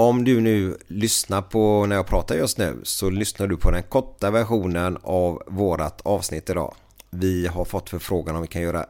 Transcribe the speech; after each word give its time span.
Om 0.00 0.24
du 0.24 0.40
nu 0.40 0.76
lyssnar 0.86 1.42
på 1.42 1.86
när 1.86 1.96
jag 1.96 2.06
pratar 2.06 2.34
just 2.34 2.58
nu 2.58 2.80
så 2.82 3.10
lyssnar 3.10 3.46
du 3.46 3.56
på 3.56 3.70
den 3.70 3.82
korta 3.82 4.30
versionen 4.30 4.98
av 5.02 5.42
vårat 5.46 6.00
avsnitt 6.00 6.50
idag. 6.50 6.74
Vi 7.10 7.46
har 7.46 7.64
fått 7.64 7.90
förfrågan 7.90 8.36
om 8.36 8.42
vi 8.42 8.48
kan 8.48 8.62
göra 8.62 8.86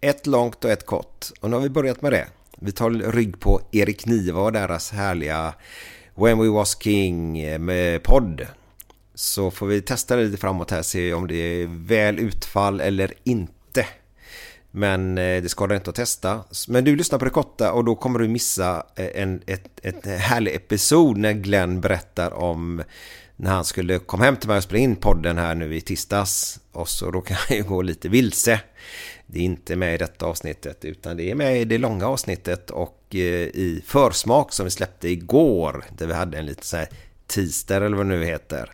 ett 0.00 0.26
långt 0.26 0.64
och 0.64 0.70
ett 0.70 0.86
kort. 0.86 1.26
Och 1.40 1.50
nu 1.50 1.56
har 1.56 1.62
vi 1.62 1.68
börjat 1.68 2.02
med 2.02 2.12
det. 2.12 2.26
Vi 2.58 2.72
tar 2.72 2.90
rygg 2.90 3.40
på 3.40 3.60
Erik 3.72 4.06
Niva 4.06 4.40
och 4.40 4.52
deras 4.52 4.90
härliga 4.90 5.54
When 6.14 6.38
We 6.38 6.48
Was 6.48 6.82
King 6.82 7.32
med 7.64 8.02
podd. 8.02 8.46
Så 9.14 9.50
får 9.50 9.66
vi 9.66 9.82
testa 9.82 10.16
det 10.16 10.24
lite 10.24 10.38
framåt 10.38 10.70
här, 10.70 10.82
se 10.82 11.14
om 11.14 11.28
det 11.28 11.34
är 11.34 11.86
väl 11.86 12.18
utfall 12.18 12.80
eller 12.80 13.14
inte. 13.24 13.52
Men 14.74 15.18
eh, 15.18 15.42
det 15.42 15.48
skadar 15.48 15.76
inte 15.76 15.90
att 15.90 15.96
testa. 15.96 16.44
Men 16.68 16.84
du 16.84 16.96
lyssnar 16.96 17.18
på 17.18 17.24
det 17.24 17.30
korta 17.30 17.72
och 17.72 17.84
då 17.84 17.94
kommer 17.94 18.18
du 18.18 18.28
missa 18.28 18.86
eh, 18.96 19.22
en 19.22 19.42
ett, 19.46 19.80
ett 19.82 20.06
härlig 20.06 20.54
episod 20.54 21.16
när 21.16 21.32
Glenn 21.32 21.80
berättar 21.80 22.30
om 22.30 22.82
när 23.36 23.50
han 23.50 23.64
skulle 23.64 23.98
komma 23.98 24.24
hem 24.24 24.36
till 24.36 24.48
mig 24.48 24.56
och 24.56 24.62
spela 24.62 24.78
in 24.78 24.96
podden 24.96 25.38
här 25.38 25.54
nu 25.54 25.76
i 25.76 25.80
tisdags. 25.80 26.60
Och 26.72 26.88
så 26.88 27.10
då 27.10 27.20
kan 27.20 27.36
jag 27.48 27.58
ju 27.58 27.64
gå 27.64 27.82
lite 27.82 28.08
vilse. 28.08 28.60
Det 29.26 29.38
är 29.38 29.42
inte 29.42 29.76
med 29.76 29.94
i 29.94 29.98
detta 29.98 30.26
avsnittet 30.26 30.84
utan 30.84 31.16
det 31.16 31.30
är 31.30 31.34
med 31.34 31.60
i 31.60 31.64
det 31.64 31.78
långa 31.78 32.06
avsnittet 32.06 32.70
och 32.70 33.06
eh, 33.10 33.18
i 33.44 33.82
försmak 33.86 34.52
som 34.52 34.64
vi 34.64 34.70
släppte 34.70 35.08
igår. 35.08 35.84
Där 35.98 36.06
vi 36.06 36.14
hade 36.14 36.38
en 36.38 36.46
liten 36.46 36.64
så 36.64 36.76
här 36.76 36.88
teaser 37.26 37.80
eller 37.80 37.96
vad 37.96 38.06
det 38.06 38.18
nu 38.18 38.24
heter. 38.24 38.70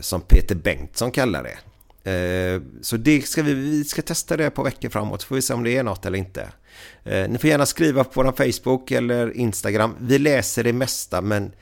Som 0.00 0.20
Peter 0.20 0.54
Bengtsson 0.54 1.10
kallar 1.10 1.42
det. 1.42 1.58
Eh, 2.06 2.60
så 2.80 2.96
det 2.96 3.28
ska 3.28 3.42
vi, 3.42 3.54
vi 3.54 3.84
ska 3.84 4.02
testa 4.02 4.36
det 4.36 4.50
på 4.50 4.62
veckor 4.62 4.88
framåt, 4.88 5.20
så 5.22 5.26
får 5.26 5.34
vi 5.34 5.42
se 5.42 5.54
om 5.54 5.64
det 5.64 5.76
är 5.76 5.82
något 5.82 6.06
eller 6.06 6.18
inte. 6.18 6.48
Eh, 7.04 7.28
ni 7.28 7.38
får 7.38 7.50
gärna 7.50 7.66
skriva 7.66 8.04
på 8.04 8.22
vår 8.22 8.32
Facebook 8.32 8.90
eller 8.90 9.36
Instagram. 9.36 9.96
Vi 10.00 10.18
läser 10.18 10.64
det 10.64 10.72
mesta 10.72 11.20
men 11.20 11.52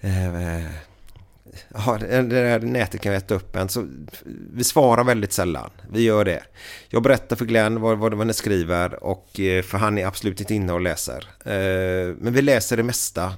eh, 0.00 0.64
ja, 1.74 1.98
det 2.00 2.22
där 2.22 2.60
nätet 2.60 3.00
kan 3.00 3.12
vi 3.12 3.18
äta 3.18 3.34
upp 3.34 3.56
en. 3.56 3.68
Så 3.68 3.88
vi 4.52 4.64
svarar 4.64 5.04
väldigt 5.04 5.32
sällan. 5.32 5.70
Vi 5.90 6.02
gör 6.02 6.24
det. 6.24 6.42
Jag 6.88 7.02
berättar 7.02 7.36
för 7.36 7.44
Glenn 7.44 7.80
vad, 7.80 7.98
vad, 7.98 8.14
vad 8.14 8.26
ni 8.26 8.32
skriver 8.32 9.04
och 9.04 9.28
för 9.64 9.78
han 9.78 9.98
är 9.98 10.06
absolut 10.06 10.40
inte 10.40 10.54
inne 10.54 10.72
och 10.72 10.80
läser. 10.80 11.28
Men 12.14 12.32
vi 12.32 12.42
läser 12.42 12.76
det 12.76 12.82
mesta. 12.82 13.32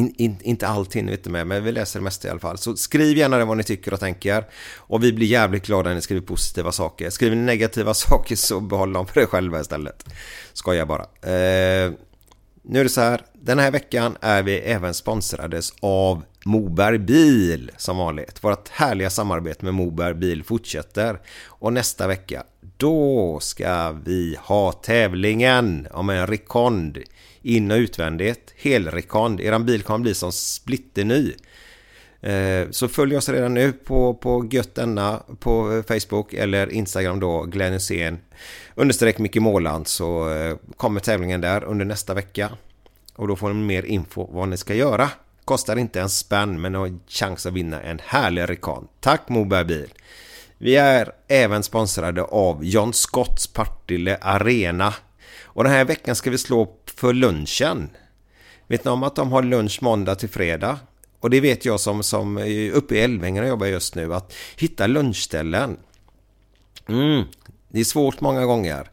In, 0.00 0.14
in, 0.16 0.36
inte 0.42 0.68
allting 0.68 1.06
vet 1.06 1.26
med, 1.26 1.46
men 1.46 1.64
vi 1.64 1.72
läser 1.72 1.98
det 1.98 2.04
mesta 2.04 2.28
i 2.28 2.30
alla 2.30 2.40
fall. 2.40 2.58
Så 2.58 2.76
skriv 2.76 3.18
gärna 3.18 3.38
det 3.38 3.44
vad 3.44 3.56
ni 3.56 3.62
tycker 3.62 3.94
och 3.94 4.00
tänker. 4.00 4.44
Och 4.76 5.04
vi 5.04 5.12
blir 5.12 5.26
jävligt 5.26 5.66
glada 5.66 5.88
när 5.88 5.94
ni 5.94 6.00
skriver 6.00 6.22
positiva 6.22 6.72
saker. 6.72 7.10
Skriver 7.10 7.36
ni 7.36 7.42
negativa 7.42 7.94
saker 7.94 8.36
så 8.36 8.60
behåll 8.60 8.92
dem 8.92 9.06
för 9.06 9.20
er 9.20 9.26
själva 9.26 9.60
istället. 9.60 10.04
Skojar 10.52 10.86
bara. 10.86 11.02
Eh, 11.02 11.92
nu 12.62 12.80
är 12.80 12.84
det 12.84 12.88
så 12.88 13.00
här, 13.00 13.22
den 13.42 13.58
här 13.58 13.70
veckan 13.70 14.16
är 14.20 14.42
vi 14.42 14.58
även 14.58 14.94
sponsrades 14.94 15.72
av 15.80 16.22
Moberg 16.44 16.98
Bil 16.98 17.70
som 17.76 17.96
vanligt. 17.96 18.44
Vårt 18.44 18.68
härliga 18.68 19.10
samarbete 19.10 19.64
med 19.64 19.74
Moberg 19.74 20.14
Bil 20.14 20.44
fortsätter. 20.44 21.20
Och 21.46 21.72
nästa 21.72 22.06
vecka, 22.06 22.42
då 22.76 23.38
ska 23.40 23.92
vi 23.92 24.36
ha 24.40 24.72
tävlingen 24.72 25.88
om 25.90 26.10
en 26.10 26.26
rekond 26.26 26.98
in 27.42 27.70
och 27.70 27.76
utvändigt. 27.76 28.54
Helrekond. 28.56 29.40
Eran 29.40 29.66
bil 29.66 29.82
kommer 29.82 29.98
bli 29.98 30.14
som 30.14 30.32
splitterny. 30.32 31.32
Eh, 32.20 32.70
så 32.70 32.88
följ 32.88 33.16
oss 33.16 33.28
redan 33.28 33.54
nu 33.54 33.72
på, 33.72 34.14
på 34.14 34.48
Göttenna 34.50 35.22
på 35.38 35.72
eh, 35.72 35.82
Facebook 35.82 36.34
eller 36.34 36.72
Instagram 36.72 37.20
då 37.20 37.42
Glenn 37.42 37.72
Hysén 37.72 38.18
understreck 38.74 39.18
Micke 39.18 39.36
Måland 39.36 39.88
så 39.88 40.32
eh, 40.32 40.56
kommer 40.76 41.00
tävlingen 41.00 41.40
där 41.40 41.64
under 41.64 41.84
nästa 41.84 42.14
vecka. 42.14 42.50
Och 43.14 43.28
då 43.28 43.36
får 43.36 43.48
ni 43.48 43.54
mer 43.54 43.82
info 43.82 44.28
vad 44.32 44.48
ni 44.48 44.56
ska 44.56 44.74
göra. 44.74 45.10
Kostar 45.44 45.76
inte 45.76 46.00
en 46.00 46.10
spänn 46.10 46.60
men 46.60 46.74
har 46.74 46.98
chans 47.08 47.46
att 47.46 47.52
vinna 47.52 47.82
en 47.82 48.00
härlig 48.04 48.50
rekan. 48.50 48.88
Tack 49.00 49.28
Moberg 49.28 49.64
Bil! 49.64 49.92
Vi 50.58 50.76
är 50.76 51.12
även 51.28 51.62
sponsrade 51.62 52.22
av 52.22 52.64
John 52.64 52.92
Scotts 52.92 53.46
Partille 53.46 54.18
Arena. 54.20 54.94
Och 55.42 55.64
den 55.64 55.72
här 55.72 55.84
veckan 55.84 56.16
ska 56.16 56.30
vi 56.30 56.38
slå 56.38 56.66
för 56.96 57.12
lunchen. 57.12 57.90
Vet 58.66 58.84
ni 58.84 58.90
om 58.90 59.02
att 59.02 59.16
de 59.16 59.32
har 59.32 59.42
lunch 59.42 59.82
måndag 59.82 60.14
till 60.14 60.28
fredag? 60.28 60.78
Och 61.20 61.30
det 61.30 61.40
vet 61.40 61.64
jag 61.64 61.80
som, 61.80 62.02
som 62.02 62.38
är 62.38 62.70
uppe 62.70 62.94
i 62.94 63.00
Älvängen 63.00 63.42
och 63.42 63.48
jobbar 63.48 63.66
just 63.66 63.94
nu. 63.94 64.14
Att 64.14 64.32
hitta 64.56 64.86
lunchställen. 64.86 65.76
Mm, 66.88 67.24
det 67.68 67.80
är 67.80 67.84
svårt 67.84 68.20
många 68.20 68.44
gånger. 68.44 68.90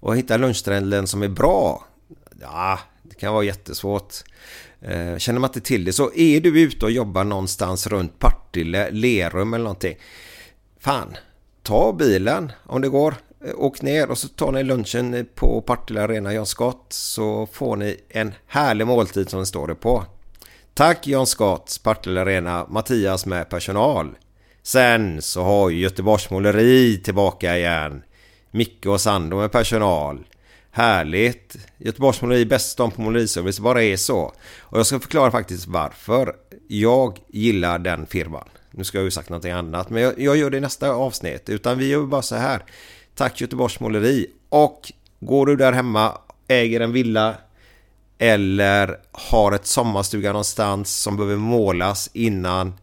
Och 0.00 0.16
hitta 0.16 0.36
lunchställen 0.36 1.06
som 1.06 1.22
är 1.22 1.28
bra. 1.28 1.84
Ja, 2.40 2.78
det 3.02 3.14
kan 3.14 3.34
vara 3.34 3.44
jättesvårt. 3.44 4.14
Eh, 4.80 5.16
känner 5.18 5.40
man 5.40 5.48
inte 5.48 5.60
till 5.60 5.84
det 5.84 5.92
så 5.92 6.12
är 6.14 6.40
du 6.40 6.60
ute 6.60 6.84
och 6.84 6.90
jobbar 6.90 7.24
någonstans 7.24 7.86
runt 7.86 8.18
Partille, 8.18 8.90
Lerum 8.90 9.54
eller 9.54 9.64
någonting. 9.64 9.96
Fan, 10.78 11.16
ta 11.62 11.92
bilen 11.92 12.52
om 12.66 12.80
det 12.80 12.88
går. 12.88 13.14
Eh, 13.44 13.54
åk 13.56 13.82
ner 13.82 14.10
och 14.10 14.18
så 14.18 14.28
tar 14.28 14.52
ni 14.52 14.62
lunchen 14.62 15.26
på 15.34 15.62
Partille 15.62 16.02
Arena 16.02 16.34
John 16.34 16.46
Scott 16.46 16.86
så 16.88 17.48
får 17.52 17.76
ni 17.76 17.96
en 18.08 18.34
härlig 18.46 18.86
måltid 18.86 19.30
som 19.30 19.40
det 19.40 19.46
står 19.46 19.66
det 19.66 19.74
på. 19.74 20.04
Tack 20.74 21.06
John 21.06 21.26
Scott, 21.26 21.80
Partille 21.82 22.20
Arena, 22.20 22.66
Mattias 22.68 23.26
med 23.26 23.48
personal. 23.48 24.16
Sen 24.62 25.22
så 25.22 25.42
har 25.42 25.70
ju 25.70 25.80
Göteborgs 25.80 26.30
Måleri 26.30 27.02
tillbaka 27.04 27.56
igen. 27.56 28.02
Micke 28.50 28.86
och 28.86 29.00
Sando 29.00 29.36
med 29.36 29.52
personal. 29.52 30.26
Härligt! 30.70 31.56
Göteborgs 31.78 32.22
Måleri 32.22 32.46
bäst 32.46 32.76
de 32.76 32.90
på 32.90 33.00
måleriservice, 33.00 33.60
bara 33.60 33.82
är 33.82 33.96
så. 33.96 34.32
Och 34.60 34.78
jag 34.78 34.86
ska 34.86 35.00
förklara 35.00 35.30
faktiskt 35.30 35.66
varför 35.66 36.34
jag 36.68 37.18
gillar 37.28 37.78
den 37.78 38.06
firman. 38.06 38.48
Nu 38.70 38.84
ska 38.84 38.98
jag 38.98 39.04
ju 39.04 39.10
sagt 39.10 39.28
någonting 39.28 39.52
annat, 39.52 39.90
men 39.90 40.02
jag, 40.02 40.20
jag 40.20 40.36
gör 40.36 40.50
det 40.50 40.56
i 40.56 40.60
nästa 40.60 40.90
avsnitt. 40.90 41.48
Utan 41.48 41.78
vi 41.78 41.88
gör 41.88 42.02
bara 42.02 42.22
så 42.22 42.36
här. 42.36 42.62
Tack 43.20 43.40
Göteborgs 43.40 43.80
Måleri. 43.80 44.26
Och 44.48 44.92
går 45.20 45.46
du 45.46 45.56
där 45.56 45.72
hemma, 45.72 46.18
äger 46.48 46.80
en 46.80 46.92
villa 46.92 47.34
eller 48.18 48.98
har 49.12 49.52
ett 49.52 49.66
sommarstuga 49.66 50.32
någonstans 50.32 51.02
som 51.02 51.16
behöver 51.16 51.36
målas 51.36 52.10
innan 52.12 52.74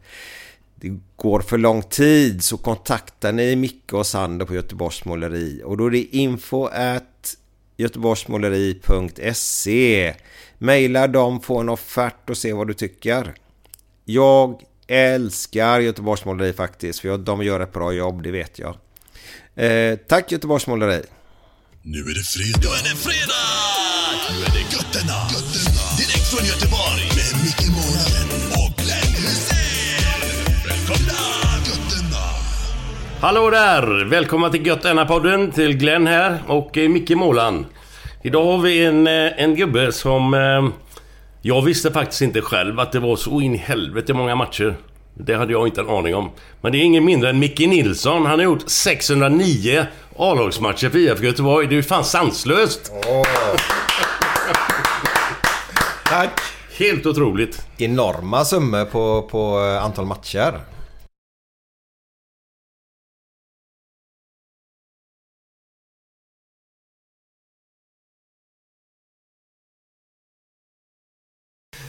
det 0.76 1.00
går 1.16 1.40
för 1.40 1.58
lång 1.58 1.82
tid 1.82 2.44
så 2.44 2.58
kontaktar 2.58 3.32
ni 3.32 3.56
Micke 3.56 3.94
och 3.94 4.08
Sander 4.08 4.46
på 4.46 4.56
Göteborgs 4.56 5.06
Måleri 5.06 5.62
och 5.66 5.78
då 5.78 5.86
är 5.86 5.92
det 5.92 6.18
info 6.18 6.66
at 6.66 7.38
göteborgsmåleri.se 7.78 10.14
Maila 10.58 11.08
dem, 11.08 11.42
få 11.42 11.60
en 11.60 11.70
offert 11.70 12.30
och 12.30 12.38
se 12.38 12.54
vad 12.54 12.68
du 12.68 12.74
tycker. 12.74 13.34
Jag 14.06 14.62
älskar 14.88 15.80
Göteborgs 15.80 16.26
Måleri 16.26 16.54
faktiskt 16.54 17.00
för 17.00 17.18
de 17.18 17.44
gör 17.44 17.60
ett 17.60 17.74
bra 17.74 17.92
jobb, 17.92 18.24
det 18.24 18.32
vet 18.32 18.60
jag. 18.60 18.76
Eh, 19.58 19.98
tack 20.08 20.32
Göteborgs 20.32 20.68
Måleri. 20.68 21.02
Nu 21.82 22.00
är 22.00 22.14
det 22.14 22.24
fredag. 22.24 22.60
Nu 22.62 22.68
är 22.68 22.84
det 22.84 22.98
fredag! 23.08 23.48
Nu 24.30 24.36
är 24.46 24.52
det 24.52 24.66
götterna. 24.76 25.18
götterna. 25.34 25.84
Direkt 25.98 26.28
från 26.32 26.46
Göteborg. 26.46 27.04
Med 27.18 27.44
Micke 27.44 27.68
Månaden 27.78 28.30
och 28.60 28.72
Glenn 28.84 29.14
Hysén. 29.16 30.22
Välkomna 30.68 31.22
götterna! 31.68 32.24
Hallå 33.22 33.50
där! 33.50 34.06
Välkomna 34.06 34.50
till 34.50 34.68
Gött 34.68 35.08
podden 35.08 35.52
till 35.52 35.78
Glenn 35.78 36.08
här 36.08 36.44
och 36.48 36.78
eh, 36.78 36.90
Micke 36.90 37.16
Målan. 37.16 37.66
Idag 38.24 38.46
har 38.46 38.58
vi 38.58 38.86
en, 38.86 39.08
eh, 39.08 39.44
en 39.44 39.56
gubbe 39.56 39.92
som... 39.92 40.34
Eh, 40.34 40.70
jag 41.42 41.62
visste 41.62 41.92
faktiskt 41.92 42.22
inte 42.22 42.42
själv 42.42 42.80
att 42.80 42.92
det 42.92 43.00
var 43.00 43.16
så 43.16 43.42
in 43.42 43.56
i 43.56 43.58
helvete 43.58 44.14
många 44.14 44.36
matcher. 44.36 44.76
Det 45.20 45.36
hade 45.36 45.52
jag 45.52 45.68
inte 45.68 45.82
en 45.82 45.90
aning 45.90 46.16
om. 46.16 46.30
Men 46.62 46.72
det 46.72 46.78
är 46.78 46.84
ingen 46.84 47.06
mindre 47.06 47.30
än 47.30 47.40
Micke 47.40 47.60
Nilsson. 47.60 48.26
Han 48.26 48.40
har 48.40 48.44
gjort 48.44 48.70
609 48.70 49.86
A-lagsmatcher 50.16 50.90
för 50.90 50.98
IFK 50.98 51.24
Göteborg. 51.24 51.68
Det 51.68 51.74
är 51.74 51.78
ju 51.78 51.84
fan 51.84 52.04
sanslöst! 52.04 52.92
Tack! 56.06 56.40
Helt 56.78 57.06
otroligt. 57.06 57.68
Enorma 57.78 58.46
summor 58.46 58.86
på, 58.86 59.22
på 59.22 59.60
eh, 59.60 59.84
antal 59.84 60.06
matcher. 60.06 60.60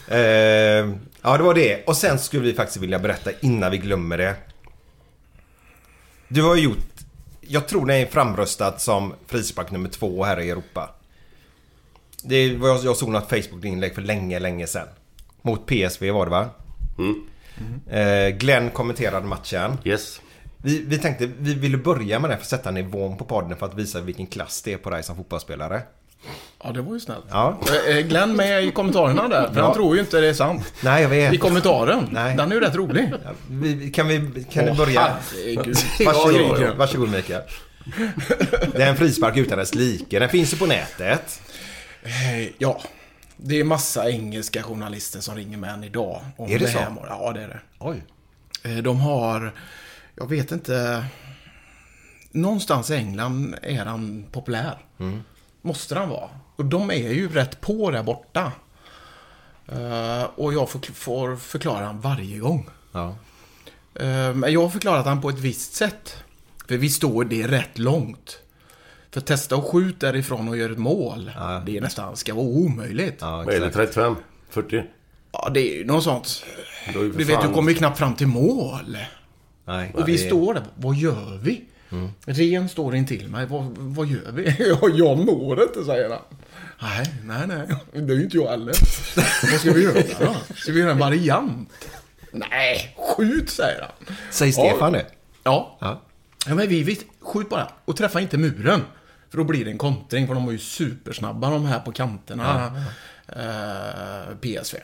Eh, 0.08 0.88
ja, 1.28 1.36
det 1.36 1.42
var 1.42 1.54
det. 1.54 1.84
Och 1.84 1.96
sen 1.96 2.18
skulle 2.18 2.44
vi 2.44 2.54
faktiskt 2.54 2.82
vilja 2.82 2.98
berätta 2.98 3.30
innan 3.40 3.70
vi 3.70 3.78
glömmer 3.78 4.18
det. 4.18 4.36
Du 6.28 6.42
har 6.42 6.56
ju 6.56 6.62
gjort... 6.62 6.78
Jag 7.40 7.68
tror 7.68 7.86
det 7.86 7.94
är 7.94 8.06
framröstat 8.06 8.80
som 8.80 9.14
frispark 9.26 9.70
nummer 9.70 9.88
två 9.88 10.24
här 10.24 10.40
i 10.40 10.50
Europa. 10.50 10.90
Det 12.22 12.56
var 12.56 12.68
jag, 12.84 12.96
såg 12.96 13.08
något 13.08 13.28
Facebook-inlägg 13.28 13.94
för 13.94 14.02
länge, 14.02 14.38
länge 14.38 14.66
sedan. 14.66 14.88
Mot 15.42 15.66
PSV 15.66 16.10
var 16.10 16.26
det 16.26 16.30
va? 16.30 16.48
Eh, 17.90 18.28
Glenn 18.28 18.70
kommenterade 18.70 19.26
matchen. 19.26 19.78
Yes. 19.84 20.20
Vi, 20.56 20.84
vi 20.84 20.98
tänkte 20.98 21.26
vi 21.38 21.54
ville 21.54 21.78
börja 21.78 22.18
med 22.18 22.30
det 22.30 22.36
för 22.36 22.42
att 22.42 22.48
sätta 22.48 22.70
nivån 22.70 23.16
på 23.16 23.24
podden 23.24 23.56
för 23.56 23.66
att 23.66 23.74
visa 23.74 24.00
vilken 24.00 24.26
klass 24.26 24.62
det 24.62 24.72
är 24.72 24.78
på 24.78 24.90
dig 24.90 25.02
som 25.02 25.16
fotbollsspelare. 25.16 25.82
Ja, 26.64 26.72
det 26.72 26.82
var 26.82 26.94
ju 26.94 27.00
snällt. 27.00 27.24
Ja. 27.30 27.58
Är 27.88 28.00
Glenn 28.00 28.36
med 28.36 28.64
i 28.64 28.70
kommentarerna 28.70 29.28
där? 29.28 29.48
För 29.52 29.60
Ja. 29.60 29.64
han 29.64 29.74
tror 29.74 29.94
ju 29.94 30.00
inte 30.00 30.20
det 30.20 30.28
är 30.28 30.34
sant. 30.34 30.72
Nej, 30.80 31.02
jag 31.02 31.08
vet. 31.08 31.34
I 31.34 31.38
kommentaren. 31.38 32.08
Nej. 32.12 32.36
Den 32.36 32.50
är 32.50 32.54
ju 32.54 32.60
rätt 32.60 32.74
rolig. 32.74 33.12
Vi, 33.50 33.90
kan 33.90 34.08
vi 34.08 34.46
kan 34.52 34.64
du 34.64 34.70
Åh, 34.70 34.76
börja? 34.76 35.00
herregud. 35.00 35.76
Varsågod, 36.06 36.34
Ja, 36.40 36.56
ja, 36.60 36.66
ja. 36.66 36.74
varsågod 36.74 37.08
Mikael. 37.10 37.42
Det 38.72 38.82
är 38.82 38.90
en 38.90 38.96
frispark 38.96 39.36
utan 39.36 39.58
dess 39.58 39.74
like. 39.74 40.18
Den 40.18 40.28
finns 40.28 40.52
ju 40.52 40.56
på 40.56 40.66
nätet. 40.66 41.40
Eh, 42.02 42.48
Ja. 42.58 42.80
Det 43.36 43.60
är 43.60 43.64
massa 43.64 44.10
engelska 44.10 44.62
journalister 44.62 45.20
som 45.20 45.36
ringer 45.36 45.58
med 45.58 45.70
en 45.70 45.84
idag. 45.84 46.20
Om 46.36 46.50
Är 46.50 46.58
det 46.58 46.66
här 46.66 46.86
så? 46.86 47.06
Ja, 47.08 47.32
det 47.32 47.42
är 47.42 47.48
det. 47.48 47.60
Oj. 47.78 48.02
Eh, 48.64 48.76
De 48.76 49.00
har, 49.00 49.54
jag 50.14 50.28
vet 50.28 50.52
inte, 50.52 51.04
någonstans 52.30 52.90
i 52.90 52.94
England 52.94 53.54
är 53.62 53.84
han 53.84 54.24
populär. 54.32 54.78
Måste 55.62 55.98
han 55.98 56.08
vara. 56.08 56.28
Och 56.56 56.64
de 56.64 56.90
är 56.90 56.94
ju 57.12 57.28
rätt 57.28 57.60
på 57.60 57.90
där 57.90 58.02
borta. 58.02 58.52
Eh, 59.68 60.22
och 60.34 60.54
jag 60.54 60.70
får, 60.70 60.78
får 60.94 61.36
förklara 61.36 61.84
han 61.86 62.00
varje 62.00 62.38
gång. 62.38 62.68
Ja. 62.92 63.14
Eh, 63.94 64.34
Men 64.34 64.52
jag 64.52 64.62
har 64.62 64.68
förklarat 64.68 65.06
han 65.06 65.20
på 65.20 65.28
ett 65.28 65.38
visst 65.38 65.74
sätt. 65.74 66.16
För 66.68 66.76
vi 66.76 66.88
står 66.88 67.24
det 67.24 67.46
rätt 67.46 67.78
långt. 67.78 68.38
För 69.10 69.20
testa 69.20 69.56
och 69.56 69.64
skjut 69.64 70.00
därifrån 70.00 70.48
och 70.48 70.56
göra 70.56 70.72
ett 70.72 70.78
mål. 70.78 71.30
Det 71.66 71.76
är 71.76 71.80
nästan, 71.80 72.16
ska 72.16 72.34
vara 72.34 72.46
omöjligt. 72.46 73.16
Ja, 73.20 73.30
Ja, 73.30 73.36
Vad 73.36 73.54
är 73.54 73.60
det? 73.60 73.66
exakt. 73.66 73.74
35? 73.94 74.16
40? 74.50 74.82
det 75.54 75.60
är 75.60 75.78
ju 75.78 75.84
något 75.84 76.04
sånt. 76.04 76.44
Är 76.86 76.92
Du 76.92 77.24
vet, 77.24 77.42
du 77.42 77.48
kommer 77.54 77.70
ju 77.72 77.76
knappt 77.78 77.98
fram 77.98 78.14
till 78.14 78.26
mål. 78.26 78.98
Nej, 79.64 79.92
Och 79.94 80.08
vi 80.08 80.12
det- 80.12 80.18
står 80.26 80.54
där, 80.54 80.62
vad 80.76 80.96
gör 80.96 81.38
vi? 81.42 81.64
Ren 82.24 82.68
står 82.68 82.94
in 82.94 83.06
till 83.06 83.28
mig, 83.28 83.46
vad, 83.46 83.64
vad 83.78 84.06
gör 84.06 84.32
vi? 84.32 84.44
Ja, 84.58 84.88
jag 84.94 85.18
når 85.18 85.62
inte, 85.62 85.84
säger 85.84 86.10
han. 86.10 86.22
Nej, 86.82 87.14
nej, 87.24 87.46
nej. 87.46 87.68
Det 87.92 88.12
är 88.12 88.16
ju 88.16 88.22
inte 88.22 88.36
jag 88.36 88.48
heller. 88.48 88.74
vad 89.52 89.60
ska 89.60 89.72
vi 89.72 89.82
göra 89.82 90.02
då? 90.20 90.54
Ska 90.54 90.72
vi 90.72 90.80
göra 90.80 90.90
en 90.90 90.98
variant? 90.98 91.72
Nej, 92.32 92.96
skjut, 92.98 93.50
säger 93.50 93.80
han. 93.80 94.16
Säg 94.30 94.52
Stefan 94.52 94.92
det. 94.92 95.06
Ja. 95.44 95.76
Ja. 95.80 96.02
Ja, 96.46 96.54
men 96.54 96.68
vi, 96.68 96.82
vi, 96.82 97.00
skjut 97.20 97.48
bara. 97.48 97.68
Och 97.84 97.96
träffa 97.96 98.20
inte 98.20 98.38
muren. 98.38 98.82
För 99.30 99.38
då 99.38 99.44
blir 99.44 99.64
det 99.64 99.70
en 99.70 99.78
kontring, 99.78 100.26
för 100.26 100.34
de 100.34 100.44
var 100.46 100.52
ju 100.52 100.58
supersnabba 100.58 101.50
de 101.50 101.66
här 101.66 101.80
på 101.80 101.92
kanterna. 101.92 102.72
Eh, 103.28 104.36
PSV. 104.40 104.78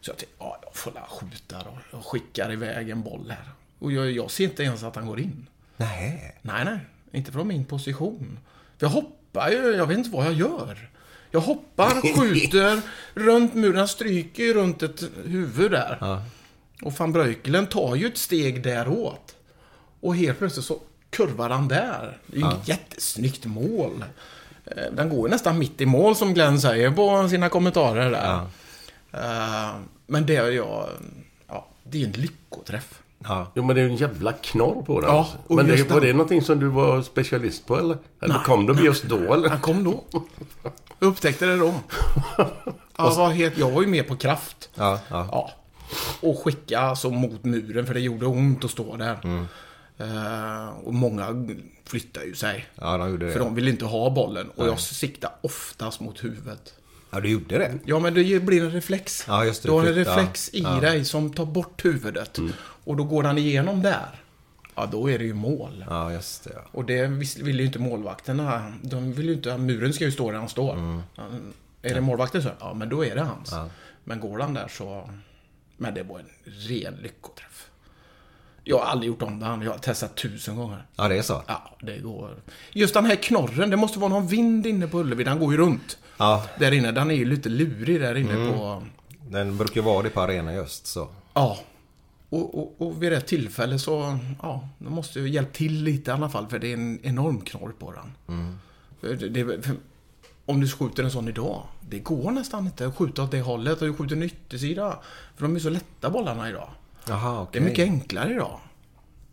Så 0.00 0.10
jag 0.10 0.16
tänkte, 0.16 0.36
ja, 0.38 0.58
jag 0.62 0.76
får 0.76 0.92
la 0.92 1.06
skjuta 1.10 1.58
då. 1.58 1.78
Jag 1.90 2.04
skickar 2.04 2.52
iväg 2.52 2.90
en 2.90 3.02
boll 3.02 3.30
här. 3.30 3.52
Och 3.78 3.92
jag, 3.92 4.10
jag 4.10 4.30
ser 4.30 4.44
inte 4.44 4.62
ens 4.62 4.82
att 4.82 4.96
han 4.96 5.06
går 5.06 5.20
in. 5.20 5.46
Nej. 5.80 6.34
Nej, 6.42 6.64
nej. 6.64 6.78
Inte 7.12 7.32
från 7.32 7.48
min 7.48 7.64
position. 7.64 8.38
För 8.78 8.86
jag 8.86 8.90
hoppar 8.90 9.50
ju, 9.50 9.56
jag 9.76 9.86
vet 9.86 9.98
inte 9.98 10.10
vad 10.10 10.26
jag 10.26 10.32
gör. 10.32 10.90
Jag 11.30 11.40
hoppar, 11.40 11.90
skjuter, 12.20 12.80
runt 13.14 13.54
muren, 13.54 13.88
stryker 13.88 14.42
ju 14.42 14.54
runt 14.54 14.82
ett 14.82 15.02
huvud 15.24 15.70
där. 15.70 16.20
Och 16.82 16.92
van 16.92 17.12
Breukelen 17.12 17.66
tar 17.66 17.94
ju 17.94 18.06
ett 18.06 18.18
steg 18.18 18.62
däråt. 18.62 19.36
Och 20.00 20.16
helt 20.16 20.38
plötsligt 20.38 20.64
så 20.66 20.80
kurvar 21.10 21.50
han 21.50 21.68
där. 21.68 22.18
Det 22.26 22.36
är 22.36 22.40
ju 22.40 22.58
ett 22.60 22.68
jättesnyggt 22.68 23.44
mål. 23.46 24.04
Eh, 24.64 24.92
Den 24.92 25.08
går 25.08 25.28
ju 25.28 25.30
nästan 25.32 25.58
mitt 25.58 25.80
i 25.80 25.86
mål 25.86 26.16
som 26.16 26.34
Glenn 26.34 26.60
säger 26.60 26.90
på 26.90 27.28
sina 27.28 27.48
kommentarer 27.48 28.10
där. 28.10 28.40
Eh, 29.12 29.74
Men 30.06 30.26
det 30.26 30.36
är 30.36 30.50
jag... 30.50 30.88
Ja, 31.48 31.68
det 31.84 32.02
är 32.02 32.06
en 32.06 32.12
lyckoträff. 32.12 33.02
Ja. 33.24 33.52
Jo 33.54 33.64
men 33.64 33.76
det 33.76 33.82
är 33.82 33.84
ju 33.84 33.90
en 33.90 33.96
jävla 33.96 34.32
knorr 34.32 34.82
på 34.82 35.00
den. 35.00 35.10
Ja, 35.10 35.28
och 35.46 35.56
men 35.56 35.66
det, 35.66 35.90
var 35.90 36.00
det 36.00 36.12
någonting 36.12 36.42
som 36.42 36.60
du 36.60 36.66
var 36.66 37.02
specialist 37.02 37.66
på 37.66 37.78
eller? 37.78 37.98
Eller 38.20 38.34
Nej. 38.34 38.44
kom 38.44 38.66
det 38.66 38.82
just 38.82 39.04
då 39.04 39.34
eller? 39.34 39.48
Han 39.48 39.60
kom 39.60 39.84
då. 39.84 40.04
Jag 40.98 41.08
upptäckte 41.08 41.46
det 41.46 41.56
då. 41.56 41.74
Jag 42.96 43.14
var, 43.14 43.30
helt, 43.30 43.58
jag 43.58 43.70
var 43.70 43.82
ju 43.82 43.88
med 43.88 44.08
på 44.08 44.16
kraft. 44.16 44.70
Ja, 44.74 44.98
ja. 45.10 45.28
Ja. 45.32 45.50
Och 46.20 46.38
skicka 46.44 46.80
alltså 46.80 47.10
mot 47.10 47.44
muren, 47.44 47.86
för 47.86 47.94
det 47.94 48.00
gjorde 48.00 48.26
ont 48.26 48.64
att 48.64 48.70
stå 48.70 48.96
där. 48.96 49.46
Eh, 49.98 50.68
och 50.84 50.94
många 50.94 51.46
flyttade 51.86 52.26
ju 52.26 52.34
sig. 52.34 52.66
Ja, 52.74 52.96
de 52.96 53.10
gjorde 53.10 53.26
det. 53.26 53.32
För 53.32 53.40
de 53.40 53.54
ville 53.54 53.70
inte 53.70 53.84
ha 53.84 54.10
bollen. 54.10 54.50
Och 54.56 54.66
jag 54.66 54.80
siktade 54.80 55.34
oftast 55.40 56.00
mot 56.00 56.24
huvudet. 56.24 56.74
Ja, 57.10 57.20
du 57.20 57.28
gjorde 57.28 57.58
det. 57.58 57.78
Ja, 57.84 57.98
men 57.98 58.14
det 58.14 58.42
blir 58.42 58.64
en 58.64 58.70
reflex. 58.70 59.24
Ja, 59.28 59.44
just 59.44 59.62
det. 59.62 59.68
Du 59.68 59.72
har 59.72 59.86
en 59.86 59.94
reflex 59.94 60.50
i 60.52 60.60
Ja. 60.60 60.68
Mm. 60.68 60.80
dig 60.80 61.04
som 61.04 61.32
tar 61.32 61.46
bort 61.46 61.84
huvudet. 61.84 62.38
Och 62.84 62.96
då 62.96 63.04
går 63.04 63.22
han 63.24 63.38
igenom 63.38 63.82
där. 63.82 64.08
Ja, 64.74 64.86
då 64.86 65.10
är 65.10 65.18
det 65.18 65.24
ju 65.24 65.34
mål. 65.34 65.84
Ja, 65.88 66.12
just 66.12 66.44
det. 66.44 66.50
Ja. 66.54 66.60
Och 66.72 66.84
det 66.84 67.06
vill 67.42 67.60
ju 67.60 67.66
inte 67.66 67.78
målvakterna. 67.78 68.72
De 68.82 69.12
vill 69.12 69.26
ju 69.26 69.32
inte... 69.34 69.58
Muren 69.58 69.92
ska 69.92 70.04
ju 70.04 70.12
stå 70.12 70.30
där 70.30 70.38
han 70.38 70.48
står. 70.48 70.72
Mm. 70.72 71.02
Är 71.82 71.94
det 71.94 72.00
målvakten 72.00 72.42
så, 72.42 72.48
ja 72.60 72.74
men 72.74 72.88
då 72.88 73.04
är 73.04 73.14
det 73.14 73.22
hans. 73.22 73.54
Men 74.04 74.20
går 74.20 74.38
han 74.38 74.54
där 74.54 74.68
så... 74.68 75.10
Men 75.76 75.94
det 75.94 76.02
var 76.02 76.18
en 76.18 76.26
ren 76.44 76.94
lyckoträff. 77.02 77.66
Jag 78.64 78.78
har 78.78 78.84
aldrig 78.86 79.08
gjort 79.08 79.22
om 79.22 79.40
den. 79.40 79.62
Jag 79.62 79.70
har 79.70 79.78
testat 79.78 80.16
tusen 80.16 80.56
gånger. 80.56 80.86
ja, 80.96 81.08
det 81.08 81.16
är 81.18 81.22
så. 81.22 81.42
Ja, 81.46 81.76
det 81.82 81.98
går. 81.98 82.30
Just 82.72 82.94
den 82.94 83.04
här 83.04 83.16
knorren, 83.16 83.70
det 83.70 83.76
måste 83.76 83.98
vara 83.98 84.08
någon 84.10 84.26
vind 84.26 84.66
inne 84.66 84.86
på 84.86 84.98
Ullevi. 84.98 85.24
Den 85.24 85.38
går 85.38 85.52
ju 85.52 85.58
runt. 85.58 85.98
Ja. 86.18 86.44
Där 86.58 86.72
inne. 86.72 86.92
Den 86.92 87.10
är 87.10 87.14
ju 87.14 87.24
lite 87.24 87.48
lurig 87.48 88.00
där 88.00 88.14
inne 88.14 88.32
Mm. 88.34 88.52
på... 88.52 88.82
Den 89.28 89.56
brukar 89.56 89.82
vara 89.82 90.02
det 90.02 90.10
på 90.10 90.20
arenan 90.20 90.54
just 90.54 90.86
så. 90.86 91.08
Ja. 91.34 91.58
Och, 92.30 92.58
och, 92.58 92.74
och 92.88 93.02
vid 93.02 93.10
rätt 93.10 93.26
tillfälle 93.26 93.78
så, 93.78 94.18
ja, 94.42 94.68
de 94.78 94.92
måste 94.92 95.20
ju 95.20 95.28
hjälpa 95.28 95.52
till 95.52 95.82
lite 95.84 96.10
i 96.10 96.14
alla 96.14 96.28
fall. 96.28 96.46
För 96.48 96.58
det 96.58 96.68
är 96.68 96.74
en 96.74 96.98
enorm 97.02 97.40
knorr 97.40 97.72
på 97.78 97.92
den. 97.92 98.12
För 99.00 99.14
det, 99.14 99.28
det, 99.28 99.62
för, 99.62 99.76
om 100.46 100.60
du 100.60 100.68
skjuter 100.70 101.02
en 101.04 101.10
sån 101.10 101.28
idag, 101.28 101.62
det 101.88 101.98
går 101.98 102.30
nästan 102.30 102.66
inte 102.66 102.86
att 102.86 102.96
skjuta 102.96 103.22
åt 103.22 103.30
det 103.30 103.40
hållet. 103.40 103.80
Och 103.82 103.86
du 103.88 103.94
skjuter 103.94 104.16
en 104.16 104.22
yttersida. 104.22 104.98
För 105.36 105.42
de 105.42 105.56
är 105.56 105.60
så 105.60 105.70
lätta 105.70 106.10
bollarna 106.10 106.48
idag. 106.48 106.68
Jaha, 107.08 107.34
Det 107.34 107.40
okej. 107.42 107.60
är 107.62 107.64
mycket 107.64 107.82
enklare 107.88 108.32
idag. 108.34 108.60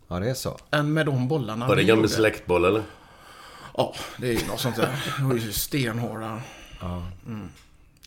Ja, 0.08 0.18
det 0.20 0.30
är 0.30 0.34
så. 0.34 0.58
Än 0.70 0.92
med 0.92 1.06
de 1.06 1.28
bollarna 1.28 1.68
Var 1.68 1.76
det 1.76 1.84
gammal 1.84 1.98
gjorde. 2.04 2.08
släktboll 2.14 2.64
eller? 2.64 2.82
Ja, 3.76 3.94
det 4.18 4.28
är 4.28 4.32
ju 4.40 4.46
något 4.46 4.60
sånt 4.60 4.76
där. 4.76 5.04
Det 5.18 5.24
var 5.24 5.34
ju 5.34 5.52
stenhårda. 5.52 6.40
Mm. 7.26 7.48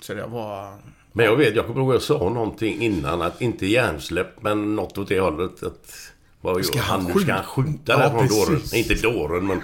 Så 0.01 0.13
det 0.13 0.25
var... 0.27 0.77
Men 1.13 1.25
jag 1.25 1.35
vet, 1.35 1.55
jag 1.55 1.67
kommer 1.67 1.79
ihåg 1.81 1.93
jag 1.93 2.01
sa 2.01 2.17
någonting 2.17 2.81
innan 2.81 3.21
att 3.21 3.41
inte 3.41 3.65
hjärnsläpp 3.65 4.41
men 4.41 4.75
något 4.75 4.97
åt 4.97 5.09
det 5.09 5.19
hållet. 5.19 5.63
Att, 5.63 6.11
vad 6.41 6.65
Ska 6.65 6.77
gör 6.77 6.83
han 6.83 7.01
han? 7.01 7.11
Nu 7.15 7.21
ska 7.21 7.33
han 7.33 7.43
skjuta? 7.43 7.71
Ja, 7.85 7.97
där 7.97 8.09
från 8.09 8.27
dåren. 8.27 8.61
Nej, 8.71 8.81
inte 8.81 9.07
dåren 9.07 9.47
men... 9.47 9.61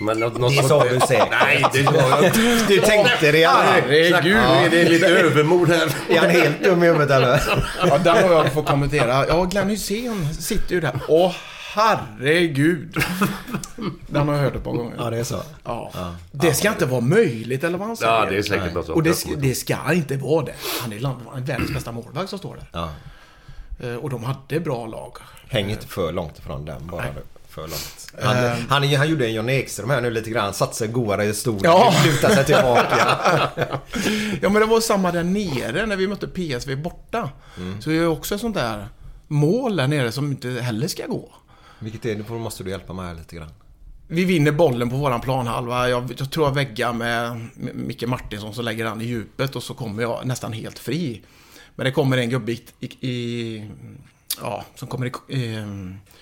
men 0.00 0.20
något, 0.20 0.38
något 0.38 0.56
Det 0.56 0.62
sa 0.62 0.84
du 0.84 1.00
säkert. 1.00 1.28
Nej, 1.30 1.64
det 1.72 1.84
sa 1.84 1.92
jag 1.94 2.24
inte. 2.24 2.40
Du 2.68 2.80
tänkte 2.80 3.32
det? 3.32 3.46
Herregud, 3.46 4.36
är 4.36 4.70
det 4.70 4.88
lite 4.88 5.06
övermod 5.06 5.68
här? 5.68 5.94
Är 6.08 6.18
han 6.18 6.30
helt 6.30 6.64
dum 6.64 6.82
i 6.82 6.86
huvudet 6.86 7.10
eller? 7.10 7.42
Ja, 7.88 7.98
den 7.98 8.16
har 8.16 8.32
jag 8.32 8.52
fått 8.52 8.66
kommentera. 8.66 9.26
Ja, 9.28 9.44
Glenn 9.44 9.68
Hysén 9.68 10.34
sitter 10.34 10.74
ju 10.74 10.80
där. 10.80 11.00
Åh, 11.08 11.34
herregud. 11.76 12.96
Den 14.06 14.28
har 14.28 14.34
jag 14.34 14.42
hört 14.42 14.56
ett 14.56 14.64
par 14.64 14.72
gånger. 14.72 14.94
Ja, 14.98 15.10
det 15.10 15.18
är 15.18 15.24
så. 15.24 15.42
Ja. 15.64 15.90
Det 16.32 16.54
ska 16.54 16.68
inte 16.68 16.86
vara 16.86 17.00
möjligt, 17.00 17.64
eller 17.64 17.78
vad 17.78 17.86
han 17.86 17.96
säger. 17.96 18.12
Ja, 18.12 18.26
det 18.30 18.36
är 18.38 18.42
säkert 18.42 18.74
något. 18.74 18.88
Och 18.88 19.02
det, 19.02 19.14
ska- 19.14 19.36
det 19.36 19.54
ska 19.54 19.92
inte 19.92 20.16
vara 20.16 20.44
det. 20.44 20.54
Han 20.82 20.92
är 20.92 20.98
land, 21.00 21.20
han 21.32 21.42
är 21.42 21.46
världens 21.46 21.70
bästa 21.74 21.92
målvakt 21.92 22.30
som 22.30 22.38
står 22.38 22.54
där. 22.56 22.66
Ja. 22.72 22.90
Eh, 23.88 23.94
Och 23.94 24.10
de 24.10 24.24
hade 24.24 24.60
bra 24.60 24.86
lag. 24.86 25.16
Häng 25.48 25.70
inte 25.70 25.86
för 25.86 26.12
långt 26.12 26.38
ifrån 26.38 26.64
den 26.64 26.86
bara 26.86 27.02
nu. 27.02 27.22
För 27.48 27.60
långt. 27.62 28.12
Han, 28.22 28.36
han, 28.68 28.94
han 28.94 29.08
gjorde 29.08 29.26
en 29.26 29.34
John 29.34 29.48
Ekström 29.48 29.90
här 29.90 30.00
nu 30.00 30.10
lite 30.10 30.30
grann. 30.30 30.54
Satt 30.54 30.74
sig 30.74 30.88
godare 30.88 31.24
i 31.24 31.34
stolen. 31.34 31.60
Ja. 31.64 31.94
Lutade 32.06 32.34
sig 32.34 32.44
tillbaka. 32.44 33.18
Ja, 34.40 34.48
men 34.48 34.54
det 34.62 34.66
var 34.66 34.80
samma 34.80 35.12
där 35.12 35.22
nere 35.24 35.86
när 35.86 35.96
vi 35.96 36.06
mötte 36.08 36.26
PSV 36.28 36.76
borta. 36.76 37.30
Mm. 37.56 37.82
Så 37.82 37.90
det 37.90 37.96
är 37.96 38.06
också 38.08 38.38
sånt 38.38 38.54
där 38.54 38.88
mål 39.28 39.76
där 39.76 39.88
nere 39.88 40.12
som 40.12 40.30
inte 40.30 40.48
heller 40.48 40.88
ska 40.88 41.06
gå. 41.06 41.28
Vilket 41.78 42.04
är 42.04 42.14
det? 42.14 42.30
måste 42.30 42.64
du 42.64 42.70
hjälpa 42.70 42.92
mig 42.92 43.06
här 43.06 43.14
lite 43.14 43.36
grann. 43.36 43.50
Vi 44.08 44.24
vinner 44.24 44.52
bollen 44.52 44.90
på 44.90 44.96
våran 44.96 45.20
planhalva. 45.20 45.88
Jag, 45.88 46.14
jag 46.18 46.30
tror 46.30 46.46
jag 46.46 46.54
väggar 46.54 46.92
med 46.92 47.48
med 47.54 47.74
Micke 47.74 48.06
Martinsson 48.06 48.54
så 48.54 48.62
lägger 48.62 48.86
han 48.86 49.00
i 49.00 49.04
djupet 49.04 49.56
och 49.56 49.62
så 49.62 49.74
kommer 49.74 50.02
jag 50.02 50.26
nästan 50.26 50.52
helt 50.52 50.78
fri. 50.78 51.22
Men 51.74 51.84
det 51.84 51.92
kommer 51.92 52.18
en 52.18 52.30
gubbe 52.30 52.52
i... 52.52 52.86
i, 53.00 53.70
ja, 54.40 54.64
som 54.74 54.88
kommer, 54.88 55.06
i, 55.06 55.64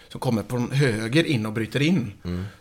som 0.09 0.21
kommer 0.21 0.43
från 0.43 0.71
höger 0.71 1.25
in 1.25 1.47
och 1.47 1.53
bryter 1.53 1.83
in. 1.83 2.13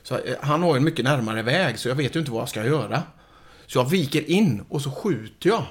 Så 0.04 0.16
eh, 0.16 0.36
han 0.42 0.64
har 0.64 0.78
en 0.78 0.84
mycket 0.84 1.06
närmare 1.06 1.42
väg 1.42 1.80
så 1.80 1.90
jag 1.90 1.96
vet 1.96 2.16
ju 2.16 2.20
inte 2.20 2.32
vad 2.32 2.42
jag 2.42 2.50
ska 2.50 2.66
göra. 2.66 3.04
Så 3.68 3.80
jag 3.80 3.90
viker 3.90 4.30
in 4.30 4.64
och 4.70 4.82
så 4.82 4.92
skjuter 4.92 5.50
jag. 5.50 5.66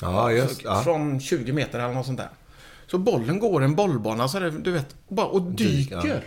Ja, 0.00 0.32
just 0.32 0.62
ja. 0.64 0.82
Från 0.82 1.20
20 1.20 1.52
meter 1.52 1.78
eller 1.78 1.94
något 1.94 2.06
sånt 2.06 2.18
där. 2.18 2.28
Så 2.96 3.00
bollen 3.02 3.38
går 3.38 3.62
en 3.62 3.74
bollbana 3.74 4.28
så 4.28 4.38
det, 4.38 4.50
du 4.50 4.70
vet, 4.72 4.94
bara 5.08 5.26
och 5.26 5.42
Dyker, 5.42 5.96
dyker. 6.02 6.22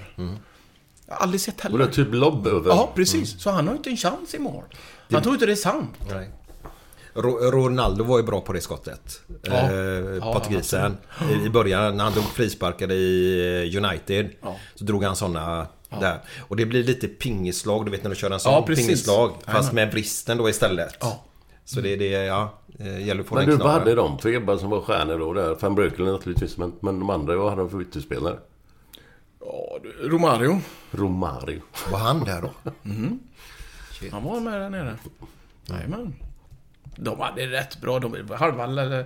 Jag 1.07 1.15
har 1.15 1.21
aldrig 1.23 1.41
sett 1.41 1.55
Och 1.55 1.61
heller. 1.63 1.77
det 1.77 1.83
är 1.83 1.91
typ 1.91 2.07
lobb 2.13 2.47
över. 2.47 2.69
Ja, 2.69 2.91
precis. 2.95 3.41
Så 3.41 3.49
han 3.49 3.67
har 3.67 3.75
inte 3.75 3.89
en 3.89 3.97
chans 3.97 4.33
i 4.33 4.39
mål. 4.39 4.63
Han 5.11 5.21
tror 5.21 5.33
inte 5.35 5.45
det 5.45 5.51
är 5.51 5.55
sant. 5.55 5.89
Nej. 6.09 6.29
Ro- 7.13 7.51
Ronaldo 7.51 8.03
var 8.03 8.17
ju 8.17 8.23
bra 8.23 8.41
på 8.41 8.53
det 8.53 8.61
skottet. 8.61 9.21
Ja. 9.43 9.53
Eh, 9.53 9.71
Ja, 10.21 10.33
Portugisen. 10.33 10.97
I, 11.31 11.45
I 11.45 11.49
början 11.49 11.97
när 11.97 12.03
han 12.03 12.13
drog 12.13 12.23
frisparkar 12.25 12.91
i 12.91 13.71
eh, 13.73 13.83
United. 13.85 14.29
Ja. 14.41 14.55
Så 14.75 14.83
drog 14.83 15.03
han 15.03 15.15
sådana 15.15 15.67
där. 15.99 16.19
Och 16.39 16.55
det 16.55 16.65
blir 16.65 16.83
lite 16.83 17.07
pingislag. 17.07 17.85
Du 17.85 17.91
vet 17.91 18.03
när 18.03 18.09
du 18.09 18.15
kör 18.15 18.31
en 18.31 18.39
sån 18.39 18.53
Ja, 18.53 18.61
precis. 18.61 18.85
pingislag. 18.85 19.31
Fast 19.45 19.73
med 19.73 19.91
vristen 19.91 20.38
då 20.38 20.49
istället. 20.49 20.97
Ja. 20.99 21.23
Så 21.69 21.81
det 21.81 21.93
är 21.93 21.97
det, 21.97 22.09
ja. 22.09 22.53
eh, 22.79 23.07
Gäller 23.07 23.21
att 23.21 23.27
få 23.27 23.35
Men 23.35 23.47
den 23.47 23.57
du, 23.57 23.63
vad 23.63 23.73
hade 23.73 23.95
de 23.95 24.19
för 24.19 24.29
gubbar 24.29 24.57
som 24.57 24.69
var 24.69 24.81
stjärnor 24.81 25.19
då? 25.19 25.33
Där? 25.33 25.55
Van 25.61 25.75
Breukelen 25.75 26.13
naturligtvis, 26.13 26.57
men, 26.57 26.73
men 26.79 26.99
de 26.99 27.09
andra, 27.09 27.35
vad 27.35 27.49
hade 27.49 27.61
de 27.61 27.69
för 27.69 27.81
ytterspelare? 27.81 28.39
Ja, 29.39 29.77
Romario. 30.03 30.61
Romario. 30.91 31.61
Var 31.91 31.99
han 31.99 32.23
där 32.23 32.41
då? 32.41 32.51
Han 34.11 34.23
var 34.23 34.39
med 34.39 34.61
där 34.61 34.69
nere. 34.69 34.95
Jajamän. 35.65 36.15
De 36.95 37.19
hade 37.19 37.47
rätt 37.47 37.81
bra. 37.81 37.99
De 37.99 38.25
var 38.27 38.38
halva 38.38 38.63
eller, 38.63 39.05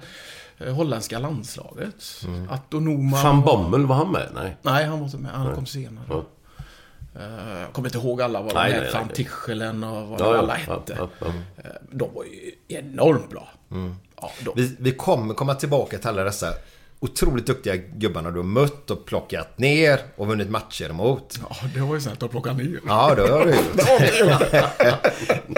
eh, 0.57 0.73
holländska 0.73 1.19
landslaget. 1.19 2.03
Mm. 2.25 2.49
Atto 2.49 2.79
Noma. 2.79 3.23
Van 3.23 3.41
Bommel, 3.41 3.85
var 3.85 3.95
han 3.95 4.11
med? 4.11 4.29
Nej. 4.33 4.57
Nej, 4.61 4.85
han 4.85 4.99
var 4.99 5.05
inte 5.05 5.17
med. 5.17 5.31
Han 5.31 5.55
kom 5.55 5.65
senare. 5.65 6.05
Ja. 6.09 6.25
Eh, 7.15 7.59
Jag 7.61 7.73
kommer 7.73 7.87
inte 7.87 7.97
ihåg 7.97 8.21
alla 8.21 8.41
vad 8.41 8.49
de 8.49 8.59
Nej, 8.59 8.71
hette. 8.71 8.97
Van. 8.97 9.09
Tichelen 9.09 9.83
och 9.83 10.07
vad 10.07 10.21
Ja, 10.21 10.37
alla 10.37 10.57
ja, 10.67 10.73
hette. 10.73 10.95
ja. 10.97 11.27
Eh, 11.57 11.69
De 11.91 12.13
var 12.13 12.23
ju 12.23 12.51
enormt 12.67 13.29
bra. 13.29 13.49
Ja, 14.21 14.31
de. 14.45 14.51
Vi, 14.55 14.75
vi 14.79 14.91
kommer 14.91 15.33
komma 15.33 15.55
tillbaka 15.55 15.97
till 15.97 16.07
alla 16.09 16.23
dessa 16.23 16.47
otroligt 17.03 17.47
duktiga 17.47 17.75
gubbarna 17.75 18.31
du 18.31 18.39
har 18.39 18.43
mött 18.43 18.91
och 18.91 19.05
plockat 19.05 19.59
ner 19.59 19.99
och 20.15 20.27
vunnit 20.27 20.49
matcher 20.49 20.89
emot. 20.89 21.39
Ja, 21.49 21.55
det 21.75 21.79
var 21.79 21.95
ju 21.95 22.01
snällt 22.01 22.23
att 22.23 22.31
plocka 22.31 22.53
ner. 22.53 22.79
Ja, 22.87 23.15
det 23.15 23.31
har 23.31 23.45
du 23.45 23.55
gjort. 23.55 23.81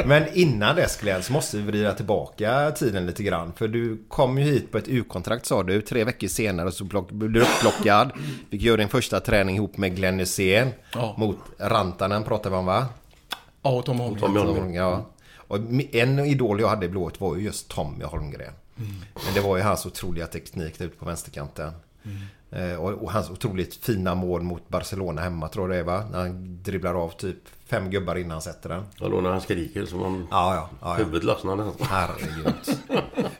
Men 0.05 0.23
innan 0.33 0.75
dess 0.75 0.97
Glenn 1.01 1.23
så 1.23 1.33
måste 1.33 1.57
vi 1.57 1.63
vrida 1.63 1.93
tillbaka 1.93 2.71
tiden 2.71 3.05
lite 3.05 3.23
grann. 3.23 3.53
För 3.55 3.67
du 3.67 4.03
kom 4.07 4.37
ju 4.37 4.43
hit 4.43 4.71
på 4.71 4.77
ett 4.77 4.87
U-kontrakt 4.87 5.45
sa 5.45 5.63
du. 5.63 5.81
Tre 5.81 6.03
veckor 6.03 6.27
senare 6.27 6.71
så 6.71 6.85
plock, 6.85 7.11
blev 7.11 7.31
du 7.31 7.41
upplockad. 7.41 8.11
Fick 8.51 8.61
göra 8.61 8.77
din 8.77 8.89
första 8.89 9.19
träning 9.19 9.55
ihop 9.55 9.77
med 9.77 9.95
Glenn 9.95 10.19
Hysén. 10.19 10.69
Ja. 10.93 11.15
Mot 11.17 11.37
Rantanen 11.57 12.23
pratar 12.23 12.49
vi 12.49 12.55
om 12.55 12.65
va? 12.65 12.85
Ja, 13.61 13.69
och 13.69 13.85
Tom 13.85 13.99
Holmgren. 13.99 14.21
Tommy 14.21 14.39
Holmgren. 14.39 14.73
Ja. 14.73 15.05
Och 15.47 15.57
en 15.91 16.19
idol 16.19 16.59
jag 16.59 16.67
hade 16.67 16.85
i 16.85 16.89
blået 16.89 17.21
var 17.21 17.35
ju 17.35 17.43
just 17.43 17.69
Tommy 17.69 18.03
Holmgren. 18.03 18.53
Men 19.25 19.33
det 19.33 19.41
var 19.41 19.57
ju 19.57 19.63
hans 19.63 19.85
otroliga 19.85 20.27
teknik 20.27 20.77
där 20.77 20.85
ute 20.85 20.97
på 20.97 21.05
vänsterkanten. 21.05 21.71
Eh, 22.51 22.73
Och, 22.75 22.91
och 22.91 23.11
hans 23.11 23.29
otroligt 23.29 23.75
fina 23.75 24.15
mål 24.15 24.41
mot 24.41 24.69
Barcelona 24.69 25.21
hemma 25.21 25.47
tror 25.47 25.65
jag 25.73 25.75
det 25.75 25.79
är 25.79 25.97
va? 25.97 26.05
När 26.11 26.19
han 26.19 26.63
dribblar 26.63 26.93
av 27.03 27.09
typ 27.09 27.37
fem 27.65 27.89
gubbar 27.89 28.15
innan 28.15 28.31
han 28.31 28.41
sätter 28.41 28.69
den. 28.69 28.83
Ja, 28.99 29.09
då 29.09 29.21
när 29.21 29.29
han 29.29 29.41
skriker 29.41 29.85
som 29.85 30.01
om 30.01 30.27
Ja, 30.31 30.55
ja. 30.55 30.69
ja, 30.81 30.93
huvudet 30.93 31.23
lossnade. 31.23 31.71
Herregud. 31.79 32.53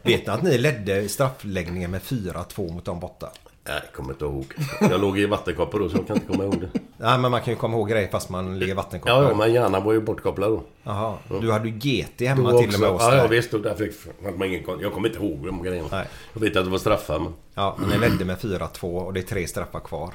Vet 0.02 0.28
ni 0.28 0.34
att 0.34 0.44
ni 0.44 0.58
ledde 0.58 1.10
straffläggningen 1.10 1.92
med 1.92 2.02
4-2 2.02 2.74
mot 2.74 2.86
dem 2.86 3.00
borta? 3.00 3.30
Nej, 3.68 3.82
jag 3.84 3.94
kommer 3.94 4.14
inte 4.14 4.26
ihåg. 4.26 4.54
Jag 4.82 5.02
låg 5.02 5.20
i 5.20 5.26
vattenkoppor 5.26 5.80
då 5.80 5.90
så 5.90 5.98
jag 5.98 6.08
kan 6.08 6.16
inte 6.16 6.28
komma 6.28 6.44
ihåg 6.44 6.62
det. 6.62 6.80
Nej, 6.98 7.18
men 7.20 7.32
man 7.32 7.42
kan 7.42 7.54
ju 7.54 7.60
komma 7.60 7.78
ihåg 7.78 7.90
grejer 7.90 8.08
fast 8.08 8.30
man 8.30 8.60
ligger 8.60 8.74
i 8.74 8.76
vattenkoppor. 8.76 9.24
Ja, 9.24 9.30
ja, 9.30 9.36
men 9.36 9.54
hjärnan 9.54 9.84
var 9.84 9.94
ju 9.94 10.02
bortkopplad 10.02 10.52
då. 10.52 10.64
Jaha. 10.84 11.18
Du 11.42 11.52
hade 11.52 11.70
ju 11.70 11.76
GT 11.80 12.22
hemma 12.22 12.58
till 12.60 12.74
och 12.74 12.80
med 12.80 12.90
oss 12.90 13.02
Ja, 13.02 13.16
ja 13.16 13.28
visst. 13.28 13.54
Och 13.54 13.62
där 13.62 13.76
fick 13.76 13.94
man 14.38 14.48
ingen 14.48 14.64
kon- 14.64 14.80
Jag 14.82 14.94
kommer 14.94 15.08
inte 15.10 15.20
ihåg 15.20 15.46
de 15.46 15.64
grejerna. 15.64 15.88
Nej. 15.92 16.08
Jag 16.34 16.42
vet 16.42 16.58
att 16.58 16.66
det 16.66 16.72
var 16.72 16.78
straffar, 16.78 17.20
men 17.20 17.34
Ja, 17.54 17.76
men 17.80 17.90
ni 17.90 17.98
ledde 17.98 18.26
med 18.26 18.38
4-2 18.38 18.82
och 19.00 19.14
det 19.14 19.20
är 19.20 19.22
tre 19.24 19.48
straffar 19.48 19.80
kvar. 19.80 20.14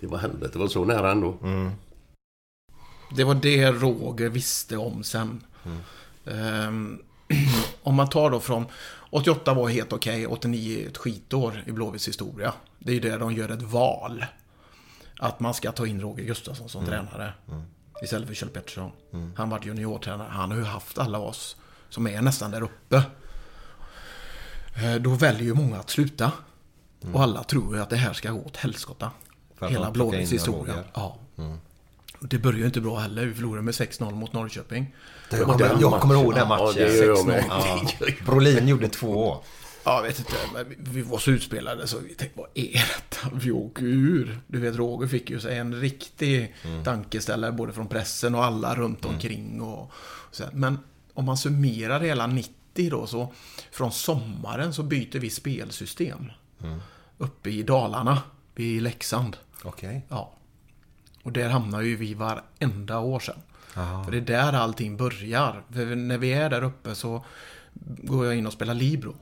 det 0.00 0.06
var 0.06 0.18
helvete. 0.18 0.50
Det 0.52 0.58
var 0.58 0.68
så 0.68 0.84
nära 0.84 1.10
ändå. 1.10 1.34
Det 3.16 3.24
var 3.24 3.34
det 3.34 3.70
Roger 3.72 4.28
visste 4.28 4.76
om 4.76 5.02
sen. 5.04 5.42
Ehm, 6.26 6.98
om 7.82 7.94
man 7.94 8.08
tar 8.08 8.30
då 8.30 8.40
från 8.40 8.64
88 9.10 9.54
var 9.54 9.68
helt 9.68 9.92
okej, 9.92 10.26
89 10.26 10.82
är 10.84 10.88
ett 10.88 10.96
skitår 10.96 11.62
i 11.66 11.72
Blåvitts 11.72 12.08
historia. 12.08 12.52
Det 12.78 12.90
är 12.90 12.94
ju 12.94 13.00
där 13.00 13.18
de 13.18 13.32
gör 13.32 13.48
ett 13.48 13.62
val. 13.62 14.24
Att 15.18 15.40
man 15.40 15.54
ska 15.54 15.72
ta 15.72 15.86
in 15.86 16.00
Roger 16.00 16.24
Gustafsson 16.24 16.68
som 16.68 16.86
tränare. 16.86 17.32
Istället 18.02 18.28
för 18.28 18.34
Kjell 18.34 18.48
Pettersson. 18.48 18.90
Han 19.36 19.50
var 19.50 19.60
juniortränare. 19.64 20.28
Han 20.30 20.50
har 20.50 20.58
ju 20.58 20.64
haft 20.64 20.98
alla 20.98 21.18
oss 21.18 21.56
som 21.88 22.06
är 22.06 22.22
nästan 22.22 22.50
där 22.50 22.62
uppe. 22.62 23.02
Eh, 24.82 24.94
Då 24.94 25.10
väljer 25.10 25.42
ju 25.42 25.54
många 25.54 25.76
att 25.78 25.90
sluta. 25.90 26.32
Och 27.12 27.22
alla 27.22 27.42
tror 27.44 27.76
ju 27.76 27.82
att 27.82 27.90
det 27.90 27.96
här 27.96 28.12
ska 28.12 28.30
gå 28.30 28.40
åt 28.40 28.56
helskotta. 28.56 29.10
Hela 29.60 29.90
Blåvitts 29.90 30.32
historia. 30.32 30.74
Ja. 30.94 31.18
Och 32.20 32.28
Det 32.28 32.38
börjar 32.38 32.58
ju 32.58 32.66
inte 32.66 32.80
bra 32.80 32.98
heller. 32.98 33.26
Vi 33.26 33.34
förlorade 33.34 33.62
med 33.62 33.74
6-0 33.74 34.14
mot 34.14 34.32
Norrköping. 34.32 34.94
Jag 35.30 35.40
kommer, 35.42 35.76
jag 35.80 36.00
kommer 36.00 36.14
ihåg 36.14 36.34
den 36.34 36.48
Ja, 36.48 36.48
matchen. 36.48 36.74
det 36.74 36.96
gör 36.96 37.04
jag 37.16 37.26
med. 37.26 37.44
Ja. 37.48 37.80
Brolin 38.26 38.68
gjorde 38.68 38.88
två. 38.88 39.42
Ja, 39.88 39.94
jag 39.96 40.02
vet 40.02 40.18
inte. 40.18 40.34
Vi- 40.78 41.02
var 41.02 41.18
så 41.18 41.30
utspelade 41.30 41.86
så 41.86 41.98
vi 41.98 42.14
tänkte, 42.14 42.38
vad 42.40 42.48
är 42.54 42.72
detta? 42.72 43.28
Vi 43.34 43.50
åker 43.50 43.84
ur. 43.84 44.40
Du 44.46 44.60
vet, 44.60 44.76
Roger 44.76 45.08
fick 45.08 45.30
ju 45.30 45.40
sig 45.40 45.58
en 45.58 45.74
riktig 45.80 46.54
tankeställare 46.84 47.52
både 47.52 47.72
från 47.72 47.86
pressen 47.88 48.34
och 48.34 48.44
alla 48.44 48.74
runt 48.74 49.04
omkring. 49.04 49.60
Och, 49.62 49.82
och 49.82 49.90
så. 50.30 50.44
Men 50.52 50.78
om 51.14 51.24
man 51.24 51.36
summerar 51.36 52.00
hela 52.00 52.26
90 52.26 52.90
då, 52.90 53.06
så 53.06 53.32
från 53.72 53.92
sommaren 53.92 54.72
så 54.74 54.82
byter 54.82 55.18
vi 55.18 55.30
spelsystem. 55.30 56.30
Uppe 57.18 57.50
i 57.50 57.62
Dalarna, 57.62 58.22
vid 58.54 58.82
Leksand. 58.82 59.36
Okej. 59.62 60.06
Ja. 60.08 60.32
Och 61.22 61.32
där 61.32 61.48
hamnar 61.48 61.80
ju 61.80 61.96
vi 61.96 62.14
varenda 62.14 62.98
år 62.98 63.20
sedan. 63.20 63.38
För 64.04 64.10
det 64.10 64.16
är 64.16 64.20
där 64.20 64.52
allting 64.52 64.96
börjar. 64.96 65.62
För 65.72 65.86
när 65.96 66.18
vi 66.18 66.32
är 66.32 66.50
där 66.50 66.62
uppe 66.64 66.94
så 66.94 67.24
går 68.02 68.26
jag 68.26 68.36
in 68.36 68.46
och 68.46 68.52
spelar 68.52 68.74
Libro. 68.74 69.14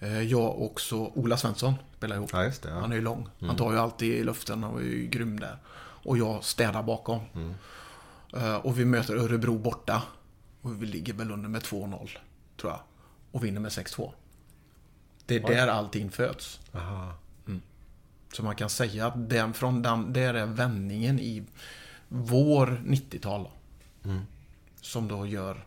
Eh, 0.00 0.22
Jag 0.22 0.58
och 0.58 0.80
så 0.80 1.06
Ola 1.14 1.36
Svensson 1.36 1.74
spelar 1.96 2.16
ihop. 2.16 2.30
Ja, 2.32 2.38
det, 2.38 2.68
ja. 2.68 2.80
Han 2.80 2.92
är 2.92 2.96
ju 2.96 3.02
lång. 3.02 3.28
Han 3.40 3.56
tar 3.56 3.72
ju 3.72 3.78
alltid 3.78 4.14
i 4.14 4.24
luften 4.24 4.64
och 4.64 4.80
är 4.80 4.84
ju 4.84 5.06
grym 5.06 5.40
där. 5.40 5.56
Och 6.04 6.18
jag 6.18 6.44
städar 6.44 6.82
bakom. 6.82 7.20
Eh, 8.34 8.54
Och 8.56 8.78
vi 8.78 8.84
möter 8.84 9.16
Örebro 9.16 9.58
borta. 9.58 10.02
Och 10.62 10.82
vi 10.82 10.86
ligger 10.86 11.12
väl 11.12 11.30
under 11.30 11.48
med 11.48 11.62
2-0, 11.62 12.08
tror 12.60 12.72
jag. 12.72 12.80
Och 13.32 13.44
vinner 13.44 13.60
med 13.60 13.70
6-2. 13.70 14.12
Det 15.26 15.36
är 15.36 15.40
där 15.48 15.68
allting 15.68 16.10
föds. 16.10 16.60
Så 18.32 18.42
man 18.44 18.56
kan 18.56 18.70
säga 18.70 19.06
att 19.06 19.30
den, 19.30 19.52
från 19.54 19.82
den, 19.82 20.12
där 20.12 20.34
är 20.34 20.46
vändningen 20.46 21.20
i 21.20 21.44
vår 22.08 22.82
90-tal. 22.86 23.42
då. 23.44 23.50
Som 24.80 25.08
då 25.08 25.26
gör... 25.26 25.66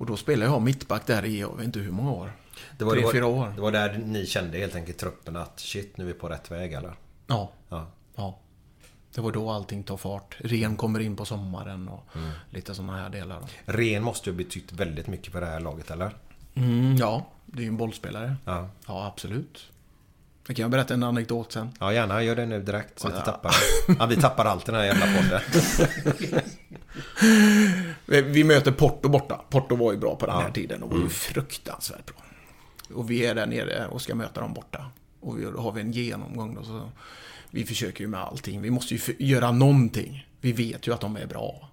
Och 0.00 0.06
då 0.06 0.16
spelade 0.16 0.50
jag 0.52 0.62
mittback 0.62 1.06
där 1.06 1.24
i, 1.24 1.40
jag 1.40 1.56
vet 1.56 1.64
inte 1.66 1.78
hur 1.78 1.90
många 1.92 2.10
år. 2.12 2.32
Det 2.78 2.84
var, 2.84 2.92
Tre, 2.92 3.00
det 3.00 3.06
var, 3.06 3.12
fyra 3.12 3.26
år. 3.26 3.52
Det 3.54 3.60
var 3.60 3.72
där 3.72 4.02
ni 4.06 4.26
kände 4.26 4.58
helt 4.58 4.74
enkelt 4.74 4.98
truppen 4.98 5.36
att 5.36 5.60
shit, 5.60 5.96
nu 5.96 6.04
är 6.04 6.08
vi 6.08 6.14
på 6.14 6.28
rätt 6.28 6.50
väg 6.50 6.72
eller? 6.72 6.92
Ja. 7.26 7.52
Ja. 7.68 7.86
ja. 8.16 8.38
Det 9.14 9.20
var 9.20 9.32
då 9.32 9.50
allting 9.50 9.82
tar 9.82 9.96
fart. 9.96 10.36
Ren 10.38 10.76
kommer 10.76 11.00
in 11.00 11.16
på 11.16 11.24
sommaren 11.24 11.88
och 11.88 12.06
Mm. 12.16 12.30
lite 12.50 12.74
sådana 12.74 12.96
här 13.02 13.10
delar. 13.10 13.38
Ren 13.64 14.02
måste 14.02 14.30
ju 14.30 14.34
ha 14.34 14.38
betytt 14.38 14.72
väldigt 14.72 15.06
mycket 15.06 15.32
för 15.32 15.40
det 15.40 15.46
här 15.46 15.60
laget 15.60 15.90
eller? 15.90 16.16
Mm, 16.54 16.96
ja, 16.96 17.26
det 17.46 17.58
är 17.58 17.62
ju 17.62 17.68
en 17.68 17.76
bollspelare. 17.76 18.36
Ja. 18.44 18.68
Ja, 18.86 19.06
absolut. 19.06 19.66
Jag 20.46 20.56
kan 20.56 20.62
jag 20.62 20.70
berätta 20.70 20.94
en 20.94 21.02
anekdot 21.02 21.52
sen. 21.52 21.72
Ja, 21.80 21.92
gärna. 21.92 22.22
Gör 22.22 22.36
det 22.36 22.46
nu 22.46 22.62
direkt 22.62 22.98
så 22.98 23.08
att 23.08 23.14
vi 23.14 23.24
tappar 23.24 23.54
Ja, 23.98 24.06
vi 24.06 24.16
tappar 24.16 24.44
allt 24.44 24.68
i 24.68 24.72
den 24.72 24.80
här 24.80 24.86
jävla 24.86 25.06
podden. 25.06 25.40
Vi 28.06 28.44
möter 28.44 28.72
Porto 28.72 29.08
borta. 29.08 29.40
Porto 29.50 29.76
var 29.76 29.92
ju 29.92 29.98
bra 29.98 30.16
på 30.16 30.26
den 30.26 30.34
Ja. 30.34 30.40
här 30.42 30.50
tiden 30.50 30.82
och 30.82 30.90
var 30.90 30.98
ju 30.98 31.08
fruktansvärt 31.08 32.06
bra. 32.06 32.16
Och 32.96 33.10
vi 33.10 33.26
är 33.26 33.34
där 33.34 33.46
nere 33.46 33.86
och 33.86 34.02
ska 34.02 34.14
möta 34.14 34.40
dem 34.40 34.54
borta. 34.54 34.90
Och 35.20 35.38
då 35.38 35.60
har 35.60 35.72
vi 35.72 35.80
en 35.80 35.92
genomgång 35.92 36.54
då. 36.54 36.62
Så 36.62 36.90
vi 37.50 37.64
försöker 37.66 38.00
ju 38.04 38.08
med 38.08 38.20
allting. 38.20 38.62
Vi 38.62 38.70
måste 38.70 38.94
ju 38.94 39.00
göra 39.18 39.52
någonting. 39.52 40.26
Vi 40.40 40.52
vet 40.52 40.86
ju 40.86 40.94
att 40.94 41.00
de 41.00 41.16
är 41.16 41.26
bra. 41.26 41.70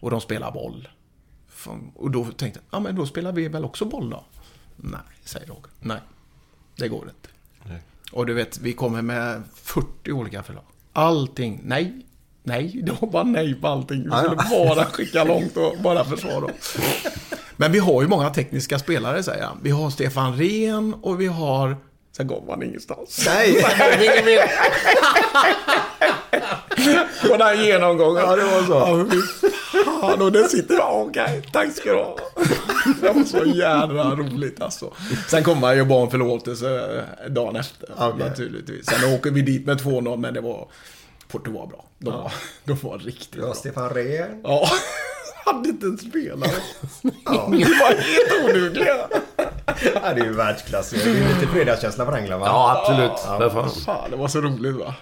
Och 0.00 0.10
de 0.10 0.20
spelar 0.20 0.52
boll. 0.52 0.88
Och 1.94 2.10
då 2.10 2.24
tänkte 2.24 2.60
jag, 2.70 2.78
ja 2.78 2.80
men 2.82 2.96
då 2.96 3.06
spelar 3.06 3.32
vi 3.32 3.48
väl 3.48 3.64
också 3.64 3.84
boll 3.84 4.10
då? 4.10 4.24
Nej, 4.76 5.00
säger 5.24 5.46
Roger. 5.46 5.70
Nej, 5.80 6.00
det 6.76 6.88
går 6.88 7.02
inte. 7.08 7.28
Och 8.12 8.26
du 8.26 8.34
vet, 8.34 8.58
vi 8.58 8.72
kommer 8.72 9.02
med 9.02 9.42
40 9.54 10.12
olika 10.12 10.42
förslag. 10.42 10.64
Allting, 10.92 11.60
nej, 11.64 12.06
nej, 12.46 12.80
det 12.82 12.92
var 13.00 13.08
bara 13.08 13.22
nej 13.22 13.54
på 13.54 13.68
allting. 13.68 14.02
Vi 14.02 14.10
skulle 14.10 14.36
bara 14.66 14.84
skicka 14.84 15.24
långt 15.24 15.56
och 15.56 15.74
bara 15.82 16.04
försvara. 16.04 16.48
Men 17.56 17.72
vi 17.72 17.78
har 17.78 18.02
ju 18.02 18.08
många 18.08 18.30
tekniska 18.30 18.78
spelare, 18.78 19.22
säger 19.22 19.44
han. 19.44 19.58
Vi 19.62 19.70
har 19.70 19.90
Stefan 19.90 20.36
Rehn 20.36 20.94
och 21.02 21.20
vi 21.20 21.26
har... 21.26 21.76
Sen 22.16 22.26
går 22.26 22.44
man 22.46 22.62
ingenstans. 22.62 23.26
Nej! 23.26 23.64
På 27.28 27.36
den 27.36 27.64
genomgången. 27.64 28.22
Ja, 28.22 28.36
det 28.36 28.44
var 28.44 28.62
så. 28.62 28.72
Ja, 28.72 30.00
fan, 30.00 30.22
och 30.22 30.32
där 30.32 30.44
sitter 30.44 30.74
jag. 30.74 31.06
Okej, 31.06 31.42
tack 31.52 31.72
ska 31.72 31.90
du 31.90 31.96
ha. 31.96 32.16
Det 33.00 33.12
var 33.12 33.24
så 33.24 33.44
jävla 33.44 34.10
roligt 34.14 34.60
alltså. 34.62 34.92
Sen 35.28 35.44
kommer 35.44 35.66
han 35.66 35.76
ju 35.76 35.84
bara 35.84 36.02
om 36.02 36.10
förlåtelse 36.10 36.98
eh, 37.24 37.30
dagen 37.30 37.56
efter. 37.56 37.88
Okej. 37.98 38.28
Naturligtvis. 38.28 38.86
Sen 38.86 39.14
åker 39.14 39.30
vi 39.30 39.42
dit 39.42 39.66
med 39.66 39.80
2-0, 39.80 40.16
men 40.16 40.34
det 40.34 40.40
var... 40.40 40.68
Porto 41.34 41.50
var 41.50 41.66
bra. 41.66 41.84
De 41.98 42.12
var, 42.12 42.32
de 42.64 42.74
var 42.82 42.98
riktigt 42.98 43.30
bra. 43.42 43.54
Stefan 43.54 43.90
Rehn. 43.90 44.40
Ja, 44.44 44.68
hade 45.44 45.68
inte 45.68 45.86
en 45.86 45.98
spelare. 45.98 46.50
Ja. 47.24 47.48
Vi 47.50 47.64
var 47.64 47.90
helt 47.90 48.44
odugliga. 48.56 48.96
Ja, 49.94 50.14
det 50.14 50.20
är 50.20 50.24
ju 50.24 50.32
världsklass. 50.32 50.90
Det 50.90 51.10
är 51.10 51.34
lite 51.34 51.52
fredagskänsla 51.52 52.04
för 52.04 52.12
England 52.12 52.40
va? 52.40 52.46
Ja, 52.46 52.80
absolut. 52.80 53.50
Fan. 53.52 53.70
Fan, 53.70 54.10
det 54.10 54.16
var 54.16 54.28
så 54.28 54.40
roligt 54.40 54.76
va. 54.76 54.94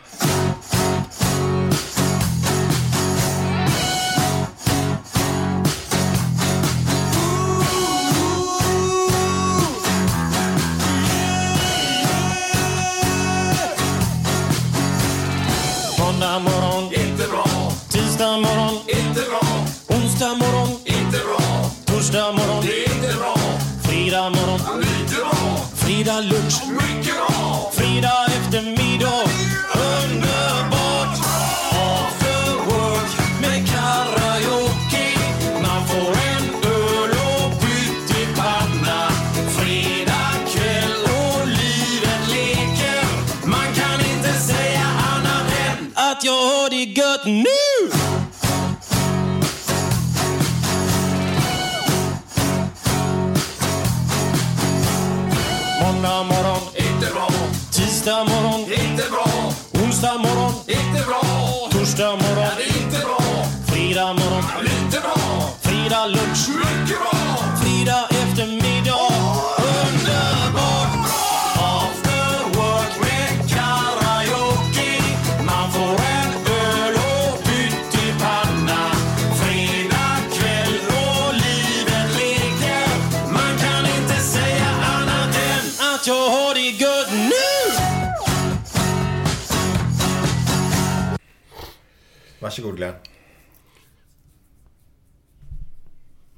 Varsågod 92.53 92.77
Glenn. 92.77 92.95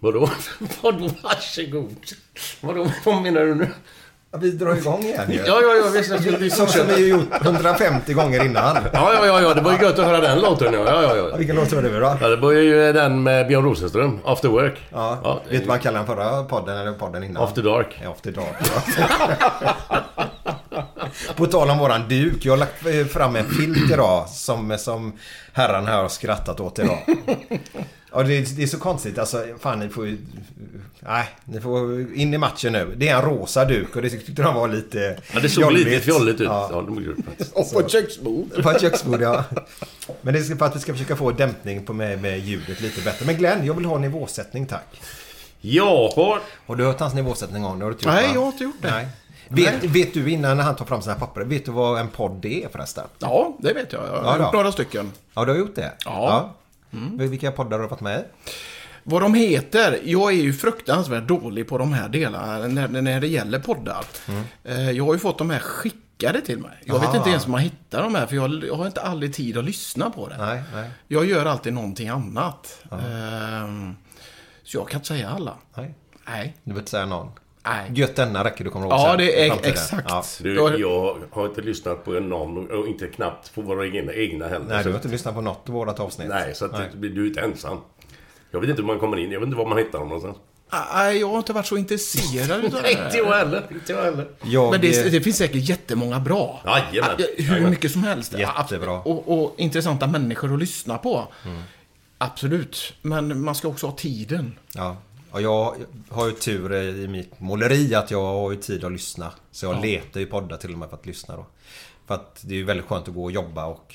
Vadå? 0.01 0.31
Vadå 0.83 1.11
varsågod? 1.23 1.97
Vadå? 2.61 2.87
Vad 3.05 3.23
menar 3.23 3.41
du 3.41 3.55
nu? 3.55 3.69
Ja, 4.31 4.39
vi 4.39 4.51
drar 4.51 4.77
igång 4.77 5.03
igen 5.03 5.31
ju. 5.31 5.37
Ja, 5.39 5.61
ja, 5.63 5.75
ja, 5.85 5.91
visst. 5.93 6.11
Jag 6.11 6.21
skulle 6.21 6.37
vi 6.39 6.51
Som 6.51 6.57
som 6.57 6.67
fortsätta. 6.67 6.97
vi 6.97 7.11
har 7.11 7.19
gjort 7.19 7.43
150 7.47 8.13
gånger 8.13 8.45
innan. 8.45 8.77
Ja, 8.93 9.13
ja, 9.15 9.27
ja, 9.27 9.41
ja, 9.43 9.55
det 9.55 9.61
var 9.61 9.73
ju 9.73 9.79
gött 9.83 9.99
att 9.99 10.05
höra 10.07 10.21
den 10.21 10.41
låten. 10.41 10.75
Ja, 10.75 10.81
ja, 10.87 11.03
ja. 11.03 11.17
Ja, 11.17 11.29
ja. 11.31 11.37
Vilken 11.37 11.57
låt 11.57 11.73
var 11.73 11.83
det 11.83 11.91
nu 11.91 12.01
då? 12.01 12.17
Ja, 12.21 12.29
det 12.29 12.37
var 12.37 12.53
ju 12.53 12.93
den 12.93 13.23
med 13.23 13.47
Björn 13.47 13.65
Rosenström, 13.65 14.19
After 14.25 14.49
Work. 14.49 14.79
Ja, 14.91 15.41
vet 15.51 15.61
du 15.61 15.67
vad 15.67 15.69
han 15.69 15.81
kallade 15.81 16.07
den 16.07 16.17
förra 16.17 16.45
podden 16.45 16.79
eller 16.79 16.93
podden 16.93 17.25
innan? 17.25 17.43
After 17.43 17.63
Dark. 17.63 18.01
Ja, 18.03 18.11
After 18.11 18.33
Dark. 18.33 18.57
Ja. 18.97 20.25
På 21.37 21.47
tal 21.47 21.71
om 21.71 21.79
våran 21.79 22.09
duk. 22.09 22.45
Jag 22.45 22.53
har 22.53 22.57
lagt 22.59 22.87
eh, 22.87 23.05
fram 23.07 23.37
en 23.37 23.49
filt 23.51 23.91
idag 23.91 24.29
som, 24.29 24.79
som 24.79 25.13
herran 25.53 25.87
här 25.87 26.03
har 26.03 26.09
skrattat 26.09 26.61
åt 26.61 26.79
idag. 26.79 26.99
Ja, 28.13 28.23
det, 28.23 28.35
är, 28.37 28.57
det 28.57 28.63
är 28.63 28.67
så 28.67 28.79
konstigt. 28.79 29.19
Alltså, 29.19 29.45
fan 29.61 29.79
ni 29.79 29.89
får. 29.89 30.17
Nej, 31.01 31.29
ni 31.45 31.61
får 31.61 32.13
in 32.15 32.35
i 32.35 32.39
matchen 32.39 32.73
nu. 32.73 32.95
Det 32.97 33.09
är 33.09 33.17
en 33.17 33.23
rosa 33.23 33.65
duk 33.65 33.97
och 33.97 34.03
det 34.03 34.11
tyckte 34.11 34.43
de 34.43 34.55
var 34.55 34.69
lite 34.69 35.17
Ja, 35.35 35.41
det 35.41 35.49
såg 35.49 35.73
lite 35.73 35.91
jobbigt. 35.91 36.05
fjolligt 36.05 36.41
ut. 36.41 36.47
Ja. 36.47 36.69
Ja, 36.73 36.81
det. 37.37 37.53
Och 37.53 37.73
på 37.73 37.81
ett 37.81 37.91
köksbord. 37.91 38.63
På 38.63 38.71
ett 38.71 38.81
köksbord, 38.81 39.21
ja. 39.23 39.45
Men 40.23 40.35
det 40.35 40.41
är 40.41 40.57
för 40.57 40.67
att 40.67 40.77
vi 40.77 40.81
ska 40.81 40.93
försöka 40.93 41.17
få 41.17 41.31
dämpning 41.31 41.85
på 41.85 41.93
med, 41.93 42.23
med 42.23 42.39
ljudet 42.39 42.81
lite 42.81 43.01
bättre. 43.01 43.27
Men 43.27 43.37
Glenn, 43.37 43.67
jag 43.67 43.75
vill 43.75 43.85
ha 43.85 43.99
nivåsättning 43.99 44.67
tack. 44.67 45.01
Jaha. 45.61 46.39
Har 46.67 46.77
du 46.77 46.85
hört 46.85 47.01
hans 47.01 47.15
nivåsättning 47.15 47.63
någon 47.63 47.71
gång? 47.71 47.79
Det 47.79 47.85
har 47.85 47.91
du 47.91 47.95
inte 47.97 48.05
gjort, 48.07 48.15
Nej, 48.15 48.27
va? 48.29 48.35
jag 48.35 48.41
har 48.41 48.49
inte 48.53 48.65
gjort 48.65 48.83
det. 48.83 48.91
Nej. 48.91 49.07
Vet, 49.49 49.85
vet 49.85 50.15
du 50.15 50.31
innan 50.31 50.59
han 50.59 50.77
tar 50.77 50.85
fram 50.85 51.03
sina 51.03 51.15
papper, 51.15 51.41
vet 51.41 51.65
du 51.65 51.71
vad 51.73 52.01
en 52.01 52.09
podd 52.09 52.45
är 52.45 52.69
förresten? 52.69 53.05
Ja, 53.19 53.57
det 53.59 53.73
vet 53.73 53.93
jag. 53.93 54.07
Jag 54.07 54.23
har 54.23 54.39
Ja, 54.39 54.45
gjort 54.45 54.53
några 54.53 54.73
stycken. 54.73 55.13
Ja, 55.35 55.45
du 55.45 55.53
har 55.53 55.59
gjort 55.59 55.75
det? 55.75 55.93
Ja. 56.05 56.55
Mm. 56.93 57.17
ja. 57.21 57.27
Vilka 57.27 57.53
poddar 57.53 57.77
har 57.79 57.83
du 57.83 57.89
varit 57.89 58.01
med 58.01 58.21
i? 58.21 58.23
Vad 59.03 59.23
de 59.23 59.35
heter? 59.35 60.01
Jag 60.05 60.33
är 60.33 60.37
ju 60.43 60.53
fruktansvärt 60.53 61.29
dålig 61.29 61.69
på 61.69 61.79
de 61.79 61.93
här 61.93 62.09
delarna 62.09 62.69
när, 62.69 62.89
när 63.03 63.21
det 63.21 63.27
gäller 63.27 63.59
poddar. 63.59 64.05
Eh, 64.65 64.91
Jag 64.91 65.05
har 65.05 65.13
ju 65.13 65.19
fått 65.19 65.39
de 65.39 65.51
här 65.51 65.59
skickade 65.59 66.41
till 66.41 66.59
mig. 66.59 66.79
Jag 66.85 66.95
vet 66.99 67.09
Aha. 67.09 67.17
inte 67.17 67.31
ens 67.31 67.45
om 67.47 67.53
man 67.53 67.61
hittar 67.61 68.03
de 68.03 68.15
här, 68.15 68.27
för 68.27 68.37
jag, 68.37 68.77
har 68.77 68.87
inte 68.87 69.01
aldrig 69.01 69.35
tid 69.35 69.59
att 69.59 69.65
lyssna 69.65 70.11
på 70.11 70.29
det. 70.29 70.37
Nej, 70.39 70.63
nej. 70.75 70.91
Jag 71.09 71.25
gör 71.25 71.47
alltid 71.47 71.73
någonting 71.73 72.09
annat. 72.09 72.83
Ehm, 72.93 73.97
så 74.63 74.77
jag 74.79 74.89
kan 74.89 74.99
inte 74.99 75.09
säga 75.09 75.31
alla. 75.31 75.55
nej. 75.77 75.95
Nej. 76.27 76.57
Du 76.65 76.73
vill 76.73 76.79
inte 76.79 76.91
säga 76.91 77.07
någon? 77.07 77.31
Nej. 77.67 77.91
Gött 77.95 78.17
denna 78.17 78.45
räcker 78.45 78.65
du 78.65 78.71
kommer 78.71 78.87
ihåg 78.87 78.95
Ja, 78.95 79.07
sen, 79.09 79.19
det 79.19 79.47
är 79.49 79.67
exakt. 79.67 80.07
Ja. 80.09 80.25
Du, 80.41 80.55
Jag- 80.55 80.81
jag 80.81 81.17
har 81.31 81.47
inte 81.47 81.61
lyssnat 81.61 82.05
på 82.05 82.11
någon 82.11 82.71
och 82.71 82.87
inte 82.87 83.07
knappt 83.07 83.55
på 83.55 83.63
våra 83.63 83.87
egna, 83.87 84.13
egna 84.13 84.49
heller. 84.49 84.67
Nej, 84.69 84.79
du 84.79 84.83
Så- 84.85 84.89
har 84.91 84.97
inte 84.97 85.09
lyssnat 85.09 85.35
på 85.35 85.41
något 85.41 85.69
av 85.69 85.75
vårat 85.75 86.01
avsnitt. 86.01 86.29
Nej, 86.29 86.55
så 86.55 86.65
att 86.65 86.73
Nej. 86.73 86.89
du 86.95 87.23
är 87.23 87.27
inte 87.27 87.41
ensam. 87.41 87.79
Jag 88.51 88.61
vet 88.61 88.71
inte 88.71 88.83
hur 88.83 88.87
man 88.87 88.99
kommer 88.99 89.17
in. 89.17 89.31
Jag 89.31 89.41
vet 89.41 89.47
inte 89.47 89.59
var 89.59 89.67
man 89.69 89.79
hittar 89.79 89.99
dem 89.99 90.09
någonstans. 90.09 90.37
Nej, 90.95 91.21
jag 91.21 91.29
har 91.29 91.39
inte 91.39 91.53
varit 91.53 91.67
så 91.67 91.77
intresserad 91.77 92.65
utav 92.65 92.83
det 92.83 92.91
Inte 93.05 93.17
jag 93.17 93.33
heller. 93.33 93.67
Inte 93.71 93.93
jag 93.93 94.03
heller. 94.03 94.29
Jag, 94.43 94.71
Men 94.71 94.81
det, 94.81 95.11
det 95.13 95.21
finns 95.21 95.37
säkert 95.37 95.69
jättemånga 95.69 96.21
bra. 96.21 96.61
Jajamän. 96.65 97.17
Hur 97.37 97.45
Jajamän. 97.45 97.71
mycket 97.71 97.91
som 97.93 98.05
helst. 98.05 98.35
Jättebra. 98.39 98.93
Och, 99.01 99.43
och 99.43 99.55
intressanta 99.57 100.07
människor 100.07 100.53
att 100.55 100.59
lyssna 100.59 100.99
på. 100.99 101.29
Mm. 101.45 101.63
Absolut. 102.19 102.95
Men 103.03 103.41
man 103.45 103.55
ska 103.55 103.69
också 103.69 103.87
ha 103.87 103.95
tiden. 103.97 104.59
Ja. 104.75 104.97
Och 105.35 105.43
jag 105.43 105.75
har 106.09 106.27
ju 106.27 106.33
tur 106.33 106.73
i 106.75 107.09
mitt 107.09 107.41
måleri 107.41 107.95
att 107.95 108.11
jag 108.11 108.23
har 108.23 108.51
ju 108.51 108.57
tid 108.57 108.85
att 108.85 108.93
lyssna. 108.93 109.33
Så 109.51 109.67
jag 109.67 109.75
Ja. 109.77 109.81
letar 109.81 110.21
ju 110.21 110.27
poddar 110.27 110.57
till 110.57 110.73
och 110.73 110.79
med 110.79 110.89
för 110.89 110.97
att 110.97 111.07
lyssna 111.07 111.37
då. 111.37 111.47
För 112.07 112.15
att 112.15 112.41
det 112.47 112.55
är 112.55 112.59
ju 112.59 112.65
väldigt 112.65 112.87
skönt 112.87 113.09
att 113.09 113.15
gå 113.15 113.25
och 113.25 113.33
jobba 113.33 113.65
och 113.67 113.95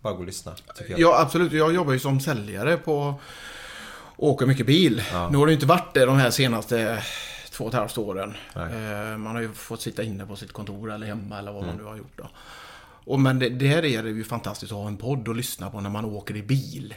bara 0.00 0.12
gå 0.14 0.20
och 0.20 0.26
lyssna. 0.26 0.52
Ja, 0.96 1.20
absolut. 1.20 1.52
Jag 1.52 1.74
jobbar 1.74 1.92
ju 1.92 1.98
som 1.98 2.20
säljare 2.20 2.76
på... 2.76 3.14
Åker 4.16 4.46
mycket 4.46 4.66
bil. 4.66 5.02
Nu 5.30 5.38
har 5.38 5.46
det 5.46 5.52
inte 5.52 5.66
varit 5.66 5.94
det 5.94 6.04
de 6.04 6.16
här 6.16 6.30
senaste 6.30 7.02
två 7.50 7.64
och 7.64 7.70
ett 7.70 7.76
halvt 7.78 7.98
åren. 7.98 8.34
Eh, 8.54 9.18
Man 9.18 9.34
har 9.34 9.40
ju 9.42 9.52
fått 9.52 9.80
sitta 9.80 10.02
inne 10.02 10.26
på 10.26 10.36
sitt 10.36 10.52
kontor 10.52 10.92
eller 10.92 11.06
hemma 11.06 11.38
eller 11.38 11.52
vad 11.52 11.66
man 11.66 11.76
nu 11.76 11.82
har 11.84 11.96
gjort 11.96 12.16
då. 12.16 12.28
Och 13.04 13.20
men 13.20 13.38
det, 13.38 13.48
det 13.48 13.68
här 13.68 13.84
är 13.84 14.02
det 14.02 14.10
ju 14.10 14.24
fantastiskt 14.24 14.72
att 14.72 14.78
ha 14.78 14.86
en 14.86 14.96
podd 14.96 15.28
att 15.28 15.36
lyssna 15.36 15.70
på 15.70 15.80
när 15.80 15.90
man 15.90 16.04
åker 16.04 16.36
i 16.36 16.42
bil. 16.42 16.94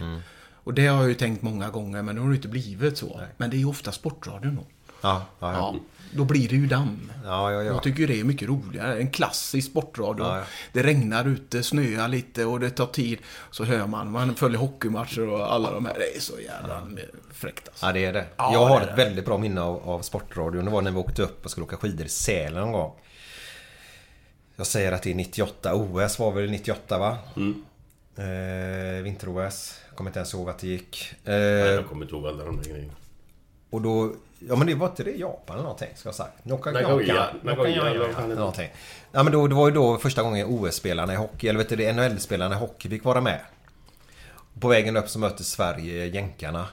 Och 0.63 0.73
det 0.73 0.87
har 0.87 0.99
jag 0.99 1.09
ju 1.09 1.15
tänkt 1.15 1.41
många 1.41 1.69
gånger, 1.69 2.01
men 2.01 2.15
nu 2.15 2.21
har 2.21 2.29
det 2.29 2.35
inte 2.35 2.47
blivit 2.47 2.97
så. 2.97 3.21
Men 3.37 3.49
det 3.49 3.55
är 3.55 3.59
ju 3.59 3.65
ofta 3.65 3.91
Sportradion 3.91 4.55
då. 4.55 4.63
Ja, 5.01 5.25
ja, 5.39 5.51
Ja, 5.53 5.57
ja. 5.57 5.75
då 6.13 6.25
blir 6.25 6.49
det 6.49 6.55
ju 6.55 6.67
den. 6.67 7.11
Ja, 7.23 7.51
ja, 7.51 7.57
ja. 7.57 7.63
Jag 7.63 7.83
tycker 7.83 7.99
ju 7.99 8.07
det 8.07 8.19
är 8.19 8.23
mycket 8.23 8.47
roligare. 8.49 8.97
En 8.99 9.11
klassisk 9.11 9.69
sportradio. 9.71 10.23
Ja, 10.23 10.37
ja. 10.37 10.43
Det 10.73 10.83
regnar 10.83 11.27
ute, 11.27 11.63
snöar 11.63 12.07
lite 12.07 12.45
och 12.45 12.59
det 12.59 12.69
tar 12.69 12.85
tid. 12.85 13.19
Så 13.51 13.63
hör 13.63 13.87
man, 13.87 14.11
man 14.11 14.35
följer 14.35 14.59
hockeymatcher 14.59 15.29
och 15.29 15.53
alla 15.53 15.71
de 15.71 15.85
här. 15.85 15.93
Det 15.99 16.15
är 16.17 16.19
så 16.19 16.39
jävla 16.39 16.87
fräckt 17.33 17.67
alltså. 17.67 17.85
Ja, 17.85 17.91
det 17.91 18.05
är 18.05 18.13
det. 18.13 18.25
Ja, 18.37 18.53
jag 18.53 18.65
har 18.65 18.79
det 18.79 18.85
ett 18.85 18.95
det. 18.95 19.03
väldigt 19.03 19.25
bra 19.25 19.37
minne 19.37 19.61
av, 19.61 19.89
av 19.89 20.01
Sportradion. 20.01 20.65
Det 20.65 20.71
var 20.71 20.81
när 20.81 20.91
vi 20.91 20.97
åkte 20.97 21.21
upp 21.23 21.45
och 21.45 21.51
skulle 21.51 21.65
åka 21.65 21.77
skidor 21.77 22.05
i 22.05 22.09
Sälen 22.09 22.61
någon 22.61 22.71
gång. 22.71 22.91
Jag 24.55 24.67
säger 24.67 24.91
att 24.91 25.03
det 25.03 25.11
är 25.11 25.15
98. 25.15 25.75
OS 25.75 26.19
var 26.19 26.31
väl 26.31 26.51
98 26.51 26.97
va? 26.97 27.17
Eh, 28.15 29.03
Vinter-OS. 29.03 29.75
Jag 29.91 29.97
kommer 29.97 30.09
inte 30.09 30.19
ens 30.19 30.33
ihåg 30.33 30.49
att 30.49 30.59
det 30.59 30.67
gick. 30.67 31.13
Eh, 31.25 31.33
Jag 31.35 31.87
kommer 31.87 32.05
inte 32.05 32.15
ihåg 32.15 32.27
alla 32.27 32.43
de 32.43 32.57
där 32.57 32.63
grejerna. 32.69 32.93
och 33.69 33.81
då... 33.81 34.13
Ja 34.47 34.55
men 34.55 34.67
det 34.67 34.75
var 34.75 34.87
inte 34.87 35.03
det 35.03 35.11
Japan 35.11 35.53
eller 35.55 35.63
någonting 35.63 35.89
ska 35.95 36.07
jag 36.09 36.13
ha 36.13 36.17
sagt. 36.17 36.37
Noka- 36.43 36.71
Nagoya. 36.71 37.13
Noka- 37.13 37.33
Nagoya, 37.43 37.81
Noka- 37.83 37.87
eller 37.89 37.99
vad 37.99 38.11
fan 38.15 38.29
det 38.29 38.35
var. 38.35 38.39
Någonting. 38.39 38.69
Ja 39.11 39.23
men 39.23 39.33
då, 39.33 39.47
det 39.47 39.55
var 39.55 39.67
ju 39.67 39.73
då 39.73 39.97
första 39.97 40.23
gången 40.23 40.47
OS-spelarna 40.49 41.13
i 41.13 41.15
hockey, 41.15 41.47
eller 41.47 41.57
vet 41.59 41.69
du 41.69 41.75
det, 41.75 41.93
NHL-spelarna 41.93 42.55
i 42.55 42.57
hockey 42.57 42.89
fick 42.89 43.03
vara 43.03 43.21
med. 43.21 43.39
På 44.59 44.67
vägen 44.67 44.97
upp 44.97 45.09
så 45.09 45.19
mötte 45.19 45.43
Sverige 45.43 46.05
jänkarna. 46.05 46.67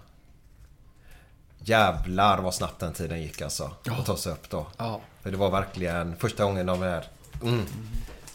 Jävlar 1.59 2.38
vad 2.38 2.54
snabbt 2.54 2.81
den 2.81 2.92
tiden 2.92 3.22
gick 3.22 3.42
alltså. 3.42 3.70
Att 3.90 4.07
ta 4.07 4.16
sig 4.16 4.33
upp 4.33 4.50
då. 4.50 4.66
Ja. 4.76 5.00
För 5.22 5.31
det 5.31 5.37
var 5.37 5.50
verkligen 5.50 6.16
första 6.16 6.44
gången 6.44 6.66
de 6.66 6.83
är... 6.83 7.04
Mm. 7.42 7.64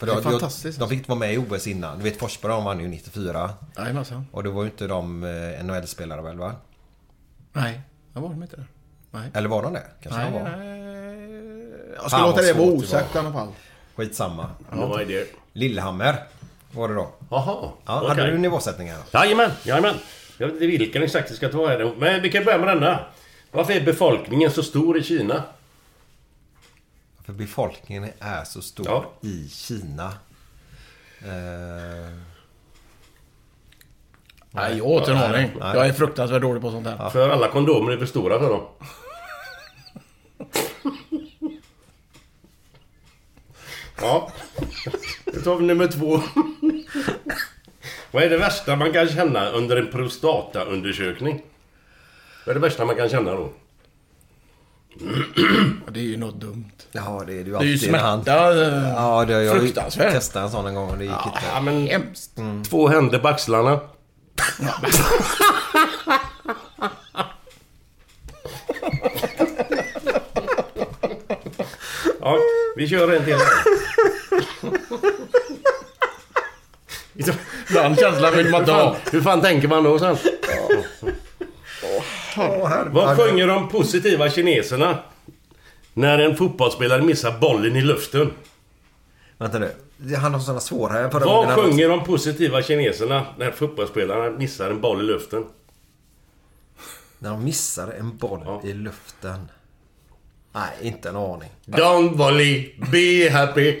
För 0.06 0.14
Det 0.14 0.20
är 0.20 0.24
då- 0.24 0.30
fantastiskt. 0.30 0.78
De 0.78 0.88
fick 0.88 0.98
inte 0.98 1.10
vara 1.10 1.18
med 1.18 1.34
i 1.34 1.38
OS 1.38 1.66
innan. 1.66 1.98
Du 1.98 2.04
vet 2.04 2.16
Forsberg 2.18 2.52
de 2.52 2.64
vann 2.64 2.80
ju 2.80 2.88
94. 2.88 3.50
Jajamensan. 3.76 4.26
Och 4.32 4.42
det 4.42 4.50
var 4.50 4.62
ju 4.62 4.70
inte 4.70 4.86
de 4.86 5.24
eh, 5.24 5.64
NHL-spelare 5.64 6.22
väl 6.22 6.38
va? 6.38 6.52
Nej, 7.52 7.80
det 8.12 8.20
var 8.20 8.28
de 8.28 8.42
inte 8.42 8.56
det. 8.56 8.64
Nej. 9.10 9.30
Eller 9.34 9.48
var 9.48 9.62
de 9.62 9.72
det? 9.72 9.82
Kanske 10.02 10.20
Nej, 10.20 10.30
de 10.32 10.38
var. 10.42 10.50
nej. 10.56 10.74
Jag 11.94 12.00
Fan, 12.00 12.10
ska 12.10 12.26
låta 12.26 12.42
det 12.42 12.52
vara 12.52 12.68
osagt 12.68 13.10
i 13.14 13.18
var. 13.18 13.24
alla 13.24 13.32
fall. 13.32 13.48
Skitsamma. 13.96 14.50
Det? 15.06 15.26
Lillehammer 15.52 16.16
var 16.72 16.88
det 16.88 16.94
då. 16.94 17.08
Jaha, 17.30 17.70
Ja, 17.86 17.96
okej. 17.96 18.08
Hade 18.08 18.26
du 18.30 18.38
nivåsättningar? 18.38 18.98
Jajamän, 19.12 19.50
jajamän. 19.62 19.94
Jag 20.38 20.46
vet 20.46 20.54
inte 20.54 20.66
vilken 20.66 21.02
exakt 21.02 21.30
vi 21.30 21.36
ska 21.36 21.48
ta 21.48 21.68
här. 21.68 21.94
Men 21.98 22.22
vi 22.22 22.30
kan 22.30 22.44
börja 22.44 22.58
med 22.58 22.68
denna. 22.68 22.98
Varför 23.52 23.72
är 23.72 23.80
befolkningen 23.84 24.50
så 24.50 24.62
stor 24.62 24.98
i 24.98 25.02
Kina? 25.02 25.42
För 27.24 27.32
befolkningen 27.32 28.10
är 28.20 28.44
så 28.44 28.62
stor 28.62 28.86
Ja. 28.86 29.04
i 29.20 29.48
Kina. 29.48 30.06
Eh, 31.22 32.10
Nej, 34.50 34.78
jag 34.78 34.84
har 34.84 34.98
inte 34.98 35.12
en 35.12 35.18
aning. 35.18 35.50
Jag 35.60 35.86
är 35.86 35.92
fruktansvärt 35.92 36.42
dålig 36.42 36.62
på 36.62 36.70
sånt 36.70 36.86
här. 36.86 37.10
För 37.10 37.28
alla 37.30 37.48
kondomer 37.48 37.92
är 37.92 37.96
för 37.98 38.06
stora 38.06 38.38
för 38.38 38.50
dem. 38.50 38.66
Ja. 44.00 44.30
Då 45.24 45.40
tar 45.40 45.56
vi 45.56 45.66
nummer 45.66 45.86
två. 45.86 46.20
Vad 48.10 48.22
är 48.22 48.30
det 48.30 48.38
värsta 48.38 48.76
man 48.76 48.92
kan 48.92 49.08
känna 49.08 49.48
under 49.50 49.76
en 49.76 49.90
prostataundersökning? 49.90 51.42
Vad 52.46 52.56
är 52.56 52.60
det 52.60 52.66
värsta 52.66 52.84
man 52.84 52.96
kan 52.96 53.08
känna 53.08 53.32
då? 53.32 53.52
Det 55.88 56.00
är 56.00 56.04
ju 56.04 56.16
något 56.16 56.40
dumt. 56.40 56.70
ja, 56.92 57.22
det 57.26 57.32
är 57.32 57.36
ju 57.36 57.44
Det 57.44 57.48
är 57.50 57.62
ju 57.62 57.72
alltid 57.72 57.92
när 57.92 57.98
han- 57.98 58.22
smärta. 58.24 58.52
eh, 58.66 58.88
Ja, 58.96 59.24
det, 59.24 59.42
jag 59.42 59.56
Fruktansvärt. 59.60 60.12
testat 60.12 60.42
en 60.44 60.50
sån 60.50 60.66
en 60.66 60.74
gång 60.74 60.90
och 60.90 60.98
det 60.98 61.04
gick 61.04 61.26
inte. 61.26 61.38
Ja, 61.54 61.60
men 61.60 61.86
Hemskt. 61.86 62.30
två 62.70 62.88
händer 62.88 63.18
på 63.18 63.28
axlarna. 63.28 63.80
Ja, 72.20 72.38
vi 72.76 72.88
kör 72.88 73.12
en 73.12 73.24
till. 73.24 73.38
Den 77.74 77.96
känslan 77.96 78.36
vill 78.36 78.50
man 78.50 78.60
inte 78.60 78.72
ha. 78.72 78.96
hur 79.12 79.20
fan 79.20 79.40
tänker 79.40 79.68
man 79.68 79.84
då 79.84 79.98
sen? 79.98 80.16
Vad 82.90 83.16
sjunger 83.16 83.46
de 83.46 83.68
positiva 83.68 84.30
kineserna? 84.30 84.98
När 85.94 86.18
en 86.18 86.36
fotbollsspelare 86.36 87.02
missar 87.02 87.38
bollen 87.38 87.76
i 87.76 87.80
luften. 87.82 88.30
Vänta 89.38 89.58
nu. 89.58 89.70
Han 90.16 90.34
har 90.34 90.40
sådana 90.40 90.60
svåra 90.60 91.08
på 91.08 91.18
Vad 91.18 91.54
sjunger 91.54 91.88
de 91.88 92.04
positiva 92.04 92.62
kineserna 92.62 93.26
när 93.38 93.50
fotbollsspelarna 93.50 94.30
missar 94.30 94.70
en 94.70 94.80
boll 94.80 95.00
i 95.00 95.04
luften? 95.04 95.44
När 97.18 97.30
de 97.30 97.44
missar 97.44 97.88
en 97.98 98.16
boll 98.16 98.40
Ja. 98.44 98.60
i 98.64 98.72
luften. 98.72 99.48
Nej, 100.52 100.70
inte 100.80 101.08
en 101.08 101.16
aning. 101.16 101.50
Don't 101.66 102.16
worry, 102.16 102.74
be 102.92 103.30
happy. 103.30 103.80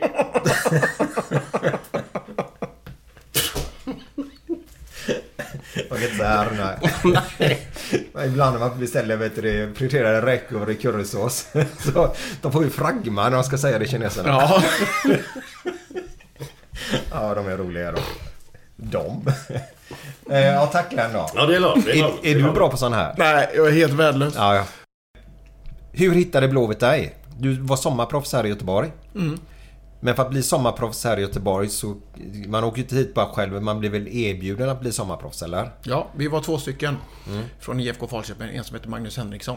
Jag 5.74 5.88
kan 5.88 6.02
inte 6.02 6.16
säga 6.16 6.78
nej. 7.42 7.68
Ibland 8.26 8.52
när 8.52 8.68
man 8.68 8.80
beställer 8.80 9.16
vet 9.16 9.34
du, 9.34 9.42
det, 9.42 9.74
prioriterade 9.74 10.26
räkor 10.26 10.70
i 10.70 10.74
currysås. 10.74 11.46
Så 11.78 12.14
de 12.42 12.52
får 12.52 12.64
ju 12.64 12.70
fragma 12.70 13.22
när 13.22 13.30
de 13.30 13.44
ska 13.44 13.58
säga 13.58 13.78
det 13.78 13.86
kineserna. 13.86 14.28
Ja. 14.28 14.62
Ja, 17.10 17.34
de 17.34 17.48
är 17.48 17.56
roliga 17.56 17.92
då. 17.92 17.98
De. 18.76 19.26
Eh, 20.30 20.46
ja, 20.46 20.66
tack 20.66 20.90
Glenn 20.90 21.12
då. 21.12 21.30
Ja, 21.34 21.46
det 21.46 21.56
är 21.56 21.60
lagom. 21.60 21.82
det 21.86 21.98
Är, 21.98 22.26
är 22.26 22.34
du 22.34 22.52
bra 22.52 22.70
på 22.70 22.76
sån 22.76 22.92
här? 22.92 23.14
Nej, 23.18 23.50
jag 23.56 23.66
är 23.68 23.72
helt 23.72 23.92
värdelös. 23.92 24.34
Ja, 24.36 24.54
ja. 24.54 24.64
Hur 25.92 26.14
hittade 26.14 26.48
Blåvitt 26.48 26.80
dig? 26.80 27.14
Du 27.38 27.60
var 27.60 27.76
sommarproffs 27.76 28.32
här 28.32 28.46
i 28.46 28.48
Göteborg. 28.48 28.92
Men 30.04 30.16
för 30.16 30.22
att 30.22 30.30
bli 30.30 30.42
sommarproffs 30.42 31.04
här 31.04 31.16
i 31.18 31.20
Göteborg 31.20 31.68
så... 31.68 31.96
Man 32.46 32.64
åker 32.64 32.76
ju 32.78 32.82
inte 32.82 32.96
hit 32.96 33.14
bara 33.14 33.26
själv, 33.26 33.62
man 33.62 33.80
blir 33.80 33.90
väl 33.90 34.08
erbjuden 34.08 34.68
att 34.68 34.80
bli 34.80 34.92
sommarproffs, 34.92 35.42
eller? 35.42 35.70
Ja, 35.82 36.08
vi 36.16 36.28
var 36.28 36.40
två 36.40 36.58
stycken 36.58 36.96
från 37.60 37.80
IFK 37.80 38.08
Falköping. 38.08 38.56
En 38.56 38.64
som 38.64 38.76
heter 38.76 38.88
Magnus 38.88 39.16
Henriksson. 39.16 39.56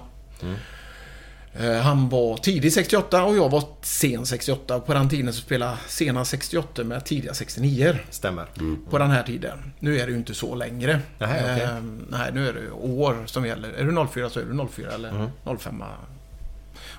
Eh, 1.53 1.77
Han 1.77 2.10
var 2.10 2.38
tidig 2.38 2.73
68 2.73 3.23
och 3.23 3.38
jag 3.38 3.49
var 3.49 3.63
sen 3.81 4.25
68. 4.25 4.79
På 4.79 4.93
den 4.93 5.10
tiden 5.10 5.33
så 5.33 5.41
spelade 5.41 5.77
sena 5.88 6.25
68 6.25 6.83
med 6.83 7.05
tidiga 7.05 7.33
69 7.33 7.95
Stämmer. 8.10 8.45
På 8.89 8.97
den 8.97 9.12
här 9.12 9.23
tiden. 9.23 9.73
Nu 9.79 9.99
är 9.99 10.05
det 10.05 10.12
ju 10.12 10.17
inte 10.17 10.33
så 10.33 10.55
längre. 10.55 10.99
Nej, 11.19 11.41
okej. 11.43 11.62
Eh, 11.63 11.81
nej, 12.10 12.31
nu 12.33 12.47
är 12.49 12.53
det 12.53 12.71
år 12.71 13.23
som 13.25 13.45
gäller. 13.45 13.69
Är 13.69 13.83
du 13.83 14.07
04 14.07 14.29
så 14.29 14.39
är 14.39 14.43
du 14.45 14.67
04 14.67 14.91
eller 14.91 15.29
05. 15.60 15.83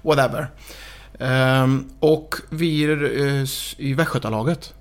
Whatever. 0.03 0.49
Ehm, 1.19 1.89
och 2.01 2.35
vi 2.51 2.85
eh, 2.85 3.45
i 3.87 3.95
Västgötalaget 3.95 4.75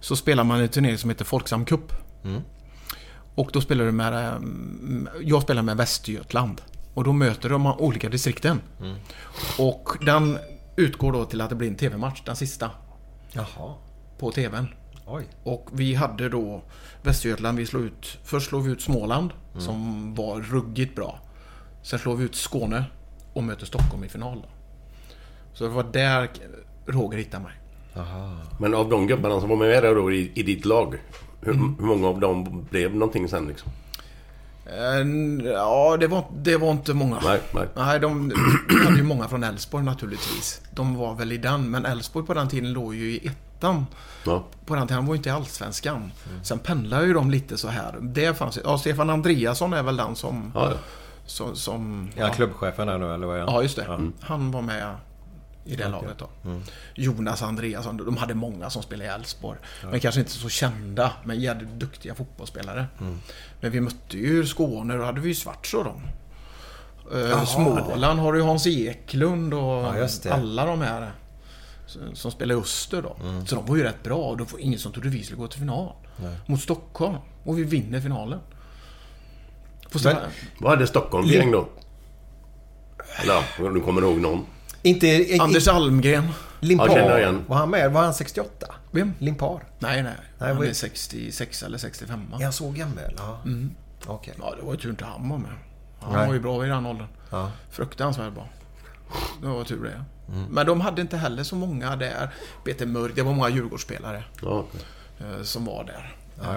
så 0.00 0.16
spelar 0.16 0.44
man 0.44 0.60
en 0.60 0.68
turnering 0.68 0.98
som 0.98 1.10
heter 1.10 1.24
Folksam 1.24 1.64
Cup. 1.64 1.92
Och 3.34 3.50
då 3.52 3.60
spelar 3.60 3.84
du 3.84 3.92
med... 3.92 4.14
ehm, 4.36 5.08
Jag 5.22 5.42
spelar 5.42 5.62
med 5.62 5.76
Västergötland. 5.76 6.60
Och 6.94 7.04
då 7.04 7.12
möter 7.12 7.48
de 7.48 7.66
olika 7.66 8.08
distrikten. 8.08 8.60
Och 9.58 9.88
den 10.04 10.38
utgår 10.76 11.12
då 11.12 11.24
till 11.24 11.40
att 11.40 11.48
det 11.50 11.54
blir 11.56 11.68
en 11.68 11.74
TV-match, 11.74 12.22
den 12.26 12.36
sista, 12.36 12.70
Jaha. 13.32 13.74
på 14.18 14.30
TVn. 14.32 14.68
Oj. 15.06 15.24
Och 15.44 15.68
vi 15.72 15.94
hade 15.94 16.28
då 16.28 16.62
Västergötland, 17.02 17.58
vi 17.58 17.66
slog 17.66 17.82
ut... 17.84 18.18
Först 18.24 18.48
slog 18.48 18.62
vi 18.64 18.72
ut 18.72 18.82
Småland, 18.82 19.30
som 19.58 20.14
var 20.14 20.40
ruggigt 20.40 20.94
bra. 20.96 21.20
Sen 21.82 21.98
slog 21.98 22.18
vi 22.18 22.24
ut 22.24 22.34
Skåne 22.34 22.84
och 23.32 23.44
möter 23.44 23.66
Stockholm 23.66 24.04
i 24.04 24.08
final. 24.08 24.46
Så 25.58 25.64
det 25.64 25.70
var 25.70 25.82
där 25.82 26.28
Roger 26.86 27.18
hittade 27.18 27.42
mig. 27.42 27.52
Men 28.58 28.74
av 28.74 28.88
de 28.88 29.06
gubbarna 29.06 29.40
som 29.40 29.48
var 29.48 29.56
med 29.56 29.82
där 29.82 29.94
då 29.94 30.12
i, 30.12 30.32
i 30.34 30.42
ditt 30.42 30.64
lag. 30.64 30.94
Hur, 31.40 31.52
hur 31.52 31.86
många 31.86 32.08
av 32.08 32.20
dem 32.20 32.66
blev 32.70 32.94
någonting 32.94 33.28
sen 33.28 33.46
liksom? 33.46 33.72
Ja, 35.44 35.96
det 36.00 36.06
var, 36.06 36.24
det 36.32 36.56
var 36.56 36.70
inte 36.70 36.94
många. 36.94 37.18
Nej, 37.24 37.40
nej. 37.54 37.68
Nej, 37.76 38.00
de 38.00 38.32
hade 38.84 38.96
ju 38.96 39.02
många 39.02 39.28
från 39.28 39.44
Elfsborg 39.44 39.84
naturligtvis. 39.84 40.60
De 40.70 40.94
var 40.96 41.14
väl 41.14 41.32
i 41.32 41.38
den, 41.38 41.70
men 41.70 41.86
Elfsborg 41.86 42.26
på 42.26 42.34
den 42.34 42.48
tiden 42.48 42.72
låg 42.72 42.94
ju 42.94 43.10
i 43.10 43.26
ettan. 43.26 43.86
Ja. 44.24 44.44
På 44.66 44.74
den 44.74 44.88
tiden, 44.88 45.06
var 45.06 45.14
ju 45.14 45.16
inte 45.16 45.28
i 45.28 45.32
Allsvenskan. 45.32 46.12
Sen 46.42 46.58
pendlade 46.58 47.06
ju 47.06 47.12
de 47.12 47.30
lite 47.30 47.56
så 47.56 47.68
här. 47.68 47.94
Det 48.00 48.38
fanns 48.38 48.58
ja, 48.64 48.78
Stefan 48.78 49.10
Andreasson 49.10 49.72
är 49.72 49.82
väl 49.82 49.96
den 49.96 50.16
som, 50.16 50.52
Ja, 50.54 50.70
ja. 50.70 50.76
Som, 51.26 51.56
som, 51.56 52.08
Ja, 52.16 52.28
klubbchefen 52.28 52.86
där 52.86 52.98
nu 52.98 53.14
eller 53.14 53.26
vad 53.26 53.36
är 53.36 53.40
han? 53.40 53.54
Ja, 53.54 53.62
just 53.62 53.76
det. 53.76 54.10
Han 54.20 54.50
var 54.50 54.62
med 54.62 54.94
i 55.68 55.76
det 55.76 55.88
laget 55.88 56.18
då. 56.18 56.28
Jonas 56.94 57.42
Andreasson. 57.42 57.96
De 57.96 58.16
hade 58.16 58.34
många 58.34 58.70
som 58.70 58.82
spelade 58.82 59.10
i 59.10 59.12
Elfsborg. 59.14 59.58
Men 59.90 60.00
kanske 60.00 60.20
inte 60.20 60.32
så 60.32 60.48
kända, 60.48 61.12
men 61.24 61.40
jävligt 61.40 61.68
duktiga 61.68 62.14
fotbollsspelare. 62.14 62.86
Men 63.60 63.70
vi 63.70 63.80
mötte 63.80 64.18
ju 64.18 64.46
Skåne, 64.46 64.96
då 64.96 65.04
hade 65.04 65.20
vi 65.20 65.28
ju 65.28 65.34
Svartsjö 65.34 65.78
då. 65.84 66.00
Eh, 67.18 67.44
Småland 67.44 68.20
har 68.20 68.32
du 68.32 68.38
ju 68.38 68.44
Hans 68.44 68.66
Eklund 68.66 69.54
och 69.54 69.60
Ja, 70.30 70.34
alla 70.34 70.66
de 70.66 70.80
här 70.80 71.12
som- 72.14 72.30
spelar 72.30 72.54
i 72.54 72.58
Öster 72.58 73.02
då. 73.02 73.16
Så 73.46 73.54
de 73.54 73.66
var 73.66 73.76
ju 73.76 73.82
rätt 73.82 74.02
bra 74.02 74.16
och 74.16 74.36
det 74.36 74.52
var 74.52 74.58
ingen 74.60 74.78
som 74.78 74.92
trodde 74.92 75.08
vi 75.08 75.22
skulle 75.22 75.38
gå 75.38 75.46
till 75.48 75.60
final. 75.60 75.92
Mot 76.46 76.60
Stockholm. 76.60 77.16
Och 77.44 77.58
vi 77.58 77.64
vinner 77.64 78.00
finalen. 78.00 78.40
Men- 80.14 80.30
Vad 80.60 80.70
hade 80.70 80.86
Stockholm 80.86 81.28
för 81.28 81.34
gäng 81.34 81.50
då? 81.52 81.68
Eller 83.22 83.34
ja, 83.34 83.42
om 83.66 83.74
du 83.74 83.80
kommer 83.80 84.02
ihåg 84.02 84.18
någon. 84.20 84.46
Inte... 84.82 85.26
Anders 85.40 85.68
Almgren. 85.68 86.28
Limpar. 86.60 86.88
Ja, 86.98 87.18
igen. 87.18 87.44
Var 87.46 87.56
han 87.56 87.70
med? 87.70 87.92
Var 87.92 88.02
han 88.02 88.14
68? 88.14 88.74
Vem? 88.90 89.12
Limpar? 89.18 89.60
Nej, 89.78 90.02
nej. 90.02 90.12
Nej, 90.38 90.54
Han 90.54 90.64
är 90.66 90.72
66 90.72 91.62
eller 91.62 91.78
65. 91.78 92.34
Är 92.38 92.42
han 92.44 92.52
så 92.52 92.70
gammal? 92.70 92.96
Ja. 93.16 93.40
Okej. 94.06 94.34
Ja, 94.40 94.54
det 94.60 94.66
var 94.66 94.72
ju 94.72 94.78
tur 94.78 94.90
inte 94.90 95.04
han 95.04 95.28
var 95.28 95.38
med. 95.38 95.50
Han 96.00 96.12
Nej. 96.12 96.26
var 96.26 96.34
ju 96.34 96.40
bra 96.40 96.66
i 96.66 96.68
den 96.68 96.86
åldern. 96.86 97.06
Ja. 97.30 97.50
Fruktansvärt 97.70 98.32
bra. 98.34 98.48
Det 99.42 99.46
var 99.46 99.64
tur 99.64 99.84
det. 99.84 100.04
Men 100.50 100.66
de 100.66 100.80
hade 100.80 101.02
inte 101.02 101.16
heller 101.16 101.42
så 101.42 101.56
många 101.56 101.96
där. 101.96 102.30
Peter 102.64 102.86
Mörk, 102.86 103.12
det 103.14 103.22
var 103.22 103.32
många 103.32 103.48
Djurgårdsspelare 103.48 104.24
Ja. 104.42 104.64
eh, 105.20 105.42
som 105.42 105.64
var 105.64 105.84
där. 105.84 106.16
Eh, 106.42 106.56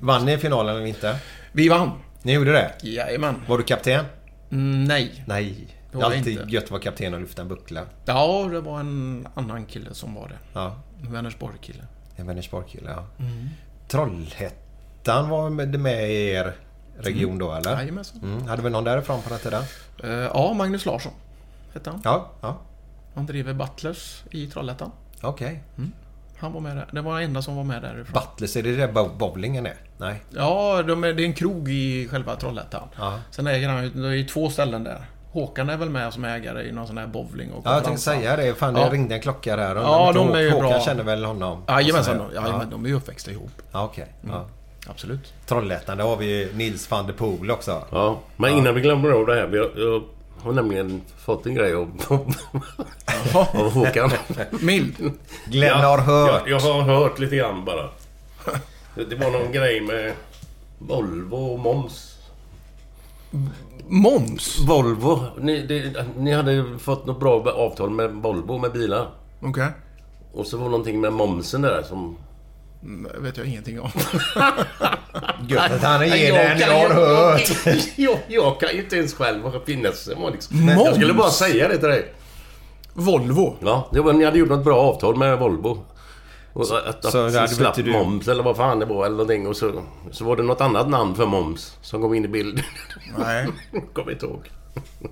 Vann 0.00 0.24
ni 0.24 0.38
finalen 0.38 0.76
eller 0.76 0.86
inte? 0.86 1.18
vi 1.52 1.68
vann. 1.68 1.90
Ni 2.22 2.32
gjorde 2.32 2.52
det? 2.52 2.72
Jajamän. 2.82 3.34
Var 3.48 3.58
du 3.58 3.64
kapten? 3.64 4.04
Mm, 4.50 4.84
nej. 4.84 5.24
Nej. 5.26 5.75
Det 6.00 6.04
var 6.08 6.16
alltid 6.16 6.38
inte. 6.38 6.54
gött 6.54 6.64
att 6.64 6.70
vara 6.70 6.80
kapten 6.82 7.14
och 7.14 7.20
lyfta 7.20 7.42
en 7.42 7.48
buckla. 7.48 7.82
Ja, 8.04 8.48
det 8.52 8.60
var 8.60 8.80
en 8.80 9.28
annan 9.34 9.66
kille 9.66 9.94
som 9.94 10.14
var 10.14 10.28
det. 10.28 10.38
Ja. 10.52 10.76
En 11.02 11.12
Vänersborg-kille. 11.12 11.84
En 12.16 12.26
Vänersborg-kille, 12.26 12.90
ja. 12.90 13.04
Mm. 13.24 13.48
Trollhättan 13.88 15.28
var 15.28 15.50
med, 15.50 15.80
med 15.80 16.10
i 16.10 16.28
er 16.30 16.52
region 16.98 17.38
då, 17.38 17.52
eller? 17.52 17.72
Jajamensan. 17.72 18.20
Mm. 18.22 18.46
Hade 18.46 18.62
vi 18.62 18.70
någon 18.70 18.84
därifrån 18.84 19.22
på 19.22 19.28
den 19.30 19.38
tiden? 19.38 19.62
Eh, 20.04 20.10
ja, 20.10 20.52
Magnus 20.54 20.86
Larsson 20.86 21.12
hette 21.74 21.90
han. 21.90 22.00
Ja, 22.04 22.30
ja. 22.40 22.56
Han 23.14 23.26
driver 23.26 23.52
Butlers 23.54 24.22
i 24.30 24.46
Trollhättan. 24.46 24.90
Okej. 25.22 25.62
Han 26.38 26.52
var 26.52 26.60
med 26.60 26.76
där. 26.76 26.88
Det 26.92 27.00
var 27.00 27.14
den 27.14 27.24
enda 27.24 27.42
som 27.42 27.56
var 27.56 27.64
med 27.64 27.82
därifrån. 27.82 28.22
Butlers, 28.22 28.56
är 28.56 28.62
det 28.62 28.76
där 28.76 28.92
bo- 28.92 29.14
bowlingen 29.18 29.66
är? 29.66 29.74
Nej. 29.98 30.22
Ja, 30.30 30.82
de 30.82 31.04
är, 31.04 31.12
det 31.12 31.22
är 31.22 31.26
en 31.26 31.32
krog 31.34 31.68
i 31.68 32.08
själva 32.08 32.36
Trollhättan. 32.36 32.88
Ja. 32.98 33.20
Sen 33.30 33.46
äger 33.46 33.68
han 33.68 33.84
ju, 33.84 33.90
det 33.90 34.18
är 34.18 34.24
två 34.28 34.50
ställen 34.50 34.84
där. 34.84 35.04
Håkan 35.36 35.70
är 35.70 35.76
väl 35.76 35.90
med 35.90 36.12
som 36.12 36.24
ägare 36.24 36.62
i 36.68 36.72
någon 36.72 36.86
sån 36.86 36.98
här 36.98 37.06
bowling 37.06 37.52
och 37.52 37.62
Ja, 37.66 37.74
jag 37.74 37.84
tänkte 37.84 38.02
säga 38.02 38.36
det. 38.36 38.54
Fan, 38.54 38.74
det 38.74 38.80
Ja. 38.80 38.88
ringde 38.92 39.14
en 39.14 39.20
klocka 39.20 39.56
där. 39.56 39.76
Ja, 39.76 40.12
de 40.14 40.30
är 40.34 40.38
ju 40.40 40.50
Håkan 40.50 40.68
bra. 40.70 40.80
känner 40.80 41.04
väl 41.04 41.24
honom? 41.24 41.62
Jajamensan, 41.68 42.20
Och 42.20 42.30
så- 42.30 42.36
ja. 42.36 42.58
men 42.58 42.70
de 42.70 42.84
är 42.84 42.88
ju 42.88 42.94
uppväxta 42.94 43.30
ihop. 43.30 43.50
Ja, 43.72 43.84
okej. 43.84 44.06
Ja. 44.28 44.46
Absolut. 44.88 45.32
Trollhättan, 45.46 45.96
där 45.98 46.04
har 46.04 46.16
vi 46.16 46.26
ju 46.26 46.52
Nils 46.54 46.90
van 46.90 47.06
der 47.06 47.12
Poel 47.12 47.50
också. 47.50 47.82
Ja, 47.90 48.18
men 48.36 48.50
innan 48.50 48.74
vi 48.74 48.80
glömmer 48.80 49.10
av 49.10 49.26
det 49.26 49.34
här. 49.34 49.46
Vi 49.46 49.58
har, 49.58 49.70
jag 49.76 50.02
har 50.42 50.52
nämligen 50.52 51.02
fått 51.18 51.46
en 51.46 51.54
grej 51.54 51.74
av, 51.74 51.90
av 53.32 53.72
Håkan. 53.72 54.10
Mild. 54.60 55.12
Glenn 55.46 55.78
har 55.80 55.98
hört. 55.98 56.42
Jag, 56.46 56.60
jag 56.60 56.72
har 56.72 56.82
hört 56.82 57.18
lite 57.18 57.36
grann 57.36 57.64
bara. 57.64 57.88
Det, 58.94 59.04
det 59.04 59.16
var 59.16 59.30
någon 59.30 59.52
grej 59.52 59.80
med 59.80 60.12
Volvo 60.78 61.36
och 61.52 61.58
moms. 61.58 62.12
Moms? 63.88 64.58
Volvo. 64.66 65.20
Ni, 65.40 65.62
det, 65.62 66.04
ni 66.18 66.32
hade 66.32 66.64
fått 66.78 67.06
något 67.06 67.20
bra 67.20 67.52
avtal 67.56 67.90
med 67.90 68.10
Volvo 68.10 68.58
med 68.58 68.72
bilar. 68.72 69.08
Okej. 69.42 69.68
Och 70.32 70.46
så 70.46 70.56
var 70.56 70.64
det 70.64 70.70
någonting 70.70 71.00
med 71.00 71.12
momsen 71.12 71.62
där 71.62 71.82
som... 71.82 72.16
Mm, 72.82 73.10
Det 73.14 73.20
vet 73.20 73.36
jag 73.36 73.46
ingenting 73.46 73.80
om. 73.80 73.90
Gött 75.48 75.72
att 75.72 75.82
han 75.82 76.08
ger 76.08 76.32
jag 76.60 76.66
har 76.68 76.88
ju- 76.88 76.94
hört. 76.94 77.42
jag, 77.96 78.18
jag 78.28 78.60
kan 78.60 78.68
ju 78.74 78.82
inte 78.82 78.96
ens 78.96 79.14
själv 79.14 79.42
vara 79.42 79.60
finessen 79.66 80.22
var 80.22 80.30
liksom. 80.30 80.60
Moms? 80.60 80.80
Jag 80.84 80.94
skulle 80.94 81.12
bara 81.14 81.30
säga 81.30 81.68
det 81.68 81.78
till 81.78 81.88
dig. 81.88 82.12
Volvo? 82.94 83.56
Ja, 83.60 83.88
det 83.92 84.00
var, 84.00 84.12
ni 84.12 84.24
hade 84.24 84.38
gjort 84.38 84.48
något 84.48 84.64
bra 84.64 84.76
avtal 84.78 85.16
med 85.16 85.38
Volvo. 85.38 85.78
Och 86.56 86.62
att, 86.88 87.04
att, 87.04 87.12
så 87.12 87.18
att 87.38 87.50
slapp 87.54 87.74
du- 87.74 87.92
moms 87.92 88.28
eller 88.28 88.42
vad 88.42 88.56
fan 88.56 88.78
det 88.78 88.86
var 88.86 89.06
eller 89.06 89.16
någonting. 89.16 89.46
Och 89.46 89.56
så, 89.56 89.82
så 90.10 90.24
var 90.24 90.36
det 90.36 90.42
något 90.42 90.60
annat 90.60 90.88
namn 90.88 91.14
för 91.14 91.26
moms 91.26 91.76
som 91.82 92.02
kom 92.02 92.14
in 92.14 92.24
i 92.24 92.28
bilden. 92.28 92.64
Nej. 93.18 93.46
Kommer 93.92 94.12
inte 94.12 94.26
ihåg. 94.26 94.50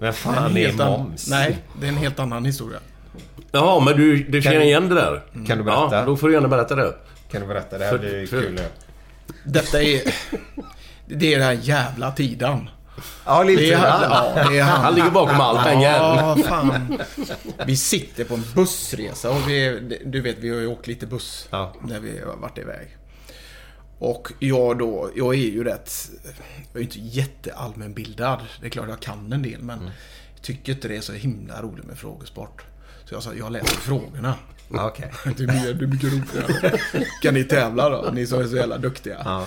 Vem 0.01 0.13
fan 0.13 0.57
är 0.57 0.61
Helt 0.67 0.81
an- 0.81 0.91
moms? 1.01 1.29
Nej, 1.31 1.59
det 1.81 1.87
är 1.87 1.89
en 1.89 1.97
helt 1.97 2.19
annan 2.19 2.45
historia. 2.45 2.79
Jaha, 3.53 3.81
men 3.85 3.97
du, 3.97 4.25
du 4.25 4.43
känner 4.43 4.59
du- 4.61 4.65
igen 4.65 4.89
det 4.89 4.95
där? 4.95 5.23
Kan 5.47 5.59
du 5.59 5.65
berätta? 5.65 5.89
Ja, 5.97 6.05
då 6.05 6.17
får 6.17 6.29
du 6.29 6.35
gärna 6.35 6.49
berätta 6.49 6.75
det. 6.75 6.95
Kan 7.31 7.41
du 7.41 7.47
berätta? 7.47 7.79
Det 7.79 7.85
här 7.85 7.93
För- 7.93 7.99
blir 7.99 8.27
för- 8.27 8.41
kul 8.41 8.53
nu. 8.55 8.63
Detta 9.45 9.83
är... 9.83 10.03
Det 11.07 11.35
är 11.35 11.39
den 11.39 11.47
här 11.47 11.59
jävla 11.63 12.11
tiden. 12.11 12.69
Ja, 13.25 13.45
Det 13.45 13.55
grann. 13.55 14.03
ja, 14.03 14.45
det 14.51 14.59
är 14.59 14.63
han. 14.63 14.81
Han 14.81 14.95
ligger 14.95 15.11
bakom 15.11 15.65
den 15.65 15.81
jäveln. 15.81 16.19
Ja, 16.19 16.37
fan. 16.49 16.99
Vi 17.67 17.77
sitter 17.77 18.25
på 18.25 18.35
en 18.35 18.45
bussresa 18.55 19.31
och 19.31 19.49
vi, 19.49 19.81
du 20.05 20.21
vet, 20.21 20.39
vi 20.39 20.51
har 20.51 20.57
ju 20.61 20.67
åkt 20.67 20.87
lite 20.87 21.07
buss 21.07 21.49
Ja. 21.51 21.75
när 21.83 22.01
vi 22.01 22.21
har 22.21 22.37
varit 22.37 22.59
iväg. 22.59 22.97
Och 23.99 24.33
jag 24.39 24.79
då, 24.79 25.11
jag 25.17 25.35
är 25.35 25.39
ju 25.39 25.65
rätt, 25.65 25.93
jag 26.73 26.81
är 26.81 26.85
inte 26.85 26.99
jätteallmänbildad. 27.01 28.41
Det 28.61 28.67
är 28.67 28.71
klart 28.71 28.89
jag 28.89 29.01
kan 29.01 29.33
en 29.33 29.43
del 29.43 29.63
men 29.63 29.79
jag 30.35 30.43
tycker 30.43 30.73
inte 30.73 30.89
det 30.89 30.97
är 30.97 31.01
så 31.01 31.13
himla 31.13 31.63
roligt 31.63 31.85
med 31.85 31.99
frågesport. 31.99 32.65
Så 33.05 33.15
jag 33.15 33.23
sa, 33.23 33.35
jag 33.35 33.53
läser 33.53 33.77
frågorna. 33.77 34.35
Okej. 34.71 35.13
Det 35.37 35.43
är 35.43 35.47
mycket, 35.47 35.79
det 35.79 35.85
är 35.85 35.89
mycket 35.89 36.13
roligare. 36.13 36.79
Kan 37.23 37.35
ni 37.35 37.45
tävla 37.45 37.89
då? 37.89 38.11
Ni 38.13 38.27
som 38.27 38.41
är 38.41 38.47
så 38.47 38.57
jävla 38.57 38.79
duktiga. 38.79 39.23
Ja. 39.25 39.47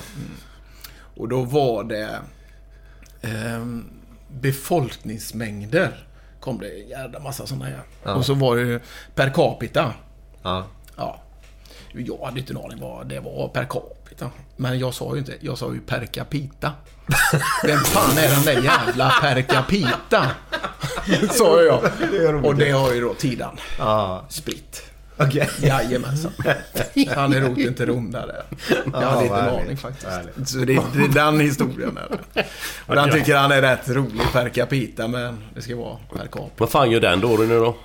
Och 1.15 1.27
då 1.29 1.41
var 1.43 1.83
det 1.83 2.19
ehm, 3.21 3.89
befolkningsmängder. 4.27 6.08
Kom 6.39 6.60
det 6.60 6.69
en 6.82 6.88
jävla 6.88 7.19
massa 7.19 7.45
sådana 7.47 7.65
här. 7.65 8.13
Och 8.15 8.25
så 8.25 8.34
var 8.34 8.58
det 8.58 8.80
per 9.15 9.30
capita. 9.34 9.93
Ja. 10.43 10.65
Ja. 10.97 11.21
Jag 11.93 12.25
hade 12.25 12.39
inte 12.39 12.53
en 12.53 12.58
aning 12.58 12.80
vad 12.82 13.08
det 13.08 13.19
var 13.19 13.47
per 13.47 13.63
capita. 13.65 14.30
Men 14.56 14.80
jag 14.80 14.93
sa 14.93 15.13
ju 15.13 15.19
inte, 15.19 15.34
jag 15.39 15.58
sa 15.58 15.73
ju 15.73 15.80
per 15.82 16.06
capita. 16.06 16.71
Vem 17.63 17.80
fan 17.80 18.17
är 18.17 18.30
den 18.36 18.43
där 18.43 18.63
jävla 18.63 19.10
per 19.21 19.41
capita? 19.41 20.32
sa 21.32 21.62
jag. 21.62 21.84
Och 22.45 22.56
det 22.56 22.71
har 22.71 22.93
ju 22.93 23.01
då 23.01 23.13
Tidan 23.13 23.58
Ja. 23.80 24.25
spritt. 24.30 24.91
Okej. 25.17 25.49
Jajamensan. 25.62 26.32
Han 27.15 27.34
är 27.34 27.41
roten 27.41 27.73
till 27.73 27.86
Rom 27.86 28.12
där. 28.12 28.43
Jag 28.93 29.01
hade 29.01 29.23
inte 29.23 29.36
en 29.38 29.49
aning 29.49 29.77
faktiskt. 29.77 30.08
Härligt. 30.08 30.49
Så 30.49 30.58
det, 30.58 30.65
det 30.65 31.03
är 31.03 31.13
den 31.13 31.39
historien. 31.39 31.97
Är 31.97 32.17
det. 32.34 32.45
Och 32.86 32.95
den 32.95 33.12
tycker 33.12 33.36
han 33.36 33.51
är 33.51 33.62
rätt 33.62 33.89
rolig 33.89 34.21
per 34.34 34.49
capita, 34.49 35.08
men 35.08 35.38
det 35.56 35.62
ska 35.62 35.75
vara 35.75 35.97
per 36.13 36.27
cap. 36.27 36.51
Vad 36.58 36.69
fan 36.69 36.91
gör 36.91 36.99
den 36.99 37.21
då 37.21 37.27
nu 37.27 37.60
då? 37.60 37.75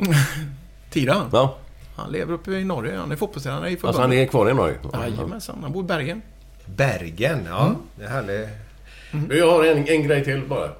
Tidan, 0.91 1.29
Ja, 1.33 1.59
han 1.97 2.13
lever 2.13 2.35
uppe 2.35 2.51
i 2.51 2.65
Norge. 2.65 2.97
Han 2.97 3.13
är 3.13 3.17
fotbollstränare 3.17 3.71
i 3.71 3.73
alltså 3.73 3.87
han 3.87 3.95
förbundet. 3.95 4.27
är 4.29 4.31
kvar 4.31 4.51
i 4.51 4.55
Norge? 4.55 4.77
Jajamensan, 4.93 5.59
han 5.63 5.73
bor 5.73 5.85
i 5.85 5.87
Bergen. 5.87 6.23
Bergen, 6.67 7.47
ja. 7.49 7.75
Det 7.97 8.05
är 8.05 8.09
härligt. 8.09 8.49
Jag 9.31 9.51
har 9.51 9.65
en, 9.65 9.89
en 9.89 10.03
grej 10.03 10.25
till 10.25 10.43
bara. 10.49 10.71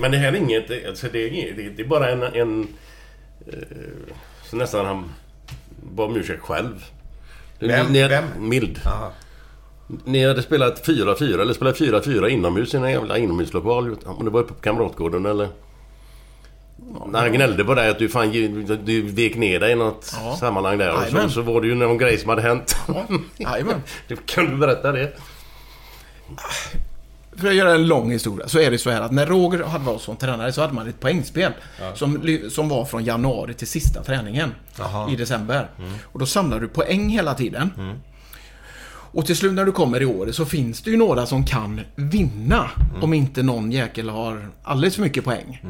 Men 0.00 0.10
det 0.10 0.18
här 0.18 0.32
är 0.32 0.36
inget... 0.36 0.88
Alltså 0.88 1.06
det, 1.12 1.18
är, 1.18 1.72
det 1.76 1.82
är 1.82 1.86
bara 1.86 2.10
en... 2.10 2.22
en 2.22 2.68
eh, 3.46 3.54
så 4.50 4.56
nästan 4.56 4.86
han 4.86 5.12
bad 5.82 6.10
om 6.10 6.16
ursäkt 6.16 6.42
själv. 6.42 6.84
Vem? 7.58 7.86
Ni, 7.86 8.08
Vem? 8.08 8.24
Mild. 8.38 8.80
Jaha. 8.84 9.10
Ni 10.04 10.26
hade 10.26 10.42
spelat 10.42 10.86
4-4, 10.86 11.40
eller 11.40 11.54
spelat 11.54 11.78
4-4 11.78 12.28
inomhus 12.28 12.74
i 12.74 12.76
en 12.76 12.90
jävla 12.90 13.18
inomhuslokal. 13.18 13.96
Om 14.04 14.24
det 14.24 14.30
var 14.30 14.40
uppe 14.40 14.54
på 14.54 14.60
Kamratgården 14.60 15.26
eller... 15.26 15.48
När 17.06 17.20
han 17.20 17.32
gnällde 17.32 17.64
på 17.64 17.74
dig 17.74 17.88
att 17.90 17.98
du 17.98 18.08
fan 18.08 18.30
du, 18.84 19.02
vek 19.02 19.36
ner 19.36 19.60
dig 19.60 19.72
i 19.72 19.74
något 19.74 20.14
Ja. 20.24 20.36
sammanhang 20.36 20.78
där. 20.78 20.92
Och 20.94 21.02
så, 21.22 21.28
så 21.28 21.42
var 21.42 21.60
det 21.60 21.66
ju 21.66 21.74
någon 21.74 21.98
grej 21.98 22.18
som 22.18 22.28
hade 22.28 22.42
hänt. 22.42 22.76
Jajamän. 23.38 23.82
kan 24.26 24.46
du 24.50 24.56
berätta 24.56 24.92
det? 24.92 25.12
För 27.36 27.48
att 27.48 27.54
göra 27.54 27.74
en 27.74 27.86
lång 27.86 28.10
historia 28.10 28.48
så 28.48 28.58
är 28.58 28.70
det 28.70 28.78
så 28.78 28.90
här 28.90 29.00
att 29.00 29.12
när 29.12 29.26
Roger 29.26 29.64
hade 29.64 29.84
varit 29.84 30.00
som 30.02 30.16
tränare 30.16 30.52
så 30.52 30.60
hade 30.60 30.72
man 30.72 30.88
ett 30.88 31.00
poängspel. 31.00 31.52
Som, 31.94 32.22
ly- 32.22 32.50
som 32.50 32.68
var 32.68 32.84
från 32.84 33.04
januari 33.04 33.54
till 33.54 33.66
sista 33.66 34.02
träningen. 34.02 34.54
I 35.12 35.16
december. 35.16 35.70
Och 36.04 36.18
då 36.18 36.26
samlar 36.26 36.60
du 36.60 36.68
poäng 36.68 37.08
hela 37.08 37.34
tiden. 37.34 37.70
Och 39.14 39.26
till 39.26 39.36
slut 39.36 39.52
när 39.54 39.64
du 39.64 39.72
kommer 39.72 40.02
i 40.02 40.06
år 40.06 40.32
så 40.32 40.44
finns 40.44 40.82
det 40.82 40.90
ju 40.90 40.96
några 40.96 41.26
som 41.26 41.44
kan 41.46 41.80
vinna. 41.94 42.70
Om 43.02 43.14
inte 43.14 43.42
någon 43.42 43.72
jäkel 43.72 44.08
har 44.08 44.48
alldeles 44.62 44.94
för 44.94 45.02
mycket 45.02 45.24
poäng. 45.24 45.62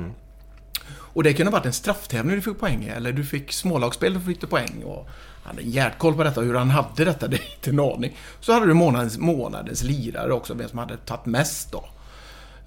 Och 1.14 1.22
det 1.22 1.32
kunde 1.32 1.52
ha 1.52 1.58
varit 1.58 1.66
en 1.66 1.72
strafftävling 1.72 2.36
du 2.36 2.42
fick 2.42 2.58
poäng 2.60 2.84
i, 2.84 2.88
eller 2.88 3.12
du 3.12 3.24
fick 3.24 3.52
smålagsspel 3.52 4.16
och 4.16 4.22
fick 4.22 4.40
du 4.40 4.46
poäng. 4.46 4.82
Och 4.84 5.08
han 5.42 5.56
hade 5.56 5.62
en 5.62 5.70
hjärtkoll 5.70 6.14
på 6.14 6.24
detta, 6.24 6.40
hur 6.40 6.54
han 6.54 6.70
hade 6.70 7.04
detta, 7.04 7.28
det 7.28 7.36
är 7.36 7.54
inte 7.54 7.70
en 7.70 7.80
aning. 7.80 8.16
Så 8.40 8.52
hade 8.52 8.66
du 8.66 8.74
månadens, 8.74 9.18
månadens 9.18 9.82
lirare 9.82 10.32
också, 10.32 10.54
vem 10.54 10.68
som 10.68 10.78
hade 10.78 10.96
tagit 10.96 11.26
mest 11.26 11.72
då. 11.72 11.84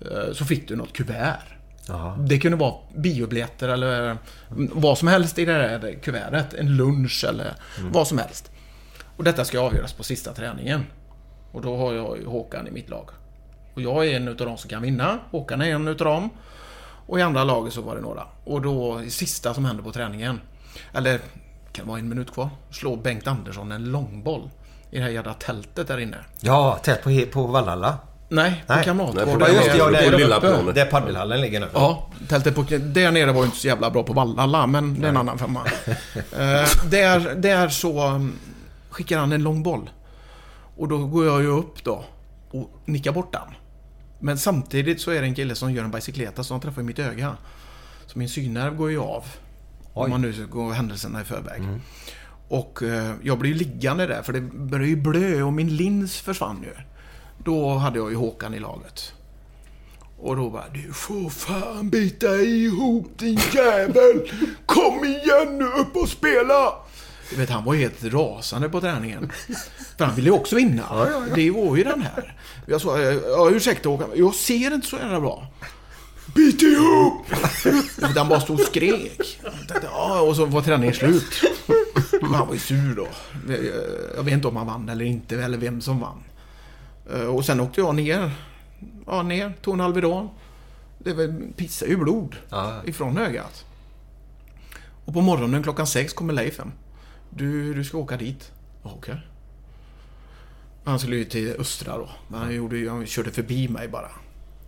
eh, 0.01 0.33
så 0.33 0.45
fick 0.45 0.67
du 0.67 0.75
något 0.75 0.93
kuvert. 0.93 1.41
Det 2.19 2.39
kunde 2.39 2.57
vara 2.57 2.73
biobiljetter 2.95 3.69
eller 3.69 4.09
eh, 4.09 4.15
vad 4.73 4.97
som 4.97 5.07
helst 5.07 5.39
i 5.39 5.45
det 5.45 5.53
där 5.53 5.93
kuvertet. 6.03 6.53
En 6.53 6.77
lunch 6.77 7.25
eller 7.29 7.53
vad 7.91 8.07
som 8.07 8.17
helst. 8.17 8.51
Och 9.17 9.23
detta 9.23 9.45
ska 9.45 9.59
avgöras 9.59 9.93
på 9.93 10.03
sista 10.03 10.33
träningen. 10.33 10.85
Och 11.51 11.61
då 11.61 11.77
har 11.77 11.93
jag 11.93 12.17
ju 12.17 12.25
Håkan 12.25 12.67
i 12.67 12.71
mitt 12.71 12.89
lag. 12.89 13.09
Och 13.73 13.81
jag 13.81 14.07
är 14.07 14.15
en 14.15 14.27
utav 14.27 14.47
de 14.47 14.57
som 14.57 14.69
kan 14.69 14.81
vinna. 14.81 15.19
Håkan 15.31 15.61
är 15.61 15.75
en 15.75 15.87
utav 15.87 16.07
dem. 16.07 16.29
Och 17.07 17.19
i 17.19 17.21
andra 17.21 17.43
laget 17.43 17.73
så 17.73 17.81
var 17.81 17.95
det 17.95 18.01
några. 18.01 18.23
Och 18.43 18.61
då, 18.61 18.97
det 18.97 19.09
sista 19.09 19.53
som 19.53 19.65
hände 19.65 19.83
på 19.83 19.91
träningen. 19.91 20.41
Eller, 20.93 21.19
kan 21.75 21.85
det 21.85 21.89
vara 21.89 21.99
en 21.99 22.09
minut 22.09 22.33
kvar? 22.33 22.49
Slår 22.71 22.97
Bengt 22.97 23.27
Andersson 23.27 23.71
en 23.71 23.91
långboll. 23.91 24.49
I 24.91 24.97
det 24.97 25.03
här 25.03 25.09
jävla 25.09 25.33
tältet 25.33 25.87
där 25.87 25.97
inne. 25.97 26.17
Ja, 26.39 26.79
tätt 26.83 27.03
på, 27.03 27.21
på 27.31 27.47
Vallhalla. 27.47 27.97
Nej, 28.29 28.63
på. 28.67 28.73
Kamratgården. 28.83 29.39
Ja, 29.39 29.47
just 29.47 29.71
det, 29.71 29.77
ja, 29.77 29.89
där, 29.89 30.17
lilla 30.17 30.39
planet. 30.39 30.75
Där 30.75 30.85
paddelhallen 30.85 31.41
ligger 31.41 31.59
nu. 31.59 31.67
Ja, 31.73 32.09
tältet 32.27 32.55
på, 32.55 32.61
där 32.61 33.11
nere 33.11 33.31
var 33.31 33.41
ju 33.41 33.45
inte 33.45 33.57
så 33.57 33.67
jävla 33.67 33.91
bra 33.91 34.03
på 34.03 34.13
Vallhalla, 34.13 34.67
men 34.67 35.01
det 35.01 35.07
är 35.07 35.09
en 35.09 35.17
annan 35.17 35.37
femma. 35.37 35.61
eh, 36.15 36.89
där, 36.89 37.35
där 37.35 37.69
så 37.69 38.07
um, 38.07 38.39
skickar 38.89 39.19
han 39.19 39.31
en 39.31 39.43
lång 39.43 39.63
boll. 39.63 39.89
Och 40.77 40.87
då 40.87 40.97
går 40.97 41.25
jag 41.25 41.41
ju 41.41 41.47
upp 41.47 41.83
då 41.83 42.05
och 42.51 42.69
nickar 42.85 43.11
bort 43.11 43.33
den. 43.33 43.55
Men 44.19 44.37
samtidigt 44.37 45.01
så 45.01 45.11
är 45.11 45.21
det 45.21 45.27
en 45.27 45.35
kille 45.35 45.55
som 45.55 45.73
gör 45.73 45.83
en 45.83 45.91
bicykleta 45.91 46.43
som 46.43 46.59
träffar 46.59 46.81
i 46.81 46.85
mitt 46.85 46.99
öga. 46.99 47.37
Så 48.05 48.19
min 48.19 48.29
synnerv 48.29 48.75
går 48.75 48.91
ju 48.91 48.99
av. 48.99 49.23
Om 50.03 50.09
man 50.09 50.21
nu 50.21 50.33
ska 50.33 50.43
gå 50.43 50.71
händelserna 50.71 51.21
i 51.21 51.23
förväg. 51.23 51.61
Och 52.47 52.83
eh, 52.83 53.13
jag 53.23 53.39
blir 53.39 53.51
ju 53.51 53.57
liggande 53.57 54.07
där 54.07 54.21
för 54.21 54.33
det 54.33 54.41
börjar 54.41 54.87
ju 54.87 54.95
blö 54.95 55.41
och 55.43 55.53
min 55.53 55.75
lins 55.75 56.19
försvann 56.21 56.63
ju. 56.63 56.73
Då 57.43 57.73
hade 57.73 57.99
jag 57.99 58.09
ju 58.09 58.15
Håkan 58.15 58.53
i 58.53 58.59
laget. 58.59 59.13
Och 60.19 60.35
då 60.35 60.49
bara, 60.49 60.69
du 60.73 60.93
får 60.93 61.29
fan 61.29 61.89
bita 61.89 62.35
ihop 62.35 63.19
din 63.19 63.39
jävel! 63.53 64.31
Kom 64.65 65.05
igen 65.05 65.57
nu 65.57 65.65
upp 65.65 65.95
och 65.95 66.09
spela! 66.09 66.73
Du 67.29 67.35
vet, 67.35 67.49
han 67.49 67.63
var 67.63 67.75
helt 67.75 68.03
rasande 68.03 68.69
på 68.69 68.81
träningen. 68.81 69.31
För 69.97 70.05
han 70.05 70.15
ville 70.15 70.29
ju 70.29 70.35
också 70.35 70.55
vinna. 70.55 71.07
Det 71.35 71.51
var 71.51 71.75
ju 71.75 71.83
den 71.83 72.01
här. 72.01 72.37
Jag 72.65 72.81
sa, 72.81 72.99
ja 72.99 73.49
ursäkta 73.51 73.89
Håkan, 73.89 74.09
jag 74.15 74.35
ser 74.35 74.73
inte 74.73 74.87
så 74.87 74.95
jävla 74.95 75.21
bra. 75.21 75.47
Bit 76.35 76.61
ihop! 76.61 77.25
Den 78.15 78.27
bara 78.29 78.39
stod 78.39 78.59
och 78.59 78.65
skrek. 78.65 79.39
Ja, 79.83 80.21
och 80.21 80.35
så 80.35 80.45
var 80.45 80.61
träningen 80.61 80.93
slut. 80.95 81.41
Men 82.21 82.33
han 82.33 82.47
var 82.47 82.53
ju 82.53 82.59
sur 82.59 82.95
då. 82.95 83.07
Jag 84.15 84.23
vet 84.23 84.33
inte 84.33 84.47
om 84.47 84.55
han 84.55 84.67
vann 84.67 84.89
eller 84.89 85.05
inte, 85.05 85.43
eller 85.43 85.57
vem 85.57 85.81
som 85.81 85.99
vann. 85.99 86.23
Eh, 87.13 87.21
Och 87.25 87.45
sen 87.45 87.59
åkte 87.59 87.81
jag 87.81 87.95
ner. 87.95 88.31
Ja, 89.05 89.23
ner. 89.23 89.53
Tog 89.61 89.73
en 89.73 89.81
Alvedon. 89.81 90.29
Det 90.99 91.13
var- 91.13 91.53
pissade 91.55 91.91
ju 91.91 91.97
blod 91.97 92.35
Ja. 92.49 92.81
ifrån 92.85 93.17
ögat. 93.17 93.65
Och 95.05 95.13
på 95.13 95.21
morgonen 95.21 95.63
klockan 95.63 95.87
sex 95.87 96.13
kommer 96.13 96.33
Leif 96.33 96.57
hem. 96.57 96.71
Du, 97.29 97.73
du 97.73 97.83
ska 97.83 97.97
åka 97.97 98.17
dit. 98.17 98.51
Okej. 98.83 99.15
Han 100.85 100.99
skulle 100.99 101.15
ju 101.15 101.25
till 101.25 101.55
Östra 101.59 101.97
då. 101.97 102.09
Men 102.27 102.39
han, 102.39 102.55
gjorde, 102.55 102.89
han 102.89 103.05
körde 103.05 103.31
förbi 103.31 103.67
mig 103.69 103.87
bara. 103.87 104.09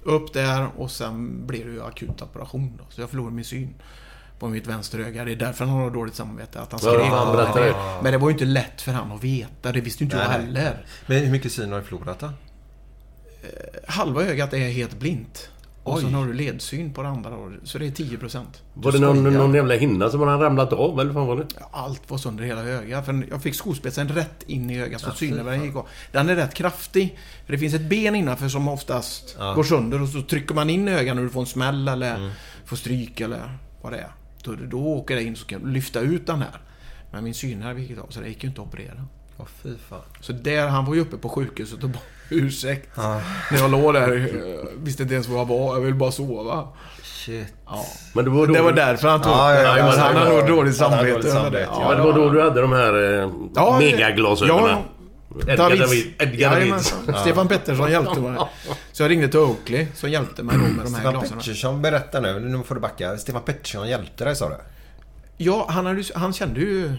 Upp 0.08 0.34
där 0.34 0.68
och 0.78 0.92
sen 0.92 1.48
blev 1.48 1.66
det 1.68 1.72
ju 1.72 1.84
akut 1.84 2.22
operation 2.22 2.74
då. 2.78 2.84
Så 2.90 3.02
jag 3.02 3.10
förlorade 3.10 3.36
min 3.36 3.46
syn 3.46 3.74
på 4.40 4.48
mitt 4.48 4.68
vänsteröga. 4.68 5.26
Det 5.26 5.32
är 5.32 5.36
därför 5.36 5.66
han 5.66 5.74
har 5.80 5.92
dåligt 5.92 6.16
samvete. 6.16 6.62
Att 6.62 6.72
han 6.72 6.80
Ja, 6.84 6.92
skrek. 6.94 7.08
han 7.12 7.56
det. 7.56 7.76
Men 8.04 8.12
det 8.12 8.18
var 8.18 8.30
ju 8.30 8.34
inte 8.34 8.46
lätt 8.46 8.82
för 8.82 8.92
han 8.92 9.12
att 9.12 9.24
veta. 9.24 9.72
Det 9.72 9.82
visste 9.82 10.04
ju 10.04 10.06
inte 10.06 10.18
jag 10.18 10.28
Nej, 10.30 10.40
nej. 10.52 10.64
heller. 10.64 10.86
Men 11.06 11.18
hur 11.24 11.32
mycket 11.32 11.52
syn 11.52 11.72
har 11.72 11.80
du 11.80 11.86
förlorat 11.86 12.20
då? 12.20 12.30
Halva 13.88 14.24
ögat 14.24 14.54
är 14.54 14.58
helt 14.58 15.00
blint. 15.00 15.50
Och 15.94 16.00
sen 16.00 16.14
har 16.14 16.26
du 16.26 16.34
ledsyn 16.34 16.94
på 16.94 17.02
det 17.04 17.10
andra. 17.10 17.30
då. 17.30 17.52
Så 17.64 17.78
det 17.78 17.88
är 17.88 17.92
10 17.92 18.18
procent. 18.18 18.62
Var 18.74 18.92
det 18.92 19.00
någon, 19.00 19.24
någon 19.34 19.54
jävla 19.54 19.76
hinna 19.76 20.10
som 20.10 20.22
hade 20.22 20.44
ramlat 20.44 20.74
av 20.74 21.00
eller 21.00 21.12
vad 21.14 21.28
var 21.28 21.38
det? 21.38 21.46
Allt 21.72 22.10
var 22.10 22.18
sönder 22.18 22.44
hela 22.44 22.62
ögat. 22.64 23.06
För 23.06 23.26
jag 23.30 23.42
fick 23.44 23.56
skospetsen 23.56 24.08
rätt 24.10 24.44
in 24.48 24.70
i 24.70 24.82
ögat 24.82 25.02
så 25.02 25.12
synnervärden 25.12 25.64
gick 25.64 25.76
av. 25.76 25.88
Den 26.12 26.30
är 26.30 26.36
rätt 26.36 26.54
kraftig. 26.54 27.18
För 27.46 27.54
det 27.54 27.60
finns 27.60 27.74
ett 27.74 27.90
ben 27.90 28.16
innanför 28.16 28.50
som 28.50 28.68
oftast 28.68 29.38
går 29.56 29.64
sönder 29.64 30.02
och 30.02 30.10
så 30.10 30.22
trycker 30.22 30.56
man 30.56 30.70
in 30.70 30.88
ögat 30.88 31.16
när 31.16 31.24
du 31.24 31.30
får 31.30 31.40
en 31.42 31.46
smäll 31.46 31.88
eller 31.88 32.32
får 32.66 32.76
stryk 32.76 33.22
eller 33.22 33.58
vad 33.82 33.92
det 33.94 33.98
är. 34.00 34.12
Då, 34.44 34.56
då 34.68 34.80
åker 34.80 35.16
det 35.16 35.24
in 35.24 35.36
så 35.36 35.46
kan 35.46 35.74
lyfta 35.74 36.00
ut 36.00 36.28
den 36.28 36.42
här. 36.42 36.60
Men 37.12 37.24
min 37.24 37.34
synnerv 37.34 37.80
gick 37.80 37.98
av 37.98 38.08
så 38.10 38.20
det 38.20 38.28
gick 38.28 38.44
ju 38.44 38.50
inte 38.50 38.62
att 38.62 38.68
operera. 38.68 39.06
Åh 39.38 39.46
fy 39.64 39.76
fan. 39.90 40.02
Så 40.22 40.34
där, 40.34 40.68
han 40.68 40.86
var 40.86 40.96
ju 40.96 41.02
uppe 41.02 41.18
på 41.18 41.30
sjukhuset 41.30 41.84
och 41.84 41.90
ursäkt. 42.30 42.98
När 43.52 43.58
jag 43.58 43.72
låg 43.72 43.94
där, 43.94 44.16
eh, 44.16 44.84
visste 44.84 45.04
inte 45.04 45.14
ens 45.14 45.28
var 45.28 45.38
jag 45.38 45.46
var. 45.46 45.76
Jag 45.76 45.82
ville 45.82 45.96
bara 45.96 46.12
sova. 46.12 46.68
Shit. 47.04 47.54
Ja. 47.66 47.86
Men 48.14 48.26
det 48.26 48.32
var 48.32 48.48
då, 48.48 48.54
Det 48.54 48.62
var 48.62 48.72
därför 48.72 49.08
han 49.08 49.22
tog 49.22 49.32
Ja, 49.32 49.54
ja, 49.54 49.62
ja, 49.62 49.78
ja, 49.78 49.84
han 49.98 50.16
ja, 50.16 50.26
ja. 50.26 50.34
nog 50.34 50.48
dåligt 50.48 50.76
samvete. 50.76 51.32
samvete, 51.32 51.58
det. 51.58 51.68
ja, 51.72 51.96
det 51.96 52.02
var 52.02 52.14
då 52.14 52.30
du 52.30 52.42
hade 52.42 52.62
de 52.62 52.72
här 52.72 53.22
eh, 53.24 53.30
Ja, 53.56 53.78
megaglasögonen. 53.80 54.70
Ja, 54.70 54.84
Edgar. 55.42 55.58
David. 55.58 55.80
Edgar 55.80 56.26
David. 56.26 56.40
Jajamensan. 56.40 56.98
Stefan 57.22 57.48
Pettersson 57.48 57.92
hjälpte 57.92 58.20
mig. 58.20 58.40
Så 58.92 59.04
jag 59.04 59.12
ringde 59.12 59.28
till 59.28 59.40
Oakley 59.40 59.88
som 59.96 60.10
hjälpte 60.10 60.44
mig 60.44 60.56
då 60.58 60.62
med 60.62 60.72
de 60.72 60.78
här 60.80 60.86
Stefan 60.86 61.12
glasögonen. 61.14 61.40
Pettersson, 61.40 61.82
berätta 61.82 62.20
nu. 62.20 62.40
Nu 62.40 62.64
får 62.64 62.76
du 62.76 62.82
backa. 62.82 63.18
Stefan 63.18 63.42
Pettersson 63.42 63.90
hjälpte 63.90 64.24
dig 64.24 64.36
sa 64.36 64.50
du? 64.50 64.56
Ja, 65.38 65.66
han, 65.70 65.86
hade, 65.86 66.04
han 66.16 66.34
kände 66.34 66.60
ju 66.60 66.92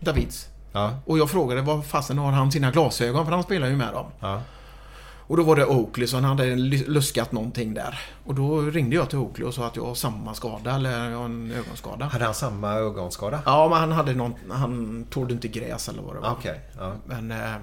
Davids. 0.00 0.46
Ja. 0.72 0.98
Och 1.06 1.18
jag 1.18 1.30
frågade 1.30 1.60
var 1.62 1.82
fasen 1.82 2.18
har 2.18 2.32
han 2.32 2.52
sina 2.52 2.70
glasögon? 2.70 3.24
För 3.24 3.32
han 3.32 3.42
spelar 3.42 3.68
ju 3.68 3.76
med 3.76 3.92
dem. 3.92 4.06
Ja. 4.20 4.42
Och 5.28 5.36
då 5.36 5.42
var 5.42 5.56
det 5.56 5.66
Oakley 5.66 6.06
som 6.06 6.24
hade 6.24 6.56
luskat 6.56 7.32
någonting 7.32 7.74
där. 7.74 8.00
Och 8.26 8.34
då 8.34 8.60
ringde 8.60 8.96
jag 8.96 9.08
till 9.10 9.18
Oakley 9.18 9.46
och 9.48 9.54
sa 9.54 9.66
att 9.66 9.76
jag 9.76 9.84
har 9.84 9.94
samma 9.94 10.34
skada, 10.34 10.74
eller 10.74 11.10
jag 11.10 11.18
har 11.18 11.24
en 11.24 11.52
ögonskada. 11.52 12.04
Hade 12.04 12.24
han 12.24 12.34
samma 12.34 12.72
ögonskada? 12.74 13.40
Ja, 13.46 13.68
men 13.68 13.78
han 13.78 13.92
hade 13.92 14.14
någon, 14.14 14.34
han 14.50 15.04
tålde 15.10 15.32
inte 15.34 15.48
gräs 15.48 15.88
eller 15.88 16.02
vad 16.02 16.14
det 16.14 16.20
var. 16.20 16.30
Okej. 16.30 16.60
Ja. 16.78 16.92
Men, 17.06 17.30
eh, 17.30 17.54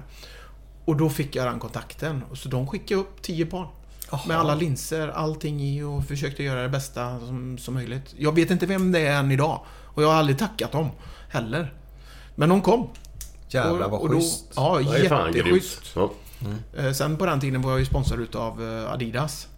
och 0.84 0.96
då 0.96 1.10
fick 1.10 1.36
jag 1.36 1.46
den 1.46 1.58
kontakten. 1.58 2.22
Och 2.30 2.38
Så 2.38 2.48
de 2.48 2.66
skickade 2.66 3.00
upp 3.00 3.22
10 3.22 3.46
par. 3.46 3.68
Med 4.28 4.36
alla 4.38 4.54
linser, 4.54 5.08
allting 5.08 5.60
i 5.62 5.82
och 5.82 6.04
försökte 6.04 6.42
göra 6.42 6.62
det 6.62 6.68
bästa 6.68 7.18
som, 7.20 7.58
som 7.58 7.74
möjligt. 7.74 8.14
Jag 8.18 8.34
vet 8.34 8.50
inte 8.50 8.66
vem 8.66 8.92
det 8.92 9.00
är 9.00 9.18
än 9.18 9.30
idag. 9.30 9.60
Och 9.94 10.02
jag 10.02 10.08
har 10.08 10.14
aldrig 10.14 10.38
tackat 10.38 10.72
dem 10.72 10.88
heller. 11.30 11.74
Men 12.34 12.48
de 12.48 12.62
kom. 12.62 12.88
Jävlar 13.48 13.84
Och- 13.84 13.90
vad 13.90 14.00
och 14.00 14.08
då- 14.08 14.14
schysst. 14.16 14.44
Ja, 14.56 14.78
Det 14.78 14.98
är 14.98 15.08
fan 15.08 15.32
jätteschysst. 15.32 15.96
Ja. 16.38 16.82
Eh, 16.82 16.92
Sen 16.92 17.16
på 17.16 17.26
den 17.26 17.40
tiden 17.40 17.62
var 17.62 17.70
jag 17.70 17.78
ju 17.80 17.86
sponsrad 17.86 18.20
utav 18.20 18.62
eh, 18.62 18.92
Adidas. 18.92 19.48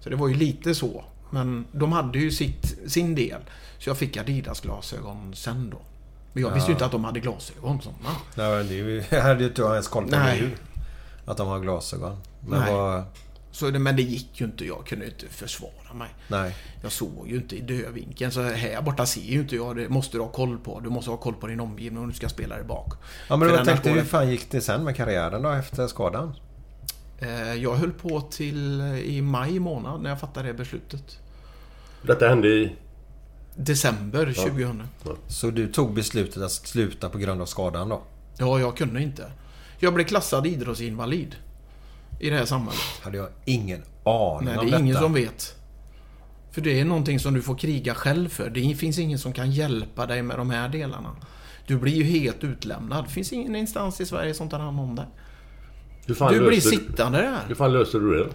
Så 0.00 0.10
det 0.10 0.16
var 0.16 0.28
ju 0.28 0.34
lite 0.34 0.74
så. 0.74 1.04
Men 1.30 1.64
de 1.72 1.92
hade 1.92 2.18
ju 2.18 2.30
sitt, 2.30 2.78
sin 2.86 3.14
del. 3.14 3.40
Så 3.78 3.90
jag 3.90 3.96
fick 3.96 4.16
Adidas-glasögon 4.16 5.34
sen 5.34 5.70
då. 5.70 5.78
Men 6.32 6.42
jag 6.42 6.50
visste 6.50 6.70
ju 6.70 6.72
inte 6.72 6.84
att 6.86 6.92
de 6.92 7.04
hade 7.04 7.20
glasögon 7.20 7.80
sådana. 7.82 8.16
Nej, 8.34 8.64
det 8.64 9.04
jag 9.16 9.22
hade 9.22 9.40
ju 9.40 9.48
inte 9.48 9.62
ens 9.62 9.88
koll 9.88 10.04
på 10.04 10.10
nu. 10.10 10.50
Att 11.24 11.36
de 11.36 11.48
har 11.48 11.60
glasögon. 11.60 12.16
Men 12.40 12.60
Nej. 12.60 12.72
vad... 12.74 13.04
Så 13.56 13.70
men 13.70 13.96
det 13.96 14.02
gick 14.02 14.40
ju 14.40 14.44
inte. 14.46 14.64
Jag 14.64 14.86
kunde 14.86 15.06
inte 15.06 15.26
försvara 15.28 15.94
mig. 15.94 16.08
Nej. 16.28 16.56
Jag 16.82 16.92
såg 16.92 17.28
ju 17.28 17.36
inte 17.36 17.56
i 17.56 17.60
dödvinkeln. 17.60 18.32
Så 18.32 18.42
här 18.42 18.82
borta 18.82 19.06
ser 19.06 19.20
ju 19.20 19.40
inte 19.40 19.56
jag. 19.56 19.76
Det 19.76 19.88
måste 19.88 20.16
du 20.16 20.20
ha 20.22 20.28
koll 20.28 20.58
på. 20.58 20.80
Du 20.80 20.90
måste 20.90 21.10
ha 21.10 21.16
koll 21.16 21.34
på 21.34 21.46
din 21.46 21.60
omgivning 21.60 22.02
om 22.02 22.08
du 22.08 22.14
ska 22.14 22.28
spela 22.28 22.56
där 22.56 22.64
bak. 22.64 22.92
Ja 23.28 23.36
men 23.36 23.48
jag 23.48 23.64
tänkte 23.64 23.90
hur 23.90 24.04
fan 24.04 24.30
gick 24.30 24.50
det 24.50 24.60
sen 24.60 24.84
med 24.84 24.96
karriären 24.96 25.42
då 25.42 25.50
efter 25.50 25.86
skadan? 25.86 26.34
Eh, 27.18 27.54
Jag 27.54 27.74
höll 27.74 27.92
på 27.92 28.20
till 28.20 28.80
eh, 28.80 28.98
i 28.98 29.22
maj 29.22 29.58
månad 29.58 30.02
när 30.02 30.10
jag 30.10 30.20
fattade 30.20 30.48
det 30.48 30.54
beslutet. 30.54 31.18
Detta 32.02 32.28
hände 32.28 32.48
i... 32.48 32.76
December 33.56 34.32
2000. 34.32 34.82
Så 35.28 35.50
du 35.50 35.72
tog 35.72 35.94
beslutet 35.94 36.42
att 36.42 36.52
sluta 36.52 37.08
på 37.08 37.18
grund 37.18 37.42
av 37.42 37.46
skadan 37.46 37.88
då? 37.88 38.02
Ja, 38.38 38.60
jag 38.60 38.76
kunde 38.76 39.02
inte. 39.02 39.32
Jag 39.78 39.94
blev 39.94 40.04
klassad 40.04 40.46
idrottsinvalid. 40.46 41.36
I 42.18 42.30
det 42.30 42.36
här 42.36 42.44
samhället. 42.44 42.80
Hade 43.02 43.16
jag 43.16 43.28
ingen 43.44 43.82
aning 44.04 44.44
Nej, 44.48 44.58
om 44.58 44.66
det 44.66 44.76
är 44.76 44.78
ingen 44.78 44.88
detta. 44.88 45.00
som 45.00 45.12
vet. 45.12 45.54
För 46.50 46.60
det 46.60 46.80
är 46.80 46.84
någonting 46.84 47.20
som 47.20 47.34
du 47.34 47.42
får 47.42 47.54
kriga 47.58 47.94
själv 47.94 48.28
för. 48.28 48.50
Det 48.50 48.74
finns 48.74 48.98
ingen 48.98 49.18
som 49.18 49.32
kan 49.32 49.50
hjälpa 49.50 50.06
dig 50.06 50.22
med 50.22 50.38
de 50.38 50.50
här 50.50 50.68
delarna. 50.68 51.16
Du 51.66 51.76
blir 51.76 51.92
ju 51.94 52.04
helt 52.04 52.44
utlämnad. 52.44 53.04
Det 53.04 53.10
finns 53.10 53.32
ingen 53.32 53.56
instans 53.56 54.00
i 54.00 54.06
Sverige 54.06 54.34
som 54.34 54.48
tar 54.48 54.58
hand 54.58 54.80
om 54.80 54.94
dig. 54.94 55.06
Fan 56.16 56.32
Du 56.32 56.46
blir 56.48 56.60
sittande 56.60 57.18
där. 57.18 57.40
Hur 57.48 57.54
fan 57.54 57.72
löste 57.72 57.98
du 57.98 58.18
det? 58.18 58.28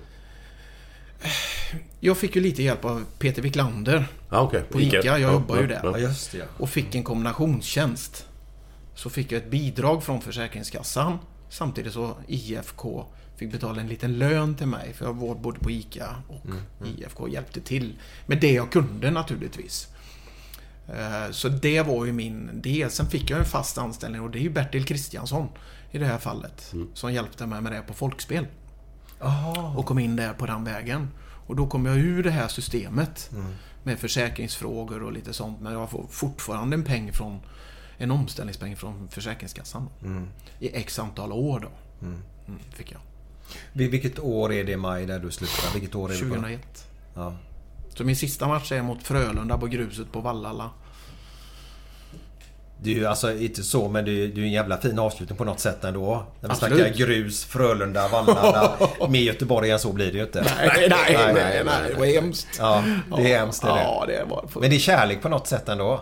Jag 2.00 2.18
fick 2.18 2.36
ju 2.36 2.42
lite 2.42 2.64
hjälp 2.64 2.86
av 2.86 3.06
Peter 3.20 3.42
Wiklander. 3.42 4.08
Ja, 4.30 4.42
okej. 4.42 4.64
På 4.70 4.82
ICA, 4.82 4.98
jag 5.04 5.20
jobbar 5.20 5.62
ju 5.62 5.68
där. 5.68 5.82
Ja 5.84 5.98
just 5.98 6.32
det 6.32 6.38
ja. 6.38 6.46
Och 6.58 6.70
fick 6.70 6.96
en 6.96 7.04
kombinationstjänst. 7.04 8.28
Så 8.96 9.10
fick 9.10 9.32
jag 9.32 9.38
ett 9.38 9.52
bidrag 9.52 10.04
från 10.04 10.22
Försäkringskassan. 10.22 11.18
Samtidigt 11.50 11.94
så 11.94 12.16
IFK 12.28 13.06
fick 13.42 13.52
betala 13.52 13.82
en 13.82 13.88
liten 13.88 14.18
lön 14.18 14.56
till 14.56 14.68
mig. 14.68 14.94
För 14.94 15.06
jag 15.06 15.14
var 15.14 15.36
både 15.36 15.60
på 15.60 15.72
ICA 15.72 16.16
och 16.28 16.46
IFK 16.88 17.28
hjälpte 17.28 17.62
till. 17.62 18.00
Med 18.26 18.40
det 18.42 18.52
jag 18.52 18.72
kunde 18.72 19.12
naturligtvis. 19.12 19.88
Eh, 20.88 21.32
Så 21.32 21.50
det 21.50 21.82
var 21.82 22.06
ju 22.06 22.12
min 22.14 22.62
del. 22.62 22.92
Sen 22.92 23.08
fick 23.10 23.30
jag 23.30 23.40
en 23.40 23.46
fast 23.46 23.78
anställning 23.78 24.22
och 24.22 24.32
det 24.32 24.40
är 24.40 24.42
ju 24.42 24.50
Bertil 24.50 24.86
Kristiansson 24.86 25.48
i 25.92 25.98
det 25.98 26.06
här 26.06 26.18
fallet. 26.18 26.74
Som 26.94 27.14
hjälpte 27.14 27.46
mig 27.46 27.62
med 27.62 27.72
det 27.72 27.82
på 27.82 27.94
Folkspel. 27.94 28.48
Och 29.78 29.86
kom 29.86 30.00
in 30.00 30.16
där 30.16 30.34
på 30.34 30.46
den 30.46 30.64
vägen. 30.64 31.08
Och 31.48 31.56
då 31.56 31.68
kom 31.68 31.86
jag 31.86 31.98
ur 31.98 32.24
det 32.24 32.32
här 32.32 32.48
systemet. 32.48 33.32
Med 33.84 34.00
försäkringsfrågor 34.00 35.04
och 35.04 35.12
lite 35.14 35.34
sånt. 35.34 35.62
Men 35.62 35.74
jag 35.74 35.90
får 35.90 36.06
fortfarande 36.10 36.76
en 36.76 36.84
peng 36.84 37.14
från 37.14 37.40
en 37.98 38.12
omställningspeng 38.12 38.76
från 38.76 39.08
Försäkringskassan. 39.10 39.90
I 40.60 40.76
x 40.76 41.00
antal 41.00 41.32
år 41.32 41.60
då. 41.60 41.70
Mm, 42.02 42.22
fick 42.74 42.92
jag. 42.92 43.02
Vil- 43.74 43.90
Vilket 43.90 44.20
år 44.20 44.54
är 44.54 44.64
det 44.64 44.78
Maj 44.78 45.06
där 45.06 45.20
du 45.20 45.32
slutar? 45.32 45.74
Vilket 45.74 45.96
år 45.96 46.10
är 46.12 46.14
det? 46.14 46.20
på? 46.20 46.26
2001. 46.36 46.60
Ja. 47.16 47.34
Så 47.96 48.04
min 48.04 48.16
sista 48.16 48.48
match 48.48 48.72
är 48.72 48.82
mot 48.82 49.04
Frölunda 49.04 49.58
på 49.58 49.68
gruset 49.68 50.12
på 50.12 50.20
Vallala. 50.22 50.70
Det 52.84 52.92
är 52.92 52.96
ju 52.96 53.06
alltså 53.06 53.34
inte 53.38 53.64
så 53.64 53.90
men 53.90 54.06
det 54.06 54.12
är 54.12 54.28
ju 54.28 54.44
en 54.44 54.52
jävla 54.52 54.78
fin 54.78 55.00
avslutning 55.00 55.38
på 55.38 55.44
något 55.46 55.60
sätt 55.60 55.84
ändå. 55.84 56.26
När 56.42 56.50
vi 56.50 56.54
Absolut. 56.54 56.78
snackar 56.80 56.96
grus, 56.98 57.46
Frölunda, 57.46 58.08
Vallala. 58.08 58.78
Med 59.10 59.22
Göteborg 59.22 59.72
än 59.72 59.80
så 59.80 59.94
blir 59.94 60.12
det 60.12 60.18
ju 60.18 60.24
inte. 60.24 60.42
Nej, 60.42 60.88
nej, 60.90 61.18
nej, 61.34 61.64
nej, 61.66 61.90
det 61.94 62.00
var 62.00 62.06
hemskt. 62.06 62.48
Ja, 62.60 62.84
det 63.18 63.34
är 63.34 63.40
hemskt 63.40 63.62
det 63.62 63.68
är 63.70 63.76
det. 63.76 63.82
Ja, 63.82 64.06
det 64.08 64.24
var... 64.30 64.50
Men 64.62 64.70
det 64.70 64.76
är 64.76 64.80
kärlek 64.80 65.22
på 65.22 65.30
något 65.30 65.48
sätt 65.48 65.70
ändå. 65.70 66.02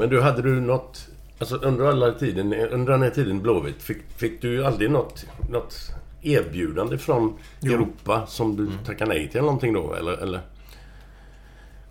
Men 0.00 0.08
du, 0.08 0.20
hade 0.20 0.42
du 0.42 0.60
något... 0.60 1.06
Alltså 1.38 1.56
under 1.56 1.84
alla 1.84 2.12
tiden, 2.12 2.52
under 2.54 2.92
den 2.92 3.02
här 3.02 3.10
tiden 3.10 3.42
Blåvitt, 3.42 3.82
fick, 3.82 3.98
fick 4.16 4.42
du 4.42 4.64
aldrig 4.66 4.90
något, 4.90 5.24
något 5.50 5.76
erbjudande 6.22 6.98
från 6.98 7.38
Jo. 7.60 7.72
Europa 7.72 8.26
som 8.26 8.56
du 8.56 8.70
tackade 8.86 9.14
nej 9.14 9.28
till 9.28 9.40
någonting 9.40 9.72
då? 9.72 9.94
Eller, 9.94 10.12
eller? 10.12 10.40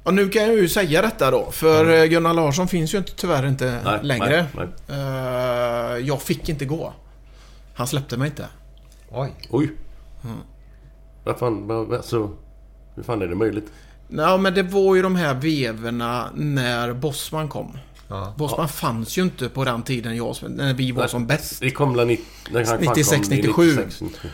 Och 0.03 0.13
nu 0.13 0.29
kan 0.29 0.41
jag 0.43 0.55
ju 0.55 0.67
säga 0.69 1.01
detta 1.01 1.31
då, 1.31 1.51
för 1.51 1.93
eh, 2.01 2.05
Gunnar 2.05 2.33
Larsson 2.33 2.67
finns 2.67 2.93
ju 2.93 2.97
inte, 2.97 3.11
tyvärr 3.15 3.47
inte 3.47 3.67
Mm. 3.69 3.83
Nej, 3.83 3.99
längre. 4.03 4.45
nej, 4.55 4.67
Eh, 4.87 5.97
jag 6.07 6.21
fick 6.21 6.49
inte 6.49 6.65
gå. 6.65 6.93
Han 7.73 7.87
släppte 7.87 8.17
mig 8.17 8.27
inte. 8.29 8.47
Oj. 9.09 9.33
Oj. 9.49 9.71
Vad 11.23 11.39
fan, 11.39 11.67
vad, 11.67 11.93
alltså... 11.93 12.29
Hur 12.95 13.03
fan 13.03 13.21
är 13.21 13.27
det 13.27 13.35
möjligt? 13.35 13.71
Nej, 14.07 14.37
men 14.37 14.53
det 14.53 14.63
var 14.63 14.95
ju 14.95 15.01
de 15.01 15.15
här 15.15 15.33
veverna 15.33 16.29
när 16.35 16.93
Bosman 16.93 17.47
kom. 17.47 17.77
Bosman 18.37 18.69
fanns 18.69 19.17
ju 19.17 19.21
inte 19.21 19.49
på 19.49 19.65
den 19.65 19.83
tiden 19.83 20.15
jag, 20.17 20.35
när 20.49 20.73
vi 20.73 20.91
var 20.91 21.07
som 21.07 21.27
bäst. 21.27 21.59
Det 21.59 21.71
kom 21.71 21.95
väl 21.95 22.07
ni- 22.07 22.21
när 22.51 22.65
han 22.65 22.65
fan 22.65 22.79
96, 22.79 23.27
kom, 23.27 23.35
97. 23.37 23.63
96, 23.65 24.01
97. 24.01 24.29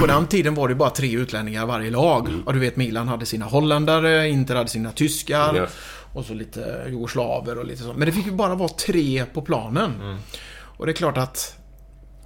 På 0.00 0.06
den 0.06 0.26
tiden 0.26 0.54
var 0.54 0.68
det 0.68 0.74
bara 0.74 0.90
tre 0.90 1.12
utlänningar 1.16 1.66
varje 1.66 1.90
lag. 1.90 2.28
Och 2.46 2.52
du 2.52 2.58
vet 2.58 2.76
Milan 2.76 3.08
hade 3.08 3.26
sina 3.26 3.44
holländare, 3.46 4.28
Inter 4.28 4.54
hade 4.56 4.68
sina 4.70 4.92
tyskar. 4.92 5.54
Ja. 5.54 5.66
Och 6.12 6.24
så 6.24 6.34
lite 6.34 6.84
jugoslaver 6.88 7.58
och 7.58 7.64
lite 7.64 7.82
sånt. 7.82 7.98
Men 7.98 8.06
det 8.06 8.12
fick 8.12 8.26
ju 8.26 8.32
bara 8.32 8.54
vara 8.54 8.68
tre 8.68 9.24
på 9.24 9.42
planen. 9.42 10.18
Och 10.52 10.86
det 10.86 10.92
är 10.92 10.96
klart 10.96 11.16
att... 11.18 11.56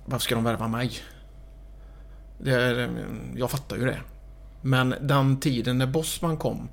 Varför 0.06 0.24
ska 0.24 0.34
de 0.34 0.44
värva 0.44 0.68
mig? 0.68 0.92
Det, 2.38 2.50
är- 2.50 2.90
jag 3.36 3.50
fattar 3.50 3.76
ju 3.76 3.84
det. 3.84 3.98
Men 4.62 4.94
den 5.00 5.40
tiden 5.40 5.78
när 5.78 5.86
Bosman 5.86 6.36
kom 6.36 6.68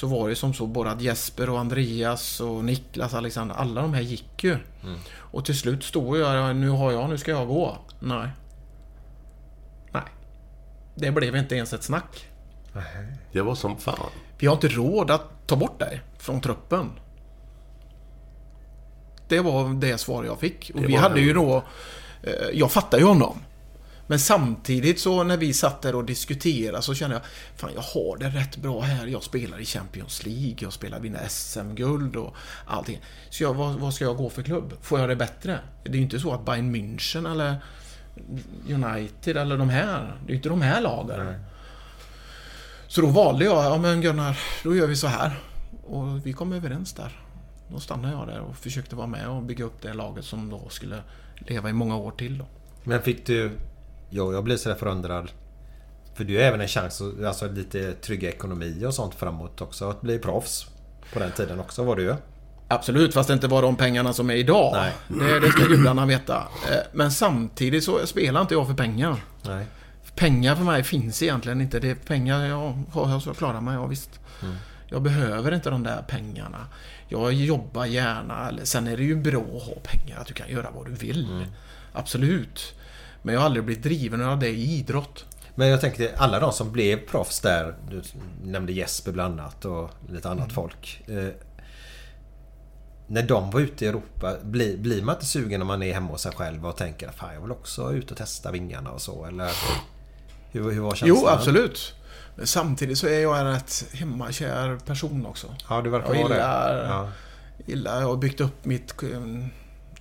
så 0.00 0.06
var 0.06 0.28
det 0.28 0.36
som 0.36 0.54
så 0.54 0.66
både 0.66 0.90
att 0.90 1.00
Jesper 1.00 1.50
och 1.50 1.58
Andreas 1.60 2.40
och 2.40 2.64
Niklas, 2.64 3.14
Alexander, 3.14 3.54
alla 3.54 3.82
de 3.82 3.94
här 3.94 4.00
gick 4.02 4.44
ju. 4.44 4.56
Och 5.16 5.44
till 5.44 5.58
slut 5.58 5.84
stod 5.84 6.18
jag 6.18 6.56
nu 6.56 6.68
har 6.68 6.92
jag, 6.92 7.10
nu 7.10 7.18
ska 7.18 7.30
jag 7.30 7.48
gå. 7.48 7.78
Nej. 8.00 8.28
Nej. 9.92 10.02
Det 10.94 11.10
blev 11.10 11.36
inte 11.36 11.56
ens 11.56 11.72
ett 11.72 11.82
snack. 11.82 12.26
Det 13.32 13.40
var 13.40 13.54
som 13.54 13.76
fan. 13.76 14.10
Vi 14.38 14.46
har 14.46 14.54
inte 14.54 14.68
råd 14.68 15.10
att 15.10 15.46
ta 15.46 15.56
bort 15.56 15.78
dig 15.78 16.00
från 16.18 16.40
truppen. 16.40 16.90
Det 19.28 19.40
var 19.40 19.80
det 19.80 19.98
svar 19.98 20.24
jag 20.24 20.38
fick. 20.40 20.70
Och 20.74 20.80
Det 20.80 20.86
vi 20.86 20.96
hade 20.96 21.20
ju 21.20 21.30
en- 21.30 21.36
då... 21.36 21.62
eh, 22.22 22.32
Jag 22.52 22.72
fattar 22.72 22.98
ju 22.98 23.04
honom. 23.04 23.38
Men 24.10 24.18
samtidigt 24.18 25.00
så 25.00 25.22
när 25.24 25.36
vi 25.36 25.52
satt 25.52 25.82
där 25.82 25.94
och 25.94 26.04
diskuterade 26.04 26.82
så 26.82 26.94
kände 26.94 27.16
jag 27.16 27.22
Fan 27.56 27.70
jag 27.74 27.82
har 27.82 28.16
det 28.16 28.28
rätt 28.28 28.56
bra 28.56 28.80
här. 28.80 29.06
Jag 29.06 29.22
spelar 29.22 29.60
i 29.60 29.64
Champions 29.64 30.26
League. 30.26 30.56
Jag 30.58 30.72
spelar 30.72 31.00
vinna 31.00 31.18
SM-guld 31.28 32.16
och 32.16 32.34
allting. 32.66 33.00
Så 33.28 33.42
jag, 33.42 33.54
vad, 33.54 33.74
vad 33.74 33.94
ska 33.94 34.04
jag 34.04 34.16
gå 34.16 34.30
för 34.30 34.42
klubb? 34.42 34.72
Får 34.80 35.00
jag 35.00 35.08
det 35.08 35.16
bättre? 35.16 35.58
Det 35.84 35.90
är 35.90 35.94
ju 35.94 36.02
inte 36.02 36.20
så 36.20 36.32
att 36.32 36.44
Bayern 36.44 36.74
München 36.74 37.32
eller 37.32 37.56
United 38.68 39.36
eller 39.36 39.58
de 39.58 39.68
här. 39.68 40.00
Det 40.00 40.26
är 40.26 40.30
ju 40.30 40.36
inte 40.36 40.48
de 40.48 40.62
här 40.62 40.80
lagen. 40.80 41.34
Så 42.86 43.00
då 43.00 43.06
valde 43.06 43.44
jag, 43.44 43.64
ja 43.64 43.78
men 43.78 44.00
Gunnar, 44.00 44.38
då 44.64 44.76
gör 44.76 44.86
vi 44.86 44.96
så 44.96 45.06
här. 45.06 45.40
Och 45.86 46.26
vi 46.26 46.32
kom 46.32 46.52
överens 46.52 46.92
där. 46.92 47.20
Då 47.68 47.80
stannade 47.80 48.14
jag 48.14 48.26
där 48.26 48.40
och 48.40 48.56
försökte 48.56 48.96
vara 48.96 49.06
med 49.06 49.28
och 49.28 49.42
bygga 49.42 49.64
upp 49.64 49.82
det 49.82 49.94
laget 49.94 50.24
som 50.24 50.50
då 50.50 50.68
skulle 50.68 51.02
leva 51.38 51.70
i 51.70 51.72
många 51.72 51.96
år 51.96 52.10
till 52.10 52.38
då. 52.38 52.46
Men 52.84 53.02
fick 53.02 53.26
du... 53.26 53.50
Jo, 54.10 54.32
jag 54.32 54.44
blir 54.44 54.56
sådär 54.56 54.76
förundrad. 54.76 55.30
För 56.14 56.24
du 56.24 56.36
har 56.36 56.42
även 56.42 56.60
en 56.60 56.68
chans 56.68 57.00
att 57.00 57.24
alltså, 57.24 57.48
lite 57.48 57.92
trygga 57.92 58.28
ekonomi 58.28 58.84
och 58.86 58.94
sånt 58.94 59.14
framåt 59.14 59.60
också. 59.60 59.90
Att 59.90 60.00
bli 60.00 60.18
proffs. 60.18 60.66
På 61.12 61.18
den 61.18 61.32
tiden 61.32 61.60
också 61.60 61.84
var 61.84 61.96
du 61.96 62.02
ju. 62.02 62.14
Absolut, 62.68 63.14
fast 63.14 63.28
det 63.28 63.34
inte 63.34 63.48
var 63.48 63.62
de 63.62 63.76
pengarna 63.76 64.12
som 64.12 64.30
är 64.30 64.34
idag. 64.34 64.72
Nej. 64.72 64.92
Det, 65.08 65.40
det 65.40 65.50
ska 65.50 65.64
gudarna 65.64 66.06
veta. 66.06 66.36
Eh, 66.70 66.76
Men 66.92 67.10
samtidigt 67.12 67.84
så 67.84 68.06
spelar 68.06 68.40
inte 68.40 68.54
jag 68.54 68.66
för 68.66 68.74
pengar. 68.74 69.16
Nej. 69.42 69.66
Pengar 70.14 70.56
för 70.56 70.64
mig 70.64 70.84
finns 70.84 71.22
egentligen 71.22 71.60
inte. 71.60 71.80
Det 71.80 71.90
är 71.90 71.94
pengar 71.94 72.46
jag 72.46 72.84
har 72.92 73.20
så 73.20 73.34
klarar 73.34 73.60
mig, 73.60 73.74
ja 73.74 73.86
visst. 73.86 74.20
Jag 74.88 75.02
behöver 75.02 75.54
inte 75.54 75.70
de 75.70 75.82
där 75.82 76.02
pengarna. 76.08 76.66
Jag 77.08 77.32
jobbar 77.32 77.84
gärna. 77.86 78.50
Sen 78.62 78.86
är 78.86 78.96
det 78.96 79.02
ju 79.04 79.16
bra 79.16 79.40
att 79.40 79.62
ha 79.62 79.74
pengar, 79.82 80.18
att 80.20 80.26
du 80.26 80.34
kan 80.34 80.48
göra 80.48 80.70
vad 80.74 80.86
du 80.86 80.92
vill. 80.92 81.46
Absolut. 81.92 82.74
Men 83.22 83.34
jag 83.34 83.40
har 83.40 83.46
aldrig 83.46 83.64
blivit 83.64 83.82
driven 83.84 84.22
av 84.22 84.38
det 84.38 84.48
i 84.48 84.78
idrott. 84.78 85.24
Men 85.54 85.68
jag 85.68 85.80
tänkte 85.80 86.14
alla 86.16 86.40
de 86.40 86.52
som 86.52 86.72
blev 86.72 86.96
proffs 87.06 87.40
där. 87.40 87.74
Du 87.90 88.02
nämnde 88.44 88.72
Jesper 88.72 89.12
bland 89.12 89.40
annat 89.40 89.64
och 89.64 89.90
lite 90.08 90.28
annat 90.28 90.44
Mm. 90.44 90.54
folk. 90.54 91.02
Eh, 91.08 91.28
när 93.06 93.22
de 93.22 93.50
var 93.50 93.60
ute 93.60 93.84
i 93.84 93.88
Europa, 93.88 94.34
blir, 94.42 94.76
blir 94.76 95.02
man 95.02 95.14
inte 95.14 95.26
sugen 95.26 95.60
när 95.60 95.66
man 95.66 95.82
är 95.82 95.94
hemma 95.94 96.08
hos 96.08 96.22
sig 96.22 96.32
själv 96.32 96.66
och 96.66 96.76
tänker 96.76 97.10
Fan 97.10 97.34
jag 97.34 97.40
vill 97.40 97.52
också 97.52 97.92
ut 97.92 98.10
och 98.10 98.16
testa 98.16 98.50
vingarna 98.50 98.90
och 98.90 99.00
så 99.02 99.24
eller? 99.24 99.50
Hur, 100.50 100.70
hur 100.70 100.80
var 100.80 100.94
känslan? 100.94 101.18
Jo, 101.22 101.26
absolut. 101.28 101.94
Men 102.36 102.46
samtidigt 102.46 102.98
så 102.98 103.06
är 103.06 103.20
jag 103.20 103.38
en 103.40 103.46
rätt 103.46 103.84
hemmakär 103.92 104.78
person 104.86 105.26
också. 105.26 105.46
Ja, 105.68 105.80
du 105.82 105.90
verkar 105.90 106.14
jag 106.14 106.22
vara 106.22 106.28
det. 106.28 106.34
gillar, 106.34 106.84
Ja. 106.88 107.08
gillar... 107.66 108.00
Jag 108.00 108.06
har 108.08 108.16
byggt 108.16 108.40
upp 108.40 108.64
mitt 108.64 109.02
eh, 109.02 109.08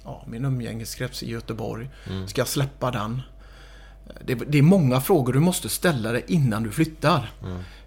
ja, 0.10 0.24
min 0.28 0.45
umgängeskrets 0.45 1.24
i 1.24 1.30
Göteborg. 1.32 1.89
Ska 2.28 2.41
jag 2.41 2.47
släppa 2.47 2.91
den? 2.91 3.22
Det, 4.26 4.36
det 4.36 4.57
är 4.57 4.62
många 4.62 5.01
frågor 5.01 5.34
du 5.34 5.39
måste 5.39 5.70
ställa 5.70 6.12
dig 6.12 6.24
innan 6.28 6.64
du 6.64 6.72
flyttar. 6.72 7.32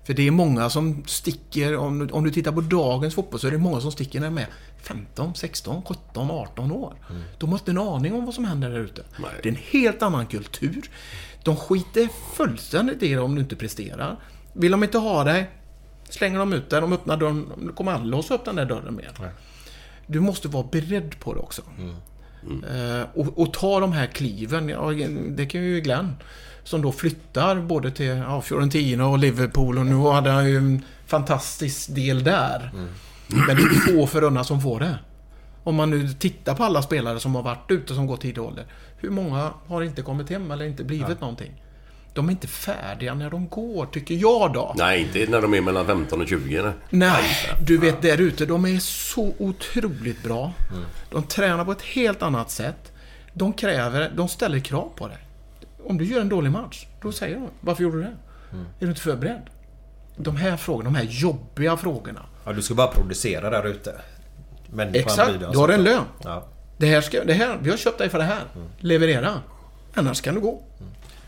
För 0.04 0.14
det 0.14 0.26
är 0.26 0.30
många 0.30 0.70
som 0.70 1.02
sticker, 1.06 1.76
om, 1.76 1.98
du- 1.98 2.12
om 2.14 2.24
du 2.24 2.30
tittar 2.30 2.52
på 2.52 2.60
dagens 2.60 3.14
fotboll 3.14 3.40
så 3.40 3.46
är 3.46 3.50
det 3.50 3.58
många 3.58 3.80
som 3.80 3.92
sticker 3.92 4.20
när 4.20 4.26
de 4.26 4.38
är 4.38 4.46
15, 4.82 5.34
16, 5.34 5.82
17, 5.82 6.30
18 6.30 6.72
år. 6.72 6.94
De 7.38 7.50
har 7.50 7.58
inte 7.58 7.70
en 7.70 7.78
aning 7.78 8.12
om 8.14 8.24
vad 8.24 8.34
som 8.34 8.44
händer 8.44 8.70
där 8.70 8.78
ute. 8.80 9.02
Det 9.42 9.48
är 9.48 9.52
en 9.52 9.58
helt 9.70 10.02
annan 10.02 10.26
kultur. 10.26 10.90
De 11.44 11.56
skiter 11.56 12.08
fullständigt 12.36 13.02
i 13.02 13.08
det 13.14 13.18
om 13.20 13.34
du 13.34 13.40
inte 13.40 13.56
presterar. 13.56 14.16
Vill 14.52 14.70
de 14.72 14.82
inte 14.82 14.98
ha 14.98 15.24
dig, 15.24 15.50
slänger 16.08 16.38
de 16.38 16.52
ut 16.52 16.70
dig. 16.70 16.80
De 16.80 16.92
öppnar 16.92 17.16
dörren. 17.16 17.48
De 17.56 17.72
kommer 17.72 17.92
aldrig 17.92 18.10
låsa 18.10 18.34
upp 18.34 18.44
den 18.44 18.56
där 18.56 18.64
dörren 18.66 18.94
mer. 18.96 19.12
Du 20.06 20.20
måste 20.20 20.48
vara 20.48 20.66
beredd 20.72 21.20
på 21.20 21.34
det 21.34 21.40
också. 21.40 21.62
Eh, 22.46 23.06
och, 23.14 23.38
och 23.38 23.52
ta 23.52 23.80
de 23.80 23.92
här 23.92 24.06
kliven. 24.06 24.68
Ja, 24.68 24.90
det 25.28 25.46
kan 25.46 25.62
ju 25.62 25.80
Glenn. 25.80 26.16
Som 26.64 26.82
då 26.82 26.92
flyttar 26.92 27.56
både 27.60 27.90
till 27.90 28.06
ja, 28.06 28.40
Fiorentina 28.40 29.06
och 29.06 29.18
Liverpool 29.18 29.78
och 29.78 29.86
nu 29.86 29.96
hade 29.96 30.30
han 30.30 30.48
ju 30.48 30.56
en 30.56 30.82
fantastisk 31.06 31.94
del 31.94 32.24
där. 32.24 32.70
Men 33.28 33.56
det 33.56 33.62
är 33.62 33.96
få 33.96 34.06
förunnat 34.06 34.46
som 34.46 34.60
får 34.60 34.80
det. 34.80 34.98
Om 35.64 35.74
man 35.74 35.90
nu 35.90 36.08
tittar 36.08 36.54
på 36.54 36.64
alla 36.64 36.82
spelare 36.82 37.20
som 37.20 37.34
har 37.34 37.42
varit 37.42 37.70
ute 37.70 37.94
som 37.94 38.06
gått 38.06 38.20
tidig 38.20 38.42
ålder. 38.42 38.66
Hur 38.96 39.10
många 39.10 39.50
har 39.66 39.82
inte 39.82 40.02
kommit 40.02 40.30
hem 40.30 40.50
eller 40.50 40.64
inte 40.64 40.84
blivit 40.84 41.20
någonting? 41.20 41.62
De 42.14 42.28
är 42.28 42.30
inte 42.30 42.46
färdiga 42.46 43.14
när 43.14 43.30
de 43.30 43.48
går, 43.48 43.86
tycker 43.86 44.14
jag 44.14 44.52
då. 44.52 44.74
Nej, 44.78 45.02
inte 45.02 45.30
när 45.30 45.42
de 45.42 45.54
är 45.54 45.60
mellan 45.60 45.86
15 45.86 46.20
och 46.20 46.28
20. 46.28 46.62
Nej. 46.62 46.72
Nej, 46.90 47.24
du 47.66 47.78
vet 47.78 48.02
där 48.02 48.20
ute, 48.20 48.46
de 48.46 48.64
är 48.66 48.78
så 48.78 49.34
otroligt 49.38 50.22
bra. 50.22 50.52
De 51.10 51.22
tränar 51.22 51.64
på 51.64 51.72
ett 51.72 51.82
helt 51.82 52.22
annat 52.22 52.50
sätt. 52.50 52.92
De 53.32 53.52
kräver, 53.52 54.12
de 54.16 54.28
ställer 54.28 54.58
krav 54.58 54.92
på 54.96 55.08
dig. 55.08 55.18
Om 55.84 55.98
du 55.98 56.04
gör 56.04 56.20
en 56.20 56.28
dålig 56.28 56.50
match, 56.50 56.86
då 57.02 57.12
säger 57.12 57.34
de 57.36 57.48
Varför 57.60 57.82
gjorde 57.82 57.96
du 57.96 58.02
det? 58.02 58.16
Är 58.52 58.80
du 58.80 58.88
inte 58.88 59.00
förberedd? 59.00 59.42
De 60.16 60.36
här 60.36 60.56
frågorna, 60.56 60.90
de 60.90 60.94
här 60.94 61.04
jobbiga 61.04 61.76
frågorna. 61.76 62.20
Ja, 62.44 62.52
du 62.52 62.62
ska 62.62 62.74
bara 62.74 62.86
producera 62.86 63.50
där 63.50 63.66
ute. 63.66 64.00
Exakt, 64.92 65.32
du 65.52 65.58
har 65.58 65.68
en 65.68 65.84
lön. 65.84 66.04
Ja. 66.24 66.48
Det 66.76 66.86
här 66.86 67.00
ska, 67.00 67.24
det 67.24 67.32
här, 67.32 67.58
vi 67.62 67.70
har 67.70 67.76
köpt 67.76 67.98
dig 67.98 68.08
för 68.08 68.18
det 68.18 68.24
här. 68.24 68.42
Leverera. 68.78 69.40
Annars 69.94 70.20
kan 70.20 70.34
du 70.34 70.40
gå. 70.40 70.62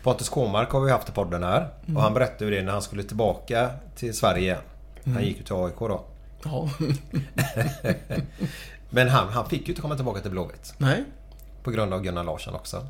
Pontus 0.05 0.29
Kåmark 0.29 0.69
har 0.71 0.81
vi 0.81 0.91
haft 0.91 1.09
i 1.09 1.11
podden 1.11 1.43
här. 1.43 1.69
Mm. 1.85 1.97
Och 1.97 2.03
han 2.03 2.13
berättade 2.13 2.45
ju 2.45 2.51
det 2.57 2.63
när 2.63 2.71
han 2.71 2.81
skulle 2.81 3.03
tillbaka 3.03 3.69
till 3.95 4.13
Sverige. 4.13 4.57
Han 5.03 5.13
Mm. 5.13 5.23
gick 5.25 5.37
ju 5.37 5.43
till 5.43 5.53
AIK 5.55 5.79
då. 5.79 6.05
Ja. 6.43 6.69
Men 8.89 9.09
han, 9.09 9.29
han 9.29 9.49
fick 9.49 9.61
ju 9.61 9.67
inte 9.67 9.81
komma 9.81 9.95
tillbaka 9.95 10.21
till 10.21 10.31
Blåvitt. 10.31 10.73
Nej. 10.77 11.03
På 11.63 11.71
grund 11.71 11.93
av 11.93 12.01
Gunnar 12.01 12.23
Larsson 12.23 12.55
också. 12.55 12.87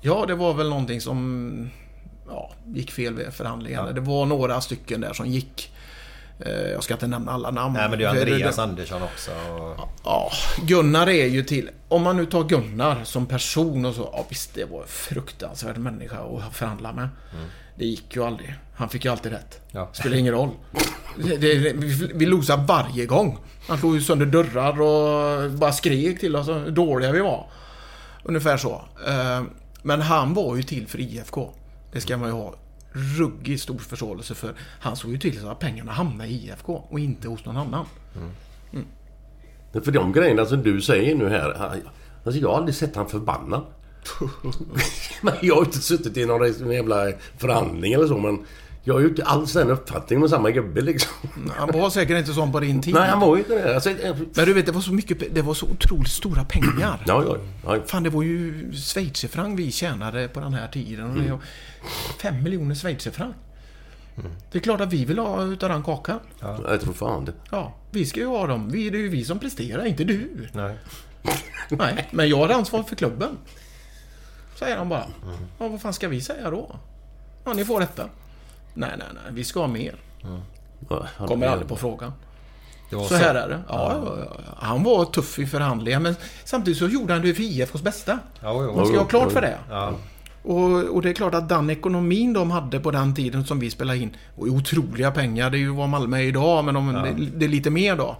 Ja, 0.00 0.24
det 0.26 0.34
var 0.34 0.54
väl 0.54 0.68
någonting 0.68 1.00
som 1.00 1.70
ja, 2.28 2.50
gick 2.74 2.90
fel 2.90 3.14
vid 3.14 3.32
förhandlingarna. 3.32 3.92
Det 3.92 4.00
var 4.00 4.26
några 4.26 4.60
stycken 4.60 5.00
där 5.00 5.12
som 5.12 5.26
gick. 5.26 5.71
Eh, 6.40 6.52
Jag 6.52 6.82
ska 6.84 6.94
inte 6.94 7.06
nämna 7.06 7.32
alla 7.32 7.50
namn. 7.50 7.74
Nej 7.74 7.88
men 7.88 7.98
det 7.98 8.04
är 8.04 8.08
Andreas 8.08 8.56
det- 8.56 8.62
Andersson 8.62 9.02
också. 9.02 9.30
Och... 9.30 9.88
Ja, 10.04 10.30
Gunnar 10.66 11.06
är 11.08 11.26
ju 11.26 11.42
till... 11.42 11.70
Om 11.88 12.02
man 12.02 12.16
nu 12.16 12.26
tar 12.26 12.44
Gunnar 12.44 13.04
som 13.04 13.26
person 13.26 13.84
och 13.84 13.94
så. 13.94 14.10
Ja 14.12 14.24
visst, 14.28 14.54
det 14.54 14.64
var 14.64 14.82
en 14.82 14.88
fruktansvärd 14.88 15.78
människa 15.78 16.16
att 16.18 16.56
förhandla 16.56 16.92
med. 16.92 17.08
Det 17.76 17.84
gick 17.84 18.16
ju 18.16 18.24
aldrig. 18.24 18.54
Han 18.76 18.88
fick 18.88 19.04
ju 19.04 19.10
alltid 19.10 19.32
rätt. 19.32 19.60
Ja. 19.70 19.88
Spelar 19.92 20.16
ingen 20.16 20.32
roll. 20.34 20.50
Det, 21.24 21.36
det, 21.36 21.54
vi, 21.54 22.10
vi 22.14 22.26
losade 22.26 22.62
varje 22.66 23.06
gång. 23.06 23.38
Han 23.68 23.78
slog 23.78 23.94
ju 23.94 24.00
sönder 24.00 24.26
dörrar 24.26 24.80
och 24.80 25.50
bara 25.50 25.72
skrek 25.72 26.20
till 26.20 26.36
oss 26.36 26.48
hur 26.48 26.70
dåliga 26.70 27.12
vi 27.12 27.20
var. 27.20 27.46
Ungefär 28.24 28.56
så. 28.56 28.82
Eh, 29.08 29.42
Men 29.82 30.00
han 30.00 30.34
var 30.34 30.56
ju 30.56 30.62
till 30.62 30.86
för 30.86 31.00
IFK. 31.00 31.50
Det 31.92 32.00
ska 32.00 32.16
man 32.16 32.28
ju 32.28 32.34
ha 32.34 32.54
ruggigt 32.92 33.62
stor 33.62 33.78
förståelse 33.78 34.34
för. 34.34 34.54
Han 34.80 34.96
såg 34.96 35.10
ju 35.10 35.18
till 35.18 35.48
att 35.48 35.58
pengarna 35.58 35.92
hamnade 35.92 36.30
i 36.30 36.46
IFK 36.46 36.84
och 36.90 36.98
inte 37.00 37.28
hos 37.28 37.44
någon 37.44 37.56
annan. 37.56 37.86
För 39.72 39.92
de 39.92 40.12
grejerna 40.12 40.46
som 40.46 40.62
du 40.62 40.80
säger 40.80 41.14
nu 41.14 41.28
här. 41.28 41.54
han- 41.58 41.80
Alltså 42.24 42.40
jag 42.40 42.48
har 42.48 42.56
aldrig 42.56 42.74
sett 42.74 42.96
han 42.96 43.08
förbannad. 43.08 43.62
Men 45.22 45.34
jag 45.42 45.54
har 45.54 45.64
inte 45.64 45.78
suttit 45.78 46.16
i 46.16 46.26
någon 46.26 46.72
jävla 46.72 47.12
förhandling 47.38 47.92
eller 47.92 48.06
så 48.06 48.18
men... 48.18 48.38
Jag 48.84 48.94
har 48.94 49.00
ju 49.00 49.08
inte 49.08 49.24
alls 49.24 49.52
den 49.52 49.70
uppfattningen 49.70 50.20
med 50.20 50.30
samma 50.30 50.50
gubbe 50.50 50.80
liksom. 50.80 51.12
Han 51.56 51.70
var 51.72 51.90
säkert 51.90 52.18
inte 52.18 52.32
sån 52.34 52.52
på 52.52 52.60
din 52.60 52.82
tid. 52.82 52.94
Nej, 52.94 53.08
han 53.08 53.20
var 53.20 53.36
ju 53.36 53.42
inte 53.42 53.54
det. 53.54 53.74
Alltså, 53.74 53.90
eh, 53.90 54.16
Men 54.34 54.44
du 54.46 54.52
vet, 54.52 54.66
det 54.66 54.72
var 54.72 54.80
så 54.80 54.92
mycket, 54.92 55.34
det 55.34 55.42
var 55.42 55.54
så 55.54 55.66
otroligt 55.66 56.08
stora 56.12 56.44
pengar. 56.44 57.02
ja, 57.06 57.24
ja, 57.24 57.36
ja. 57.64 57.82
Fan, 57.86 58.02
det 58.02 58.10
var 58.10 58.22
ju 58.22 58.72
schweizerfranc 58.72 59.58
vi 59.58 59.70
tjänade 59.72 60.28
på 60.28 60.40
den 60.40 60.54
här 60.54 60.68
tiden. 60.68 61.10
Och 61.10 61.16
det 61.16 61.28
är 61.28 61.38
fem 62.18 62.42
miljoner 62.42 62.74
schweizerfranc. 62.74 63.34
Det 64.52 64.58
är 64.58 64.62
klart 64.62 64.80
att 64.80 64.92
vi 64.92 65.04
vill 65.04 65.18
ha 65.18 65.42
utav 65.44 65.68
den 65.68 65.82
kakan. 65.82 66.18
Jag 66.40 66.80
tror 66.80 66.92
fan 66.92 67.24
det. 67.24 67.32
Ja, 67.50 67.74
vi 67.90 68.06
ska 68.06 68.20
ju 68.20 68.26
ha 68.26 68.46
dem. 68.46 68.70
Vi, 68.70 68.90
det 68.90 68.96
är 68.98 69.02
ju 69.02 69.08
vi 69.08 69.24
som 69.24 69.38
presterar, 69.38 69.84
inte 69.84 70.04
du. 70.04 70.48
Nej. 70.52 70.76
Nej, 71.68 72.08
men 72.10 72.28
jag 72.28 72.36
har 72.36 72.48
ansvar 72.48 72.82
för 72.82 72.96
klubben. 72.96 73.38
Säger 74.58 74.76
han 74.76 74.88
bara. 74.88 75.06
Ja, 75.58 75.68
vad 75.68 75.80
fan 75.80 75.92
ska 75.92 76.08
vi 76.08 76.20
säga 76.20 76.50
då? 76.50 76.76
Ja, 77.44 77.52
ni 77.52 77.64
får 77.64 77.80
detta. 77.80 78.08
Nej, 78.74 78.90
nej, 78.98 79.08
nej. 79.14 79.22
Vi 79.32 79.44
ska 79.44 79.60
ha 79.60 79.66
mer. 79.66 79.94
Han- 81.16 81.28
Kommer 81.28 81.46
aldrig 81.46 81.68
på 81.68 81.76
frågan. 81.76 82.12
Var 82.92 83.04
Så 83.04 83.14
här 83.14 83.34
är 83.34 83.48
det. 83.48 83.62
Ja, 83.68 84.02
ja. 84.04 84.40
Han 84.56 84.82
var 84.84 85.04
tuff 85.04 85.38
i 85.38 85.46
förhandlingar 85.46 86.00
men 86.00 86.16
samtidigt 86.44 86.78
så 86.78 86.86
gjorde 86.88 87.12
han 87.12 87.22
det 87.22 87.34
för 87.34 87.42
IFKs 87.42 87.82
bästa. 87.82 88.18
Ja. 88.40 88.52
Man 88.76 88.86
ska 88.86 88.94
Jo, 88.94 89.00
ha 89.00 89.06
klart 89.08 89.24
jo. 89.28 89.30
för 89.30 89.40
det. 89.40 89.58
Ja. 89.70 89.92
Och, 90.42 90.94
och 90.94 91.02
det 91.02 91.08
är 91.10 91.14
klart 91.14 91.34
att 91.34 91.48
den 91.48 91.70
ekonomin 91.70 92.32
de 92.32 92.50
hade 92.50 92.80
på 92.80 92.90
den 92.90 93.14
tiden 93.14 93.44
som 93.44 93.58
vi 93.60 93.70
spelade 93.70 93.98
in, 93.98 94.16
och 94.36 94.46
otroliga 94.46 95.10
pengar, 95.10 95.50
det 95.50 95.56
är 95.56 95.60
ju 95.60 95.74
vad 95.74 95.88
Malmö 95.88 96.16
är 96.18 96.22
idag, 96.22 96.64
men 96.64 96.74
de, 96.74 96.92
det, 96.92 97.26
det 97.38 97.44
är 97.44 97.48
lite 97.48 97.70
mer 97.70 97.96
då. 97.96 98.16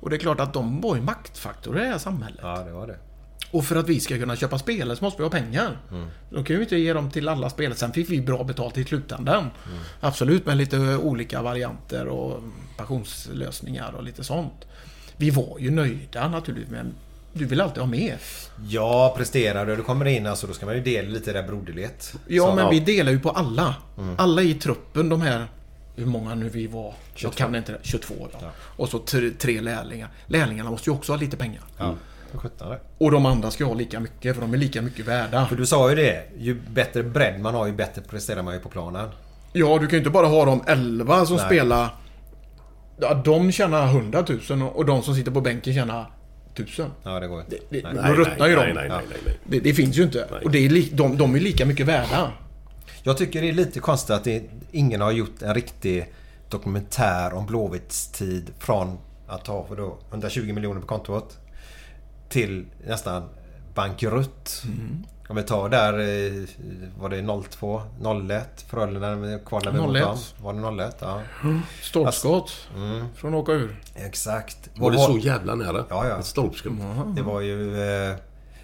Och 0.00 0.10
det 0.10 0.16
är 0.16 0.20
klart 0.20 0.40
att 0.40 0.52
de 0.52 0.80
var 0.80 0.96
ju 0.96 1.02
maktfaktorer 1.02 1.80
i 1.82 1.84
det 1.84 1.90
här 1.90 1.98
samhället. 1.98 2.40
ja, 2.42 2.62
det 2.66 2.72
var 2.72 2.86
det. 2.86 2.96
Och 3.50 3.64
för 3.64 3.76
att 3.76 3.88
vi 3.88 4.00
ska 4.00 4.18
kunna 4.18 4.36
köpa 4.36 4.58
spelare 4.58 4.96
så 4.96 5.04
måste 5.04 5.18
vi 5.18 5.24
ha 5.24 5.30
pengar. 5.30 5.78
Då 6.30 6.44
kan 6.44 6.56
vi 6.56 6.62
inte 6.62 6.76
ge 6.76 6.92
dem 6.92 7.10
till 7.10 7.28
alla 7.28 7.50
spelare. 7.50 7.78
Sen 7.78 7.92
fick 7.92 8.10
vi 8.10 8.20
bra 8.20 8.44
betalt 8.44 8.78
i 8.78 8.84
slutändan. 8.84 9.50
Absolut, 10.00 10.46
med 10.46 10.56
lite 10.56 10.78
olika 10.96 11.42
varianter 11.42 12.06
och 12.08 12.42
pensionslösningar 12.76 13.92
och 13.96 14.02
lite 14.04 14.24
sånt. 14.24 14.64
Vi 15.16 15.30
var 15.30 15.58
ju 15.58 15.70
nöjda 15.70 16.28
naturligtvis, 16.28 16.70
men 16.70 16.94
du 17.32 17.44
vill 17.44 17.60
alltid 17.60 17.78
ha 17.78 17.86
mer. 17.86 18.16
Ja, 18.68 19.14
presterar 19.16 19.66
du. 19.66 19.76
Du 19.76 19.82
kommer 19.82 20.04
in 20.06 20.26
alltså, 20.26 20.46
då 20.46 20.52
ska 20.52 20.66
man 20.66 20.74
ju 20.74 20.80
dela 20.82 21.08
lite 21.08 21.32
där 21.32 21.42
broderlighet. 21.42 22.14
Ja, 22.26 22.46
Så- 22.46 22.54
men 22.54 22.70
vi 22.70 22.80
delar 22.80 23.12
ju 23.12 23.20
på 23.20 23.30
alla. 23.30 23.74
Alla 24.18 24.42
i 24.42 24.54
truppen, 24.54 25.08
de 25.08 25.20
här... 25.20 25.46
Hur 25.96 26.06
många 26.06 26.34
nu 26.34 26.48
vi 26.48 26.66
var? 26.66 26.94
Jag 27.16 27.34
kan 27.34 27.54
inte 27.54 27.72
det. 27.72 27.78
22, 27.82 28.14
ja. 28.32 28.50
Och 28.76 28.88
så 28.88 28.98
tre, 28.98 29.30
tre 29.30 29.60
lärlingar. 29.60 30.08
Lärlingarna 30.26 30.70
måste 30.70 30.90
ju 30.90 30.96
också 30.96 31.12
ha 31.12 31.16
lite 31.18 31.36
pengar. 31.36 31.62
Ja. 31.78 31.94
Och 32.98 33.10
de 33.10 33.26
andra 33.26 33.50
ska 33.50 33.64
ha 33.64 33.74
lika 33.74 34.00
mycket, 34.00 34.34
för 34.34 34.42
de 34.42 34.54
är 34.54 34.58
lika 34.58 34.82
mycket 34.82 35.06
värda. 35.06 35.46
För 35.46 35.56
du 35.56 35.66
sa 35.66 35.90
ju 35.90 35.96
det. 35.96 36.22
Ju 36.38 36.54
bättre 36.54 37.02
bredd 37.02 37.40
man 37.40 37.54
har, 37.54 37.66
ju 37.66 37.72
bättre 37.72 38.02
presterar 38.02 38.42
man 38.42 38.54
ju 38.54 38.60
på 38.60 38.68
planen. 38.68 39.08
Ja, 39.52 39.78
du 39.78 39.86
kan 39.86 39.90
ju 39.90 39.98
inte 39.98 40.10
bara 40.10 40.26
ha 40.26 40.44
de 40.44 40.64
11 40.66 41.26
som 41.26 41.36
Nej. 41.36 41.46
spelar... 41.46 41.94
Ja, 43.00 43.14
de 43.14 43.52
tjänar 43.52 43.86
100 43.86 44.24
000 44.50 44.62
och 44.62 44.86
de 44.86 45.02
som 45.02 45.14
sitter 45.14 45.30
på 45.30 45.40
bänken 45.40 45.74
tjänar 45.74 46.10
1000. 46.54 46.90
Ja, 47.02 47.20
det 47.20 47.28
går 47.28 47.40
inte. 47.40 47.56
Det, 47.70 47.82
Nej. 47.82 47.94
då 48.06 48.14
ruttnar 48.14 48.48
ju 48.48 48.54
de. 48.54 48.60
nej, 48.60 48.74
nej, 48.74 48.88
nej, 48.88 49.02
nej, 49.10 49.18
nej. 49.26 49.38
Det, 49.44 49.60
det 49.60 49.74
finns 49.74 49.96
ju 49.96 50.02
inte. 50.02 50.24
Och 50.44 50.50
det 50.50 50.58
är 50.58 50.68
li, 50.68 50.90
de, 50.92 51.16
de 51.16 51.34
är 51.34 51.40
lika 51.40 51.66
mycket 51.66 51.86
värda. 51.86 52.32
Jag 53.02 53.18
tycker 53.18 53.42
det 53.42 53.48
är 53.48 53.52
lite 53.52 53.80
konstigt 53.80 54.10
att 54.10 54.24
det, 54.24 54.42
ingen 54.70 55.00
har 55.00 55.12
gjort 55.12 55.42
en 55.42 55.54
riktig 55.54 56.12
dokumentär 56.48 57.34
om 57.34 57.46
Blåvitts 57.46 58.12
tid 58.12 58.50
från 58.58 58.98
att 59.26 59.46
ha 59.46 59.66
för 59.66 59.76
då 59.76 59.98
120 60.10 60.52
miljoner 60.52 60.80
på 60.80 60.86
kontot 60.86 61.38
till 62.30 62.66
nästan 62.86 63.22
bankrutt. 63.74 64.62
Om 65.28 65.36
vi 65.36 65.42
tar 65.42 65.68
där, 65.68 65.92
eh, 65.92 66.48
var 67.00 67.08
det 67.08 67.22
02, 67.50 67.82
01, 68.30 68.64
Frölunda 68.70 69.38
kvalade 69.46 69.78
vi 69.78 69.82
mot 69.86 69.96
01. 69.96 70.02
dem. 70.04 70.18
Var 70.42 70.52
det 70.52 70.84
01? 70.84 70.96
Ja. 71.00 71.20
Stolpskott. 71.82 72.52
Från 73.16 73.34
att 73.34 73.40
åka 73.40 73.52
ur. 73.52 73.80
Exakt. 73.94 74.58
Var 74.74 74.90
det 74.90 74.98
så 74.98 75.18
jävla 75.18 75.54
nära? 75.54 75.84
Ja, 75.88 76.08
ja. 76.08 76.18
Ett 76.18 76.24
stolpskott. 76.24 76.72
Det 77.16 77.22
var 77.22 77.40
ju... 77.40 77.82
Eh, 78.10 78.14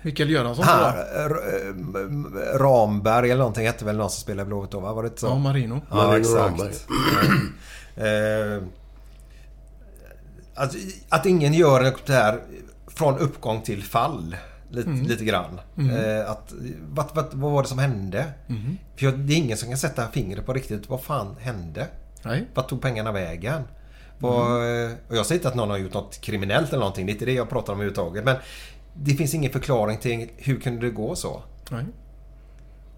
Mikael 0.03 0.31
Göransson 0.31 0.65
här, 0.65 0.93
tror 0.93 1.37
R- 1.37 1.65
R- 1.95 2.59
Ramberg 2.59 3.31
eller 3.31 3.39
någonting 3.39 3.67
hette 3.67 3.85
väl 3.85 3.97
någon 3.97 4.11
som 4.11 4.21
spelade 4.23 4.47
Blåvitt 4.47 4.71
då 4.71 4.81
va? 4.81 4.93
Var 4.93 5.03
det 5.03 5.09
inte 5.09 5.21
så? 5.21 5.27
Ja, 5.27 5.39
Marino. 5.39 5.81
Ja, 5.91 5.97
Marino 5.97 6.17
exakt. 6.21 6.37
Ramberg. 6.37 6.73
eh, 8.57 8.63
att, 10.55 10.75
att 11.09 11.27
ingen 11.27 11.53
gör 11.55 11.79
en 11.81 11.85
dokumentär 11.85 12.41
från 12.97 13.19
uppgång 13.19 13.63
till 13.63 13.83
fall. 13.83 14.37
Lite, 14.71 14.91
lite 14.91 15.25
grann. 15.25 15.61
Eh, 15.79 16.31
att, 16.31 16.53
vad, 16.89 17.07
vad, 17.15 17.35
vad 17.35 17.53
var 17.53 17.63
det 17.63 17.69
som 17.69 17.79
hände? 17.79 18.25
För 18.97 19.07
jag, 19.07 19.19
det 19.19 19.33
är 19.35 19.37
ingen 19.37 19.57
som 19.57 19.69
kan 19.69 19.79
sätta 19.79 20.09
fingret 20.09 20.47
på 20.47 20.53
riktigt 20.53 20.89
vad 20.89 21.03
fan 21.03 21.37
hände? 21.41 21.87
Nej. 22.23 22.47
Vart 22.55 22.69
tog 22.69 22.83
pengarna 22.83 23.13
vägen? 23.13 23.63
Vad, 24.19 24.51
eh, 24.85 24.91
Och 25.09 25.17
jag 25.17 25.27
säger 25.27 25.39
inte 25.39 25.49
att 25.49 25.55
någon 25.55 25.71
har 25.71 25.77
gjort 25.79 25.95
något 25.95 26.21
kriminellt 26.21 26.69
eller 26.69 26.79
någonting. 26.79 27.07
Det 27.07 27.13
är 27.13 27.15
inte 27.15 27.25
det 27.25 27.33
jag 27.33 27.49
pratar 27.49 27.73
om 27.73 27.79
överhuvudtaget. 27.79 28.25
Men 28.25 28.37
det 28.95 29.15
finns 29.15 29.35
ingen 29.35 29.53
förklaring 29.53 29.99
till 29.99 30.29
hur 30.37 30.61
kunde 30.61 30.87
det 30.87 30.91
gå 30.93 31.17
så? 31.17 31.43
Nej. 31.71 31.85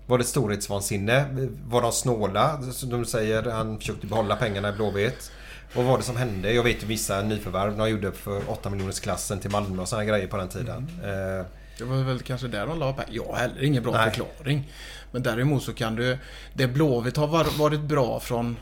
Var 0.07 0.19
det 0.19 0.25
storhetsvansinne? 0.25 1.25
Var 1.67 1.83
de 1.83 1.93
snåla? 1.93 2.63
Som 2.73 2.91
de 2.91 3.05
säger, 3.05 3.43
han 3.43 3.79
försökte 3.79 4.07
behålla 4.07 4.37
pengarna 4.37 4.69
i 4.69 4.73
Blåvitt. 4.73 5.33
Vad 5.75 5.85
var 5.85 5.99
det 5.99 6.05
som 6.05 6.17
hände? 6.17 6.53
Jag 6.53 6.63
vet 6.63 6.83
ju 6.83 6.87
vissa 6.87 7.23
nyförvärv 7.23 7.77
de 7.77 7.91
gjorde 7.91 8.13
för 8.13 8.51
8 8.51 8.71
miljoners 8.71 9.01
klassen 9.01 9.39
till 9.41 9.51
Malmö 9.51 9.83
och 9.83 9.89
sådana 9.89 10.05
grejer 10.05 10.27
på 10.27 10.37
den 10.37 10.49
tiden. 10.49 10.91
Eh, 11.03 11.47
Det 11.79 11.85
var 11.85 12.03
väl 12.05 12.21
kanske 12.21 12.49
där 12.49 12.67
de 12.67 12.79
la 12.79 12.93
pengar. 12.93 13.11
Jag 13.13 13.25
har 13.25 13.37
heller 13.37 13.63
ingen 13.63 13.83
bra 13.83 13.93
Nej. 13.93 14.11
förklaring. 14.11 14.73
Men 15.13 15.23
däremot 15.23 15.63
så 15.63 15.73
kan 15.75 15.95
du... 15.97 16.19
Det 16.55 16.67
Blåvitt 16.67 17.17
har 17.17 17.27
var- 17.27 17.59
varit 17.59 17.81
bra 17.81 18.21
från... 18.21 18.57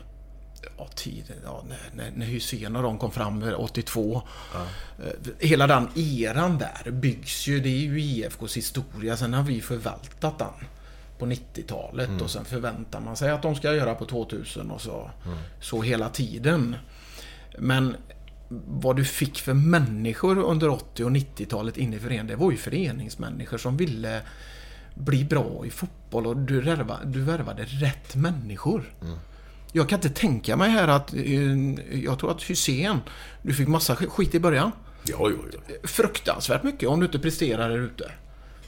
Ja, 0.77 0.87
tiden, 0.95 1.37
ja, 1.43 1.63
när, 1.69 1.77
när, 2.15 2.69
när 2.69 2.77
och 2.77 2.83
de 2.83 2.97
kom 2.97 3.11
fram 3.11 3.43
eh, 3.43 3.59
82. 3.59 4.21
Eh, 4.55 5.03
Hela 5.39 5.67
den 5.67 5.89
eran 5.95 6.57
där 6.57 6.91
byggs 6.91 7.47
ju, 7.47 7.59
det 7.59 7.69
är 7.69 7.79
ju 7.79 8.01
IFKs 8.01 8.57
historia. 8.57 9.17
Sen 9.17 9.33
har 9.33 9.43
vi 9.43 9.61
förvaltat 9.61 10.39
den 10.39 10.67
på 11.19 11.25
90-talet 11.25 12.07
Mm. 12.09 12.21
och 12.21 12.29
sen 12.31 12.45
förväntar 12.45 12.99
man 12.99 13.15
sig 13.15 13.29
att 13.31 13.41
de 13.41 13.55
ska 13.55 13.73
göra 13.73 13.95
på 13.95 14.05
2000 14.05 14.71
och 14.71 14.81
så. 14.81 15.09
Så 15.61 15.81
hela 15.81 16.09
tiden. 16.09 16.75
Men 17.57 17.95
vad 18.67 18.95
du 18.95 19.05
fick 19.05 19.39
för 19.39 19.53
människor 19.53 20.37
under 20.37 20.69
80 20.69 21.03
och 21.03 21.11
90-talet 21.11 21.77
inne 21.77 21.95
i 21.95 21.99
föreningen, 21.99 22.27
det 22.27 22.35
var 22.35 22.51
ju 22.51 22.57
föreningsmänniskor 22.57 23.57
som 23.57 23.77
ville 23.77 24.21
bli 24.95 25.23
bra 25.25 25.63
i 25.65 25.69
fotboll 25.69 26.27
och 26.27 26.37
du, 26.37 26.61
värva, 26.61 26.97
du 27.05 27.21
värvade 27.21 27.63
rätt 27.63 28.15
människor. 28.15 28.93
Jag 29.71 29.89
kan 29.89 29.97
inte 29.97 30.09
tänka 30.09 30.55
mig 30.57 30.69
här 30.69 30.87
att... 30.87 31.13
eh, 31.13 31.99
Jag 32.03 32.19
tror 32.19 32.31
att 32.31 32.49
Hussein, 32.49 32.97
du 33.41 33.53
fick 33.53 33.67
massa 33.67 33.95
skit 33.95 34.35
i 34.35 34.39
början. 34.39 34.71
Ja, 35.03 35.17
ja, 35.29 35.59
ja. 35.67 35.73
Fruktansvärt 35.83 36.63
mycket 36.63 36.89
om 36.89 36.99
du 36.99 37.05
inte 37.05 37.19
presterar 37.19 37.69
där 37.69 37.77
ute. 37.77 38.11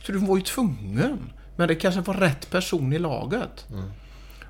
Så 0.05 0.11
du 0.11 0.17
var 0.17 0.37
ju 0.37 0.43
tvungen. 0.43 1.17
Men 1.55 1.67
det 1.67 1.75
kanske 1.75 2.01
var 2.01 2.13
rätt 2.13 2.49
person 2.51 2.93
i 2.93 2.99
laget. 2.99 3.65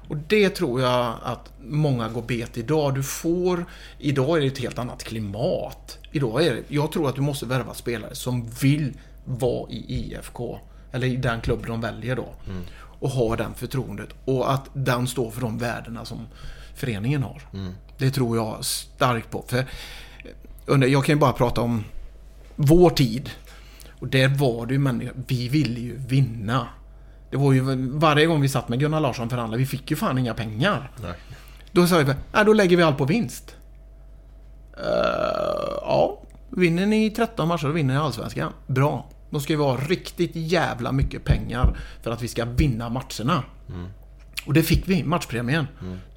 Och 0.10 0.18
det 0.28 0.49
tror 0.49 0.82
jag 0.82 1.16
att 1.24 1.51
många 1.62 2.10
går 2.10 2.22
bet 2.22 2.57
idag. 2.57 2.95
Du 2.95 3.03
får... 3.03 3.66
Idag 3.97 4.38
är 4.38 4.41
det 4.41 4.47
ett 4.47 4.57
helt 4.57 4.80
annat 4.80 5.03
klimat. 5.03 5.97
Idag 6.12 6.45
är 6.45 6.53
det, 6.53 6.64
jag 6.68 6.91
tror 6.91 7.10
att 7.10 7.16
du 7.16 7.22
måste 7.22 7.45
värva 7.45 7.74
spelare 7.74 8.16
som 8.16 8.49
vill 8.62 8.93
vara 9.26 9.70
i 9.72 9.95
IFK. 9.95 10.60
Eller 10.91 11.07
i 11.07 11.16
den 11.16 11.41
klubb 11.41 11.66
de 11.68 11.82
väljer 11.82 12.16
då. 12.16 12.34
Och 12.99 13.10
ha 13.10 13.36
den 13.36 13.53
förtroendet. 13.53 14.10
Och 14.26 14.53
att 14.53 14.70
den 14.74 15.07
står 15.07 15.32
för 15.32 15.41
de 15.41 15.57
värdena 15.57 16.05
som 16.05 16.28
föreningen 16.76 17.24
har. 17.24 17.41
Det 17.97 18.12
tror 18.12 18.38
jag 18.38 18.66
starkt 18.66 19.32
på. 19.32 19.45
För 19.47 19.66
under, 20.66 20.88
jag 20.88 21.05
kan 21.05 21.16
ju 21.16 21.20
bara 21.20 21.34
prata 21.34 21.62
om 21.62 21.84
vår 22.55 22.89
tid. 22.89 23.30
Och 23.99 24.07
där 24.07 24.28
var 24.28 24.66
det 24.66 24.74
ju 24.74 24.80
människor, 24.80 25.14
vi 25.28 25.49
ville 25.49 25.80
ju 25.80 25.97
vinna. 25.97 26.68
Det 27.30 27.38
var 27.38 27.53
ju 27.53 27.61
varje 27.89 28.25
gång 28.25 28.41
vi 28.41 28.49
satt 28.49 28.69
med 28.69 28.80
Gunnar 28.80 28.99
Larsson 28.99 29.25
och 29.25 29.32
förhandlade, 29.32 29.59
vi 29.59 29.65
fick 29.65 29.91
ju 29.91 29.97
fan 29.97 30.17
inga 30.17 30.34
pengar. 30.34 30.91
Nej. 31.01 31.13
Då 31.71 31.88
sa 31.88 31.97
vi, 31.97 32.05
nej 32.05 32.45
då 32.45 32.53
lägger 32.53 32.77
vi 32.77 32.84
allt 32.84 32.97
på 32.97 33.05
vinst. 33.05 33.55
Eh, 34.77 34.84
ja, 35.82 36.21
vinner 36.49 36.86
ni 36.86 37.09
13 37.09 37.47
matcher 37.47 37.67
då 37.67 37.71
vinner 37.71 37.93
ni 37.93 37.99
Allsvenskan. 37.99 38.53
Bra. 38.67 39.09
Då 39.30 39.39
ska 39.39 39.57
vi 39.57 39.63
ha 39.63 39.77
riktigt 39.77 40.32
jävla 40.34 40.91
mycket 40.91 41.23
pengar 41.23 41.77
för 42.01 42.11
att 42.11 42.21
vi 42.21 42.27
ska 42.27 42.45
vinna 42.45 42.89
matcherna. 42.89 43.43
Och 44.45 44.53
det 44.53 44.63
fick 44.63 44.88
vi, 44.88 45.03
matchpremien. 45.03 45.67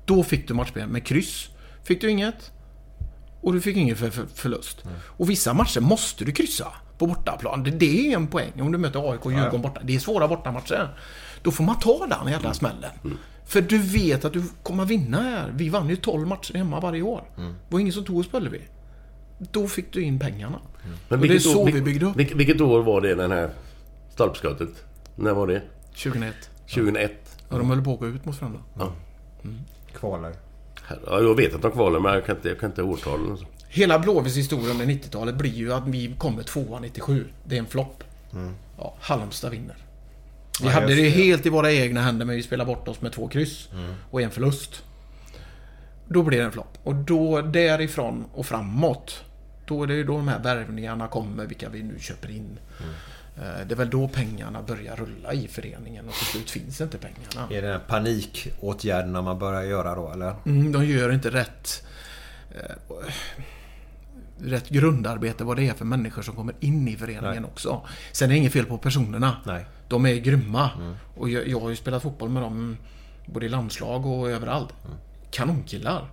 Då 0.05 0.23
fick 0.23 0.49
du 0.49 0.55
matchpremien. 0.55 0.91
Med 0.91 1.07
kryss 1.07 1.49
fick 1.85 2.01
du 2.01 2.11
inget. 2.11 2.53
Och 3.43 3.53
du 3.53 3.61
fick 3.61 3.77
ingen 3.77 3.97
för, 3.97 4.11
för, 4.11 4.27
förlust. 4.35 4.85
Och 5.05 5.31
vissa 5.31 5.55
matcher 5.55 5.81
måste 5.81 6.25
du 6.25 6.33
kryssa 6.33 6.67
på 6.99 7.07
bortaplan. 7.07 7.63
Det, 7.63 7.71
det 7.71 8.13
är 8.13 8.17
en 8.17 8.27
poäng 8.27 8.53
om 8.61 8.73
du 8.73 8.79
möter 8.79 9.13
AIK 9.13 9.27
och 9.27 9.33
Djurgården 9.33 9.63
borta. 9.63 9.81
Det 9.85 9.95
är 9.95 9.99
svåra 9.99 10.29
bortamatcher. 10.29 10.89
Då 11.43 11.51
får 11.51 11.65
man 11.65 11.79
ta 11.79 12.07
den 12.07 12.33
jävla 12.33 12.55
smällen. 12.55 12.91
För 13.47 13.61
du 13.61 13.79
vet 13.79 14.25
att 14.25 14.33
du 14.33 14.43
kommer 14.63 14.85
vinna 14.85 15.23
här. 15.23 15.53
Vi 15.55 15.69
vann 15.69 15.89
ju 15.89 15.97
12 15.97 16.27
matcher 16.27 16.55
hemma 16.55 16.81
varje 16.81 17.03
år. 17.03 17.25
Det 17.37 17.55
var 17.69 17.81
ingen 17.81 17.93
som 17.93 18.05
tog 18.05 18.19
oss 18.19 18.29
på 18.29 18.37
Ullevi. 18.37 18.61
Då 19.39 19.69
fick 19.69 19.93
du 19.93 20.03
in 20.03 20.19
pengarna. 20.19 20.59
Men 20.83 20.93
och 20.93 21.09
det 21.09 21.15
är 21.15 21.19
vilket 21.19 21.53
så 21.53 21.63
år, 21.63 21.67
vi 21.67 21.83
byggde 21.83 22.07
upp. 22.07 22.17
Vilket, 22.17 22.37
vilket 22.37 22.61
år 22.61 22.83
var 22.83 23.01
det, 23.01 23.15
den 23.15 23.31
här 23.33 23.51
stolpskottet? 24.11 24.85
När 25.17 25.33
var 25.33 25.47
det? 25.47 25.63
2001. 25.89 26.35
2001? 26.75 27.13
Ja, 27.49 27.59
de 27.59 27.71
höll 27.71 27.85
på 27.85 27.95
att 27.95 28.01
gå 28.01 28.07
ut 28.07 28.25
mot 28.25 28.37
Frölunda. 28.37 28.61
Ja. 28.79 28.93
Kvalar. 29.95 30.33
Ja, 30.89 31.21
jag 31.21 31.37
vet 31.37 31.55
att 31.55 31.63
de 31.63 31.71
kvalar, 31.73 32.01
men 32.01 32.15
jag 32.15 32.27
kan 32.27 32.37
inte, 32.37 32.49
jag 32.49 32.61
kan 32.61 32.71
inte 32.71 32.83
årtalen. 32.83 33.39
Hela 33.69 33.99
Blåvitts 33.99 34.37
historia 34.37 34.71
under 34.71 34.87
90-talet 34.87 35.35
blir 35.35 35.51
ju 35.55 35.73
att 35.73 35.89
vi 35.89 36.15
kommer 36.19 36.43
tvåa 36.43 36.81
97. 36.81 37.27
Det 37.45 37.55
är 37.55 37.59
en 37.59 37.67
flopp. 37.67 38.05
Ja, 38.79 38.95
Halmstad 39.01 39.51
vinner. 39.51 39.77
Vi 40.63 40.67
Ja, 40.69 40.73
hade 40.73 40.95
det 40.95 41.09
helt 41.09 41.47
i 41.47 41.49
våra 41.49 41.73
egna 41.73 42.01
händer 42.03 42.27
men 42.27 42.37
vi 42.37 42.43
spelade 42.43 42.75
bort 42.75 42.89
oss 42.89 43.01
med 43.01 43.13
två 43.13 43.29
kryss 43.29 43.69
och 44.11 44.23
en 44.23 44.31
förlust. 44.31 44.83
Då 46.09 46.23
blir 46.23 46.39
det 46.39 46.45
en 46.45 46.53
flopp. 46.53 46.79
Och 46.83 46.95
då 46.95 47.41
därifrån 47.41 48.25
och 48.35 48.47
framåt 48.47 49.25
då 49.67 49.83
är 49.83 49.87
det 49.87 49.95
ju 49.95 50.05
då 50.05 50.13
de 50.13 50.29
här 50.29 50.43
värvningarna 50.43 51.09
kommer, 51.09 51.47
vilka 51.47 51.69
vi 51.69 51.83
nu 51.83 51.99
köper 52.01 52.31
in. 52.31 52.59
Eh, 52.81 52.87
Det 53.35 53.73
är 53.73 53.77
väl 53.77 53.91
då 53.91 54.09
pengarna 54.09 54.63
börjar 54.63 54.97
rulla 54.97 55.33
i 55.33 55.49
föreningen 55.49 56.09
och 56.09 56.15
till 56.15 56.27
slut 56.27 56.51
finns 56.51 56.81
inte 56.81 56.99
pengarna. 56.99 57.55
Är 57.55 57.63
det 57.63 57.81
panikåtgärderna 57.89 59.23
man 59.23 59.39
börjar 59.39 59.63
göra 59.63 59.95
då 59.95 60.13
eller? 60.13 60.35
Mm, 60.47 60.73
de 60.73 60.85
gör 60.87 61.13
inte 61.13 61.31
rätt 61.31 61.87
eh, 62.51 62.77
rätt 64.39 64.69
grundarbete 64.69 65.45
vad 65.45 65.57
det 65.57 65.69
är 65.69 65.75
för 65.75 65.85
människor 65.85 66.23
som 66.23 66.37
kommer 66.37 66.55
in 66.61 66.89
i 66.89 66.97
föreningen 66.97 67.43
Nej. 67.43 67.45
också. 67.45 67.83
Sen 68.13 68.29
är 68.31 68.33
det 68.33 68.39
inget 68.39 68.53
fel 68.53 68.67
på 68.67 68.79
personerna. 68.79 69.37
Nej. 69.47 69.67
De 69.89 70.07
är 70.07 70.15
grymma. 70.15 70.71
Och 71.17 71.29
jag, 71.31 71.49
jag 71.49 71.61
har 71.61 71.71
ju 71.71 71.77
spelat 71.77 72.03
fotboll 72.03 72.29
med 72.29 72.43
dem 72.43 72.77
både 73.27 73.47
i 73.47 73.49
landslag 73.49 74.07
och 74.07 74.31
överallt. 74.31 74.75
Kanonkillar. 75.31 76.11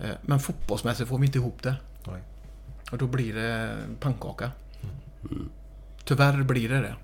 Eh, 0.00 0.10
Men 0.22 0.40
fotbollsmässigt 0.40 1.08
får 1.08 1.18
vi 1.18 1.26
inte 1.26 1.38
ihop 1.38 1.62
det. 1.62 1.74
Nej. 2.06 2.22
Och 2.92 2.98
då 2.98 3.06
blir 3.06 3.34
det 3.34 3.76
pannkaka. 4.00 4.50
Tyvärr 6.10 6.42
blir 6.42 6.68
det 6.68 6.80
det. 6.80 6.94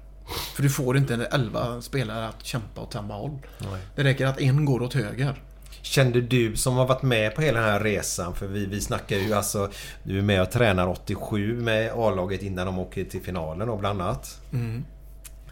För 0.55 0.63
du 0.63 0.71
får 0.71 0.97
inte 0.97 1.29
11 1.33 1.83
spelare 1.83 2.29
att 2.29 2.45
kämpa 2.45 2.81
åt 2.81 2.93
samma 2.93 3.15
håll. 3.15 3.39
Nej. 3.59 3.81
Det 3.97 4.05
räcker 4.05 4.27
att 4.27 4.41
en 4.41 4.65
går 4.65 4.83
åt 4.83 4.95
höger. 4.95 5.43
Kände 5.83 6.21
du 6.21 6.57
som 6.57 6.75
har 6.77 6.87
varit 6.87 7.03
med 7.03 7.35
på 7.35 7.43
hela 7.43 7.61
den 7.61 7.69
här 7.69 7.81
resan, 7.81 8.35
för 8.35 8.47
vi, 8.47 8.67
vi 8.67 8.81
snackar 8.81 9.17
ju 9.17 9.35
alltså... 9.35 9.71
Du 10.03 10.19
är 10.19 10.23
med 10.23 10.43
och 10.43 10.51
tränar 10.51 10.89
87 10.89 11.61
med 11.61 11.93
A-laget 11.97 12.43
innan 12.43 12.67
de 12.67 12.79
åker 12.79 13.05
till 13.05 13.23
finalen 13.23 13.69
och 13.69 13.79
bland 13.79 14.03
annat. 14.03 14.41
Mm. 14.53 14.85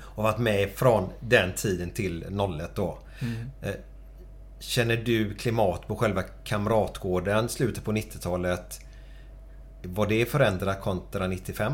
Och 0.00 0.22
varit 0.22 0.38
med 0.38 0.70
från 0.70 1.08
den 1.20 1.52
tiden 1.52 1.90
till 1.90 2.22
01 2.22 2.70
då. 2.74 2.98
Mm. 3.20 3.50
Eh, 3.62 3.74
Känner 4.58 4.96
du 4.96 5.34
klimat 5.34 5.86
på 5.88 5.96
själva 5.96 6.22
Kamratgården 6.44 7.48
slutet 7.48 7.84
på 7.84 7.92
90-talet? 7.92 8.80
Var 9.82 10.06
det 10.06 10.26
förändrat 10.26 10.80
kontra 10.80 11.26
95? 11.26 11.72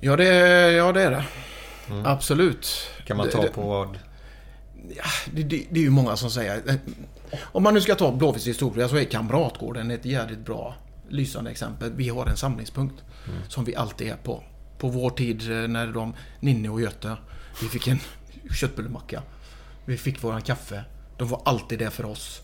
Ja, 0.00 0.16
det, 0.16 0.24
ja, 0.72 0.92
det 0.92 1.02
är 1.02 1.10
det. 1.10 1.24
Absolut. 2.04 2.86
Kan 3.06 3.16
man 3.16 3.26
ta 3.30 3.42
det, 3.42 3.48
på 3.48 3.62
vad... 3.62 3.98
Ja, 4.96 5.04
det, 5.32 5.42
det, 5.42 5.66
det 5.70 5.80
är 5.80 5.84
ju 5.84 5.90
många 5.90 6.16
som 6.16 6.30
säger... 6.30 6.62
Om 7.42 7.62
man 7.62 7.74
nu 7.74 7.80
ska 7.80 7.94
ta 7.94 8.12
Blåvitts 8.12 8.46
historia 8.46 8.88
så 8.88 8.96
är 8.96 9.04
Kamratgården 9.04 9.90
ett 9.90 10.04
jävligt 10.04 10.38
bra 10.38 10.74
lysande 11.08 11.50
exempel. 11.50 11.92
Vi 11.96 12.08
har 12.08 12.26
en 12.26 12.36
samlingspunkt 12.36 12.94
som 13.48 13.64
vi 13.64 13.76
alltid 13.76 14.08
är 14.08 14.16
på. 14.16 14.44
På 14.78 14.88
vår 14.88 15.10
tid 15.10 15.50
eh, 15.50 15.68
när 15.68 15.86
de, 15.86 16.14
Ninni 16.40 16.68
och 16.68 16.80
Göte, 16.80 17.16
vi 17.62 17.68
fick 17.68 17.88
en 17.88 18.00
köttbullemacka. 18.54 19.22
Vi 19.84 19.96
fick 19.96 20.22
våran 20.22 20.42
kaffe. 20.42 20.84
De 21.18 21.28
var 21.28 21.42
alltid 21.44 21.78
där 21.78 21.90
för 21.90 22.04
oss. 22.04 22.40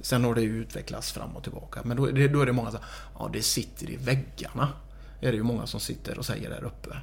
Sen 0.00 0.24
har 0.24 0.34
det 0.34 0.42
utvecklats 0.42 1.12
fram 1.12 1.36
och 1.36 1.42
tillbaka. 1.42 1.80
Men 1.84 1.96
då, 1.96 2.08
är 2.08 2.12
det- 2.12 2.28
då 2.28 2.40
är 2.40 2.46
det 2.46 2.52
många 2.52 2.70
som 2.70 2.80
ja 3.18 3.30
det 3.32 3.42
sitter 3.42 3.90
i 3.90 3.96
väggarna. 3.96 4.68
Är 5.20 5.30
det 5.30 5.36
ju 5.36 5.42
många 5.42 5.66
som 5.66 5.80
sitter 5.80 6.18
och 6.18 6.24
säger 6.24 6.50
där 6.50 6.64
uppe. 6.64 6.96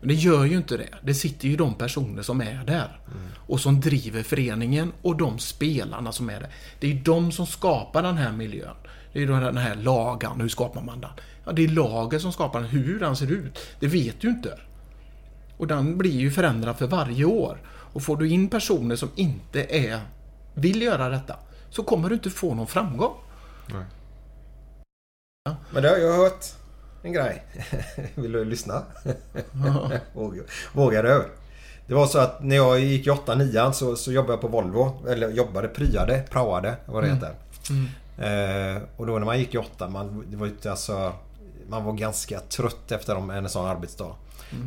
Men 0.00 0.08
det 0.08 0.14
gör 0.14 0.44
ju 0.44 0.56
inte 0.56 0.76
det. 0.76 0.88
Det 1.02 1.14
sitter 1.14 1.48
ju 1.48 1.56
de 1.56 1.74
personer 1.74 2.22
som 2.22 2.40
är 2.40 2.64
där. 2.66 3.00
Och 3.46 3.60
som 3.60 3.80
driver 3.80 4.22
föreningen 4.22 4.92
och 5.02 5.16
de 5.16 5.38
spelarna 5.38 6.12
som 6.12 6.30
är 6.30 6.40
där. 6.40 6.50
Det 6.80 6.86
är 6.86 6.90
ju 6.90 7.00
de 7.00 7.32
som 7.32 7.46
skapar 7.46 8.02
den 8.02 8.16
här 8.16 8.32
miljön. 8.32 8.76
Det 9.12 9.18
är 9.18 9.20
ju 9.20 9.26
den 9.26 9.56
här 9.56 9.74
lagan. 9.74 10.40
Hur 10.40 10.48
skapar 10.48 10.82
man 10.82 11.00
den? 11.00 11.10
Ja, 11.44 11.52
det 11.52 11.64
är 11.64 11.68
laget 11.68 12.22
som 12.22 12.32
skapar 12.32 12.60
den. 12.60 12.68
Hur 12.68 13.00
den 13.00 13.16
ser 13.16 13.32
ut, 13.32 13.58
det 13.80 13.86
vet 13.86 14.20
du 14.20 14.28
inte. 14.28 14.58
Och 15.56 15.66
den 15.66 15.98
blir 15.98 16.20
ju 16.20 16.30
förändrad 16.30 16.76
för 16.76 16.86
varje 16.86 17.24
år. 17.24 17.58
Och 17.66 18.02
får 18.02 18.16
du 18.16 18.28
in 18.28 18.48
personer 18.48 18.96
som 18.96 19.10
inte 19.14 19.64
är, 19.64 20.00
vill 20.54 20.82
göra 20.82 21.08
detta, 21.08 21.36
så 21.70 21.82
kommer 21.82 22.08
du 22.08 22.14
inte 22.14 22.30
få 22.30 22.54
någon 22.54 22.66
framgång. 22.66 23.14
Men 25.70 25.82
det 25.82 25.88
har 25.88 25.96
jag 25.96 26.16
hört 26.16 26.44
en 27.04 27.12
grej. 27.12 27.42
Vill 28.14 28.32
du 28.32 28.44
lyssna? 28.44 28.82
Vågar- 30.72 31.02
du? 31.02 31.24
Det 31.86 31.94
var 31.94 32.06
så 32.06 32.18
att 32.18 32.42
när 32.44 32.56
jag 32.56 32.80
gick 32.80 33.06
i 33.06 33.10
8-9 33.10 33.72
så, 33.72 33.96
så 33.96 34.12
jobbade 34.12 34.32
jag 34.32 34.40
på 34.40 34.48
Volvo. 34.48 35.06
Eller 35.08 35.30
jobbade, 35.30 35.68
pryade, 35.68 36.22
praoade 36.30 36.76
vad 36.86 37.02
det 37.04 37.08
Mm. 37.08 37.16
heter. 37.16 37.34
Eh, 38.18 38.82
och 38.96 39.06
då 39.06 39.18
när 39.18 39.26
man 39.26 39.38
gick 39.38 39.54
i 39.54 39.58
8 39.58 39.88
man, 39.88 40.24
det 40.30 40.36
var 40.36 40.50
alltså... 40.70 41.12
man 41.68 41.84
var 41.84 41.92
ganska 41.92 42.40
trött 42.40 42.92
efter 42.92 43.32
en 43.32 43.48
sån 43.48 43.66
arbetsdag. 43.66 44.14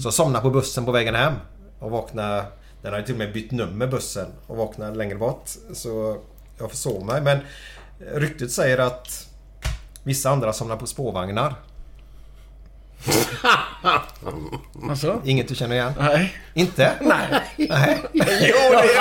Så 0.01 0.07
jag 0.07 0.13
somnade 0.13 0.43
på 0.43 0.49
bussen 0.49 0.85
på 0.85 0.91
vägen 0.91 1.15
hem. 1.15 1.33
Och 1.79 1.91
vaknade... 1.91 2.45
Den 2.81 2.93
hade 2.93 3.05
till 3.05 3.15
och 3.15 3.19
med 3.19 3.33
bytt 3.33 3.51
nummer 3.51 3.87
bussen. 3.87 4.27
Och 4.47 4.57
vaknade 4.57 4.95
längre 4.95 5.15
bort. 5.17 5.49
Så 5.73 6.17
jag 6.59 6.69
försov 6.71 7.05
mig. 7.05 7.21
Men 7.21 7.39
ryktet 8.13 8.51
säger 8.51 8.77
att 8.77 9.27
vissa 10.03 10.29
andra 10.29 10.53
somnar 10.53 10.75
på 10.77 10.87
spårvagnar. 10.87 11.55
Alltså? 14.89 15.21
Inget 15.25 15.47
du 15.47 15.55
känner 15.55 15.75
igen? 15.75 15.93
Nej. 15.99 16.37
Inte? 16.53 16.91
Nej. 17.01 17.41
Nej. 17.57 17.97
jo, 18.13 18.55
det 18.71 18.99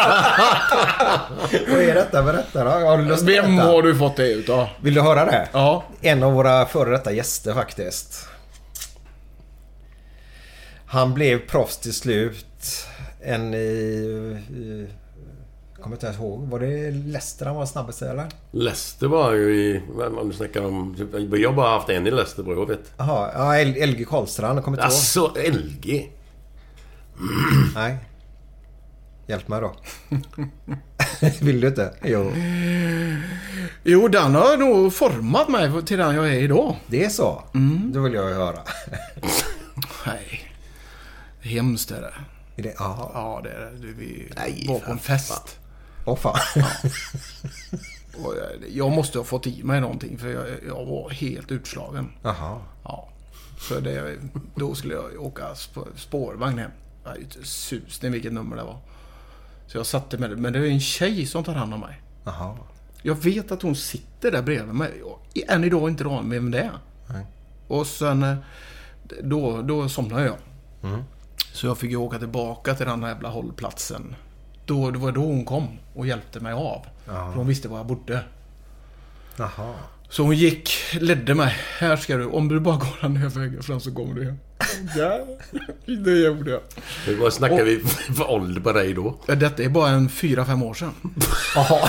Vad 1.73 1.81
är 1.81 1.95
detta? 1.95 2.23
Berätta 2.23 2.65
då. 2.65 2.71
Har 2.71 2.99
du 2.99 3.05
lust 3.05 3.23
Vem 3.23 3.57
berätta? 3.57 3.73
har 3.73 3.83
du 3.83 3.97
fått 3.97 4.17
det 4.17 4.33
utav? 4.33 4.69
Vill 4.81 4.95
du 4.95 5.01
höra 5.01 5.25
det? 5.25 5.49
Ja. 5.53 5.85
En 6.01 6.23
av 6.23 6.33
våra 6.33 6.67
före 6.67 6.91
detta 6.91 7.13
gäster 7.13 7.55
faktiskt. 7.55 8.29
Han 10.87 11.15
blev 11.15 11.39
proffs 11.39 11.79
till 11.79 11.95
slut. 11.95 12.87
En 13.25 13.55
i... 13.55 13.57
i 14.51 14.87
kommer 15.87 15.97
inte 15.97 16.07
ens 16.07 16.19
ihåg. 16.19 16.49
Var 16.49 16.59
det 16.61 16.91
Leicester 16.91 17.47
han 17.47 17.57
var 17.57 17.67
snabbast 17.67 18.03
i 18.03 18.05
eller? 18.05 18.27
Leicester 18.51 19.07
var 19.07 19.33
ju 19.33 19.55
i... 19.57 19.83
Om 20.21 20.29
du 20.29 20.35
snackar 20.35 20.65
om... 20.65 20.97
Jag 21.33 21.49
har 21.51 21.57
bara 21.57 21.71
haft 21.71 21.89
en 21.89 22.07
i 22.07 22.11
Leicester 22.11 22.43
vad 22.43 22.57
jag 22.57 22.67
vet. 22.67 22.93
Jaha, 22.97 23.55
ja, 23.57 23.87
LG 23.87 24.05
Karlstrand. 24.09 24.65
Kommer 24.65 24.77
inte 24.79 24.85
Alltså, 24.85 25.35
LG? 25.37 25.95
ihåg. 25.95 26.11
Nej. 27.75 27.97
Hjälp 29.27 29.49
mig 29.49 29.61
då. 29.61 29.75
Vill 31.41 31.61
du 31.61 31.69
inte? 31.69 31.95
Jo. 32.05 32.33
Jo, 33.85 34.09
den 34.09 34.35
har 34.35 34.57
nog 34.57 34.95
format 34.95 35.49
mig 35.49 35.83
till 35.83 35.99
den 35.99 36.15
jag 36.15 36.29
är 36.29 36.33
idag. 36.41 36.77
Det 36.87 37.05
är 37.05 37.09
så? 37.09 37.43
Mm. 37.55 37.93
Då 37.93 38.01
vill 38.01 38.15
jag 38.15 38.29
ju 38.29 38.35
höra. 38.35 38.59
Nej. 40.07 40.53
Hemskt 41.41 41.91
är 41.91 42.01
det. 42.01 42.15
Är 42.57 42.63
det? 42.63 42.75
Ja, 42.79 43.41
det 43.45 43.51
är 43.51 43.61
det. 43.61 43.71
Vi 43.99 44.33
Nej, 44.37 44.65
var 44.69 44.79
på 44.79 44.91
en 44.91 44.99
fest. 44.99 45.59
Åh 46.07 46.17
fan. 46.17 46.37
Och 48.25 48.35
jag, 48.37 48.71
jag 48.71 48.91
måste 48.93 49.19
ha 49.19 49.25
fått 49.25 49.47
i 49.47 49.63
mig 49.63 49.81
någonting 49.81 50.19
för 50.19 50.29
jag, 50.29 50.47
jag 50.67 50.87
var 50.87 51.11
helt 51.11 51.51
utslagen. 51.53 52.09
Jaha. 52.23 52.61
Ja. 52.85 53.09
Så 53.59 53.81
det, 53.81 54.19
då 54.55 54.75
skulle 54.75 54.95
jag 54.95 55.23
åka 55.23 55.45
sp- 55.55 55.97
spårvagn 55.97 56.59
hem. 56.59 56.71
Jag 57.03 57.11
hade 57.11 57.23
inte 57.23 57.45
susning 57.45 58.13
vilket 58.13 58.33
nummer 58.33 58.57
det 58.57 58.63
var. 58.65 58.79
Så 59.67 59.79
jag 59.79 59.87
satte 59.87 60.19
mig 60.19 60.37
Men 60.37 60.53
det 60.53 60.59
är 60.59 60.63
en 60.65 60.81
tjej 60.81 61.27
som 61.27 61.45
tar 61.45 61.55
hand 61.55 61.75
om 61.75 61.81
mig. 61.81 62.03
Jaha. 62.25 62.57
Jag 63.03 63.15
vet 63.15 63.53
att 63.53 63.63
hon 63.63 63.77
sitter 63.77 64.31
där 64.33 64.43
bredvid 64.43 64.75
mig. 64.75 65.03
Jag, 65.35 65.49
än 65.55 65.65
idag 65.65 65.89
inte 65.89 66.05
aning 66.07 66.31
vem 66.31 66.51
det 66.51 66.59
är. 66.61 66.79
Nej. 67.09 67.27
Och 67.69 67.87
sen... 67.87 68.23
eh, 68.23 68.37
Då, 69.23 69.63
då 69.63 69.89
somnade 69.89 70.25
jag. 70.25 70.37
Mm. 70.83 71.03
Så 71.53 71.67
jag 71.67 71.79
fick 71.79 71.91
ju 71.91 71.97
åka 71.97 72.19
tillbaka 72.19 72.75
till 72.75 72.87
den 72.87 73.03
här 73.03 73.11
jävla 73.11 73.29
hållplatsen. 73.29 74.15
Då, 74.67 74.91
det 74.91 74.99
var 74.99 75.13
då 75.13 75.21
hon 75.21 75.45
kom 75.45 75.69
och 75.95 76.07
hjälpte 76.07 76.41
mig 76.41 76.53
av. 76.53 76.87
För 77.05 77.33
hon 77.35 77.47
visste 77.47 77.69
var 77.69 77.77
jag 77.77 77.87
bodde. 77.87 78.21
Jaha. 79.37 79.75
Så 80.09 80.23
hon 80.23 80.37
gick, 80.37 80.71
ledde 81.01 81.35
mig. 81.35 81.57
Här 81.79 81.97
ska 81.97 82.17
du, 82.17 82.25
om 82.27 82.49
du 82.49 82.61
bara 82.61 82.77
går 82.77 82.99
den 83.01 83.17
här 83.17 83.29
vägen 83.29 83.63
fram 83.63 83.81
så 83.81 83.95
kommer 83.95 84.15
du 84.15 84.25
hem. 84.25 84.37
Ja, 84.97 85.21
det 85.87 86.11
gjorde 86.19 86.51
jag. 86.51 86.61
Vad 87.21 87.33
snackar 87.33 87.65
vi 87.65 87.79
för 88.17 88.31
ålder 88.31 88.61
på 88.61 88.73
dig 88.73 88.95
då? 88.95 89.17
Ja, 89.27 89.35
Detta 89.35 89.63
är 89.63 89.69
bara 89.69 89.89
en 89.91 90.09
fyra 90.09 90.45
fem 90.45 90.63
år 90.63 90.75
sedan. 90.75 90.93
Jaha. 91.55 91.89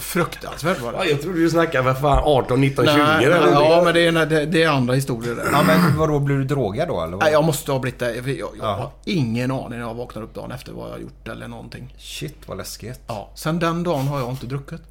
Fruktansvärt 0.00 0.80
var 0.80 0.92
det. 0.92 0.98
Ja, 0.98 1.04
jag 1.04 1.22
trodde 1.22 1.38
du 1.38 1.50
snackade 1.50 1.94
för 1.94 2.00
fan 2.00 2.22
18, 2.24 2.60
19, 2.60 2.86
20 2.86 2.96
Nej, 2.96 3.24
eller 3.24 3.52
ja, 3.52 3.82
men 3.84 3.94
det 3.94 4.06
är, 4.06 4.26
det, 4.26 4.46
det 4.46 4.62
är 4.62 4.68
andra 4.68 4.94
historier 4.94 5.34
där. 5.34 5.48
Ja 5.52 5.62
men 5.62 5.96
vadå, 5.98 6.18
blev 6.18 6.38
du 6.38 6.44
drogad 6.44 6.88
då 6.88 7.00
eller? 7.02 7.16
Nej, 7.16 7.32
jag 7.32 7.44
måste 7.44 7.72
ha 7.72 7.78
blivit 7.78 8.00
det. 8.00 8.14
Jag, 8.14 8.50
jag 8.58 8.64
har 8.76 8.90
ingen 9.04 9.50
aning 9.50 9.70
när 9.70 9.78
jag 9.78 9.94
vaknar 9.94 10.22
upp 10.22 10.34
dagen 10.34 10.52
efter 10.52 10.72
vad 10.72 10.88
jag 10.88 10.92
har 10.92 10.98
gjort 11.00 11.28
eller 11.28 11.48
någonting. 11.48 11.94
Shit 11.98 12.36
vad 12.48 12.58
läskigt. 12.58 13.00
Ja, 13.06 13.30
sen 13.34 13.58
den 13.58 13.82
dagen 13.82 14.08
har 14.08 14.20
jag 14.20 14.30
inte 14.30 14.46
druckit. 14.46 14.82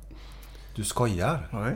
Du 0.76 0.84
skojar? 0.84 1.48
Nej. 1.52 1.76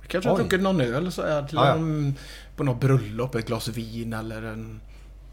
Jag 0.00 0.10
kanske 0.10 0.30
har 0.30 0.36
druckit 0.36 0.60
någon 0.60 0.80
öl 0.80 1.12
så 1.12 1.22
här 1.26 1.42
till 1.42 1.56
Ja, 1.56 1.66
ja. 1.66 1.74
en, 1.74 2.14
på 2.56 2.64
något 2.64 2.80
bröllop, 2.80 3.34
ett 3.34 3.46
glas 3.46 3.68
vin 3.68 4.12
eller 4.12 4.42
en 4.42 4.80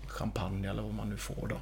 champagne 0.07 0.69
eller 0.69 0.81
vad 0.83 0.93
man 0.93 1.09
nu 1.09 1.17
får 1.17 1.47
då. 1.47 1.55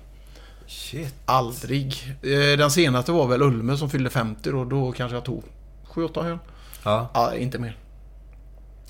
Shit. 0.70 1.14
Aldrig. 1.26 2.16
Eh, 2.22 2.58
Den 2.58 2.72
senaste 2.72 3.12
var 3.12 3.28
väl 3.28 3.42
Ulme 3.42 3.78
som 3.78 3.90
fyllde 3.90 4.10
50 4.10 4.52
då. 4.52 4.66
Då 4.66 4.92
kanske 4.92 5.16
jag 5.16 5.24
tog 5.26 5.44
7-8 5.94 6.26
öl. 6.26 6.38
Ja. 6.84 7.10
Ja, 7.14 7.36
inte 7.36 7.60
mer. 7.60 7.78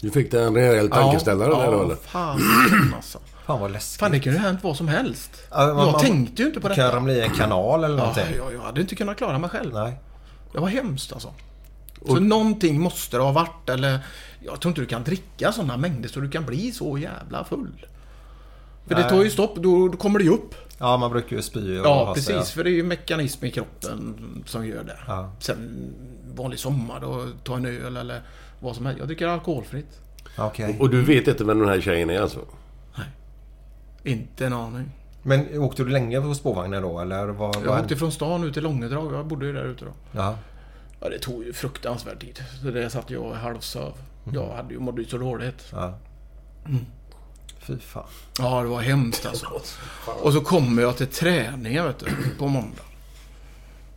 Du 0.01 0.11
fick 0.11 0.31
dig 0.31 0.43
en 0.45 0.55
rejäl 0.55 0.89
tankeställare 0.89 1.49
ja, 1.51 1.59
där 1.59 1.71
då 1.71 1.77
ja, 1.77 1.83
eller? 1.83 1.95
fan 1.95 2.41
alltså. 2.95 3.19
Fan 3.45 3.59
vad 3.61 3.71
läskigt. 3.71 3.99
Fan, 3.99 4.11
det 4.11 4.19
kunde 4.19 4.39
ju 4.39 4.43
hänt 4.45 4.59
vad 4.63 4.77
som 4.77 4.87
helst. 4.87 5.31
Ja, 5.51 5.57
man- 5.57 5.67
jag 5.67 5.91
man- 5.91 6.01
tänkte 6.01 6.41
ju 6.41 6.47
inte 6.47 6.59
på 6.61 6.67
Kan 6.67 6.77
detta. 6.77 6.95
det 6.95 7.01
bli 7.01 7.21
en 7.21 7.29
kanal 7.29 7.83
eller 7.83 7.97
Ja, 7.97 7.99
någonting? 8.03 8.25
jag, 8.37 8.53
jag 8.53 8.61
hade 8.61 8.81
inte 8.81 8.95
kunnat 8.95 9.17
klara 9.17 9.39
mig 9.39 9.49
själv. 9.49 9.73
Nej. 9.73 9.93
Det 10.53 10.59
var 10.59 10.67
hemskt 10.67 11.13
alltså. 11.13 11.33
Så 12.07 12.19
någonting 12.19 12.81
måste 12.81 13.17
det 13.17 13.23
ha 13.23 13.31
varit 13.31 13.69
eller... 13.69 13.99
Jag 14.45 14.61
tror 14.61 14.69
inte 14.71 14.81
du 14.81 14.87
kan 14.87 15.03
dricka 15.03 15.51
sådana 15.51 15.77
mängder 15.77 16.09
så 16.09 16.19
du 16.19 16.29
kan 16.29 16.45
bli 16.45 16.71
så 16.71 16.97
jävla 16.97 17.43
full. 17.43 17.85
För 18.87 18.95
det 18.95 19.01
Nej. 19.01 19.09
tar 19.09 19.23
ju 19.23 19.29
stopp, 19.29 19.55
då, 19.55 19.87
då 19.87 19.97
kommer 19.97 20.19
det 20.19 20.25
ju 20.25 20.31
upp. 20.31 20.55
Ja 20.77 20.97
man 20.97 21.11
brukar 21.11 21.35
ju 21.35 21.41
spy 21.41 21.79
och 21.79 21.85
Ja, 21.85 22.11
precis. 22.15 22.25
sig. 22.35 22.45
För 22.45 22.63
det 22.63 22.69
är 22.69 22.73
ju 22.73 22.83
mekanism 22.83 23.45
i 23.45 23.51
kroppen 23.51 24.15
som 24.45 24.67
gör 24.67 24.83
det. 24.83 24.97
Ja. 25.07 25.31
Sen 25.39 25.93
vanlig 26.35 26.59
sommar 26.59 26.99
då, 26.99 27.25
ta 27.43 27.55
en 27.57 27.65
öl 27.65 27.97
eller 27.97 28.21
vad 28.59 28.75
som 28.75 28.85
helst. 28.85 28.99
Jag 28.99 29.07
dricker 29.07 29.27
alkoholfritt. 29.27 29.99
Okej. 30.37 30.77
Och 30.79 30.89
du 30.89 31.01
vet 31.01 31.27
inte 31.27 31.43
vem 31.43 31.59
den 31.59 31.69
här 31.69 31.81
tjejen 31.81 32.09
är 32.09 32.21
alltså? 32.21 32.39
Inte 34.03 34.45
en 34.45 34.53
aning. 34.53 34.91
Men 35.23 35.59
åkte 35.59 35.83
du 35.83 35.89
länge 35.89 36.21
på 36.21 36.33
spårvagnen 36.33 36.81
då 36.81 36.99
eller? 36.99 37.27
Vad, 37.27 37.55
Jag 37.55 37.61
vad 37.61 37.81
åkte 37.81 37.95
från 37.95 38.11
stan 38.11 38.43
ut 38.43 38.53
till 38.53 38.63
Långedrag. 38.63 39.13
Jag 39.13 39.25
bodde 39.27 39.45
ju 39.45 39.53
där 39.53 39.65
ute 39.65 39.85
då. 39.85 39.91
Ja. 40.11 40.35
Ja, 41.01 41.09
det 41.09 41.19
tog 41.19 41.43
ju 41.43 41.53
fruktansvärd 41.53 42.19
tid. 42.19 42.39
Så 42.61 42.71
det 42.71 42.89
satt 42.89 43.09
jag 43.09 43.31
halvsöv. 43.31 43.91
Jag 44.33 44.55
hade 44.55 44.73
ju 44.73 44.79
mådde 44.79 45.01
ju 45.01 45.07
så 45.07 45.17
dåligt. 45.17 45.65
ja. 45.71 45.97
Fy 47.69 47.79
fan. 47.79 48.03
Ja, 48.37 48.61
det 48.61 48.67
var 48.67 48.81
hemskt 48.81 49.25
alltså. 49.25 49.61
Och 50.05 50.33
så 50.33 50.41
kommer 50.41 50.81
jag 50.81 50.97
till 50.97 51.07
träningen 51.07 51.85
vet 51.85 51.99
du, 51.99 52.05
på 52.37 52.47
måndag. 52.47 52.81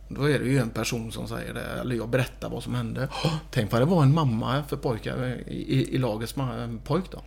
Då 0.07 0.29
är 0.29 0.39
det 0.39 0.45
ju 0.45 0.59
en 0.59 0.69
person 0.69 1.11
som 1.11 1.27
säger 1.27 1.53
det, 1.53 1.65
eller 1.65 1.95
jag 1.95 2.09
berättar 2.09 2.49
vad 2.49 2.63
som 2.63 2.75
hände. 2.75 3.07
Tänk 3.51 3.71
vad 3.71 3.81
det 3.81 3.85
var 3.85 4.03
en 4.03 4.13
mamma 4.13 4.63
för 4.67 4.77
pojkar 4.77 5.25
i, 5.47 5.95
i, 5.95 5.97
lagets 5.97 6.35
pojk 6.83 7.05
då. 7.11 7.21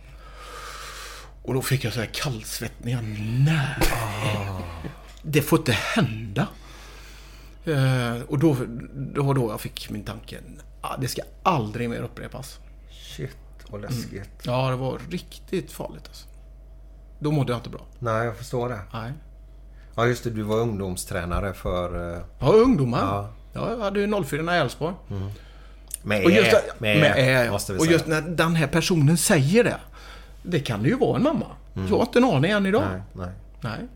Och 1.43 1.53
då 1.53 1.61
fick 1.61 1.83
jag 1.83 1.93
så 1.93 1.99
här 1.99 2.09
kallsvettningar. 2.13 3.01
Nej! 3.45 3.75
Det 5.21 5.41
får 5.41 5.59
inte 5.59 5.71
hända. 5.71 6.47
Eh, 7.65 8.21
och 8.27 8.39
då, 8.39 8.57
då 8.93 9.23
var 9.23 9.33
då 9.33 9.51
jag 9.51 9.61
fick 9.61 9.89
min 9.89 10.03
tanke. 10.03 10.37
Ah, 10.81 10.97
det 10.97 11.07
ska 11.07 11.21
aldrig 11.43 11.89
mer 11.89 12.01
upprepas. 12.01 12.59
Shit 12.91 13.37
vad 13.69 13.81
läskigt. 13.81 14.29
Ja, 14.43 14.69
det 14.69 14.75
var 14.75 15.01
riktigt 15.09 15.71
farligt 15.71 16.07
alltså. 16.07 16.27
Då 17.19 17.31
mådde 17.31 17.51
jag 17.51 17.57
inte 17.59 17.69
bra. 17.69 17.81
Nej 17.99 18.25
jag 18.25 18.37
förstår 18.37 18.69
det. 18.69 18.79
Nej. 18.93 19.11
Ja 19.95 20.05
just 20.05 20.23
det, 20.23 20.29
du 20.29 20.41
var 20.43 20.57
ungdomstränare 20.59 21.53
för... 21.53 22.13
eh, 22.15 22.21
Ja, 22.39 22.47
ungdomar. 22.51 22.99
Ja. 22.99 23.29
Ja. 23.53 23.69
jag 23.71 23.77
hade 23.79 23.99
ju 23.99 24.23
04 24.23 24.55
i 24.55 24.59
Älvsborg. 24.59 24.93
Med, 26.03 26.25
Och 26.25 26.31
just, 26.31 26.51
med, 26.79 26.99
med, 26.99 27.51
måste 27.51 27.73
vi 27.73 27.79
och 27.79 27.83
säga. 27.83 27.93
just 27.93 28.07
när 28.07 28.21
den 28.21 28.55
här 28.55 28.67
personen 28.67 29.17
säger 29.17 29.63
det. 29.63 29.77
Det 30.43 30.59
kan 30.59 30.83
det 30.83 30.89
ju 30.89 30.95
vara 30.97 31.15
en 31.17 31.23
mamma. 31.23 31.45
Jag 31.73 31.95
har 31.97 32.01
inte 32.01 32.19
en 32.19 32.25
aning 32.25 32.51
än 32.51 32.65
idag. 32.65 32.83
Nej, 32.91 33.01
nej. 33.13 33.29
Nej. 33.61 33.87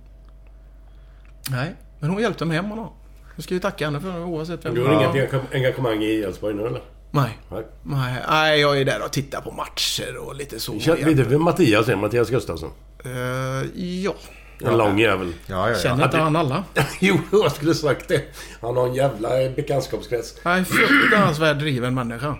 Nej. 1.50 1.76
Men 2.00 2.10
hon 2.10 2.22
hjälpte 2.22 2.46
mig 2.46 2.56
hem 2.58 2.66
honom. 2.66 2.90
Nu 3.36 3.44
ska 3.44 3.54
vi 3.54 3.60
tacka 3.60 3.86
henne 3.86 4.00
för 4.02 4.12
det 4.14 4.20
oavsett 4.20 4.66
vem 4.66 4.76
Du 4.76 4.86
har 4.86 4.94
inget 4.94 5.32
engage- 5.32 5.56
engagemang 5.56 6.04
i 6.04 6.22
Elfsborg 6.24 6.54
nu 6.54 6.66
eller? 6.68 6.82
Nej. 7.12 7.38
Nej. 7.50 7.64
Nej. 7.84 8.16
Nej, 8.30 8.60
jag 8.60 8.82
är 8.82 8.86
där 8.86 9.04
och 9.06 9.12
tittar 9.12 9.42
på 9.42 9.52
matcher 9.52 10.18
och 10.18 10.36
lite 10.36 10.60
så. 10.60 10.80
Känner, 10.80 11.06
vet 11.06 11.18
du 11.18 11.24
vem 11.24 11.44
Mattias 11.44 11.88
är? 11.88 11.96
Mattias 11.96 12.30
Gustafsson? 12.30 12.72
Eh, 13.06 13.82
ja. 13.84 14.14
En 14.64 14.78
lång 14.78 15.00
jävel. 15.00 15.34
Ja, 15.48 15.56
ja, 15.56 15.70
ja. 15.70 15.80
Känner 15.80 16.04
inte 16.04 16.18
han 16.18 16.36
alla? 16.36 16.64
jo, 17.00 17.20
jag 17.32 17.52
skulle 17.52 17.76
sagt 17.76 18.08
det. 18.08 18.22
Han 18.62 18.78
har 18.78 18.88
en 18.88 18.94
jävla 18.94 19.30
bekantskapskrets. 19.56 20.36
Nej, 20.46 20.66
fruktansvärt 20.66 21.60
driven 21.60 21.94
människa. 21.94 22.36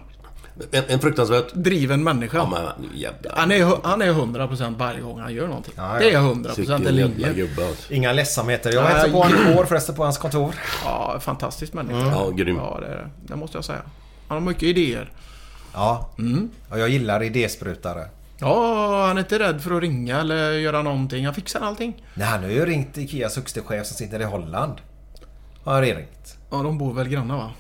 En, 0.72 0.84
en 0.88 1.00
fruktansvärt... 1.00 1.54
Driven 1.54 2.04
människa. 2.04 2.38
Ja, 2.38 2.50
men 2.50 2.90
nu 2.92 2.98
jävlar. 3.00 3.34
Han 3.36 3.52
är, 3.52 3.78
han 3.84 4.02
är 4.02 4.14
100% 4.14 4.78
varje 4.78 5.02
gång 5.02 5.20
han 5.20 5.34
gör 5.34 5.48
någonting. 5.48 5.74
Ja, 5.78 5.94
ja. 5.94 6.00
Det 6.00 6.12
är 6.12 6.20
100% 6.20 6.58
Vilken 6.58 6.76
en 6.76 6.96
jävla 6.96 7.08
linje. 7.08 7.48
alltså. 7.68 7.94
Inga 7.94 8.14
ledsamheter. 8.14 8.74
Jag 8.74 8.82
hälsade 8.82 9.12
på 9.12 9.18
honom 9.18 9.52
igår 9.52 9.66
förresten 9.66 9.96
på 9.96 10.04
hans 10.04 10.18
kontor. 10.18 10.56
Ja, 10.86 11.18
fantastisk 11.22 11.74
människa. 11.74 12.08
Ja, 12.08 12.30
grym. 12.30 12.56
Ja, 12.56 12.78
det, 12.82 12.88
är 12.88 12.96
det. 12.98 13.10
det 13.28 13.36
måste 13.36 13.58
jag 13.58 13.66
säga. 13.66 13.82
Han 14.32 14.44
har 14.44 14.50
mycket 14.50 14.64
idéer. 14.64 15.12
Ja. 15.74 16.10
Och 16.70 16.80
jag 16.80 16.90
gillar 16.90 17.24
idésprutare. 17.24 18.06
Ja, 18.40 19.06
han 19.08 19.18
är 19.18 19.22
inte 19.22 19.40
rädd 19.40 19.62
för 19.62 19.76
att 19.76 19.82
ringa 19.82 20.20
eller 20.20 20.52
göra 20.52 20.82
någonting. 20.82 21.26
Han 21.26 21.34
fixar 21.34 21.62
allting. 21.62 22.04
Nej, 22.14 22.28
han 22.28 22.44
har 22.44 22.50
ju 22.50 22.66
ringt 22.66 22.98
Ikeas 22.98 23.36
högste 23.36 23.62
chef 23.62 23.88
som 23.88 23.98
sitter 23.98 24.20
i 24.20 24.24
Holland. 24.24 24.74
Har 25.64 25.74
han 25.74 25.82
ringt. 25.82 26.38
Ja, 26.52 26.58
de 26.58 26.78
bor 26.78 26.94
väl 26.94 27.08
grannar 27.10 27.38
va? 27.38 27.52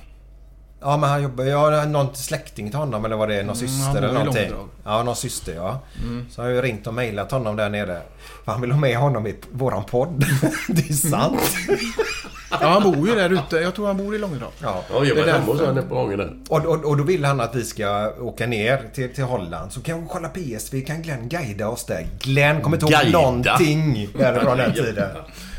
Ja 0.82 0.98
men 0.98 1.10
han 1.10 1.24
jobbar, 1.24 1.44
jag 1.44 1.58
har 1.58 1.86
någon 1.86 2.16
släkting 2.16 2.70
till 2.70 2.80
honom 2.80 3.06
eller 3.06 3.16
vad 3.16 3.30
det 3.30 3.36
är, 3.36 3.44
någon 3.44 3.56
Mm, 3.56 3.68
syster 3.68 3.98
eller 3.98 4.14
någonting. 4.14 4.50
Långdrag. 4.50 4.68
Ja, 4.84 5.04
någon 5.04 5.16
syster 5.16 5.56
ja. 5.56 5.80
Mm. 6.04 6.26
Så 6.30 6.42
har 6.42 6.50
jag 6.50 6.56
ju 6.56 6.62
ringt 6.62 6.88
och 6.88 6.94
mejlat 6.94 7.32
honom 7.32 7.56
där 7.56 7.70
nere. 7.70 8.02
För 8.46 8.52
han 8.52 8.62
vill 8.62 8.72
ha 8.72 8.80
med 8.80 8.98
honom 8.98 9.28
i 9.28 9.36
våran 9.52 9.84
podd. 9.84 10.20
det 10.68 10.90
är 10.90 10.94
sant. 10.94 11.42
Ja, 12.52 12.68
han 12.68 12.84
bor 12.84 13.08
ju 13.10 13.16
där 13.16 13.30
ute. 13.30 13.56
Jag 13.56 13.76
tror 13.76 13.88
han 13.88 13.98
bor 13.98 14.16
i 14.16 14.18
Långedrag. 14.18 14.52
Ja. 14.62 14.84
Ja, 14.94 15.06
jag 15.06 15.16
var 15.16 15.24
Det 15.24 15.30
är 15.32 15.34
hemma 15.40 15.46
hos 15.52 15.62
henne 15.62 15.82
på 15.82 15.96
gången 15.96 16.18
där. 16.18 16.34
Och, 16.50 16.66
och, 16.66 16.86
och 16.86 16.98
då 16.98 17.04
vill 17.04 17.26
han 17.26 17.40
att 17.40 17.56
vi 17.56 17.64
ska 17.66 18.14
åka 18.20 18.48
ner 18.48 18.84
till, 18.94 19.14
till 19.14 19.24
Holland. 19.24 19.72
Så 19.72 19.82
kan 19.82 20.02
vi 20.02 20.08
kolla 20.10 20.30
PSV, 20.30 20.82
kan 20.82 21.02
Glenn 21.02 21.30
guida 21.30 21.68
oss 21.70 21.86
där. 21.86 22.08
Glenn 22.20 22.62
kommer 22.62 22.78
inte 22.78 22.86
ihåg 22.94 23.02
Guida? 23.04 23.20
någonting 23.20 24.10
därifrån 24.18 24.58
den 24.58 24.74
tiden. 24.74 25.10